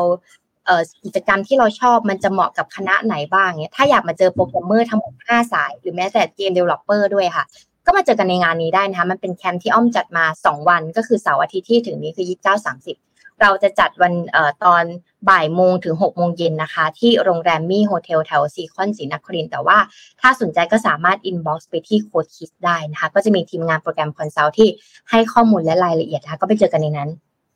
[1.05, 7.45] กิจกรรมที่เราชอบมันจะเหมาะกับคณะไหนบ้างเนี่ยถ้าอยากมาเจอโปรแกรมเมอร์ทั้งหมด5สาย หรือแม้แต่ game developer ด้วยค่ะ
[7.85, 14.83] ก็มาเจอกันในงานนี้ได้นะคะ มันเป็นแคมป์ที่อ้อมจัดมา 2 วันก็คือเสาร์อาทิตย์ที่ถึงนี้คือ 29 30 เราจะจัดวันออตอน
[15.29, 19.77] บ่ายโมงถึง6โมงเย็นนะคะ ที่โรงแรมมี่โฮเทลแถวซีคอนศรีนครินทร์แต่ว่า
[20.21, 24.69] ถ้าสนใจก็สามารถ inbox ไปที่ Code Kids ได้นะคะ ก็จะมีทีมงาน program consult ที่
[25.09, 27.09] ให้ข้อมูลและรายละเอียดนะคะก็ไปเจอกันในนั้น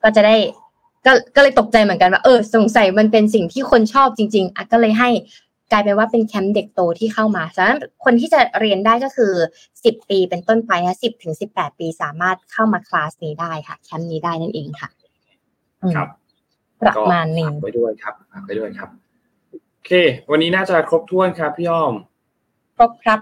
[0.04, 0.36] ก็จะได้
[1.06, 5.10] ก็ก็เลยตกใจเหมือนกันว่าเออสงสัยมันเป็นสิ่งที่คนชอบจริง ๆอะก็เลยให้
[5.72, 9.34] กลายเป็นว่าเป็นแคมป์เด็กโตที่เข้ามาฉะนั้นคนที่จะเรียนได้ก็คือ
[9.84, 14.90] สิบปีเป็นต้นไปนะสิบถึงสิบแปดปีสามารถเข้ามาคลาสนี้ได้ค่ะ แคมป์นี้ได้นั่นเองค่ะ
[15.96, 16.08] ครับ
[16.82, 18.90] ประมาณนี้ฝากไว้ด้วยครับฝากไว้ด้วยครับ
[19.74, 19.92] โอเค
[20.32, 21.94] วันนี้น่าจะครบถ้วนครับพี่อ้อม
[22.78, 23.20] ครบครับ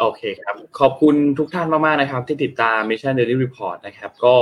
[0.00, 4.34] โอเคครับ ขอบคุณทุกท่านมากๆนะครับ ที่ติดตาม Mission Daily Report นะครับ ก็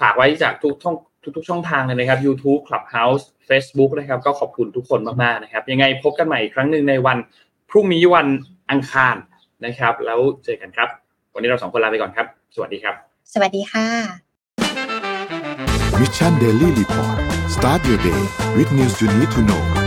[0.00, 0.96] ฝากไว้จากทุกช่อง
[1.36, 7.18] ทุกๆช่องทางเลยนะครับ YouTube Clubhouse Facebook นะครับ ก็ขอบคุณทุกคนมากๆนะครับ ยังไงพบกันใหม่อีกครั้งหนึ่งในวัน
[7.70, 8.26] พรุ่งนี้วัน
[8.70, 9.16] อังคาร
[9.64, 10.88] นะครับ แล้วเจอกันครับ
[11.34, 12.94] วันนี้เราสองคนลาไปก่อนครับ สวัสดีครับ
[13.32, 13.86] สวัสดีค่ะ
[16.00, 17.18] Mission Daily Report
[17.54, 18.22] start your day
[18.56, 19.83] with news you need to know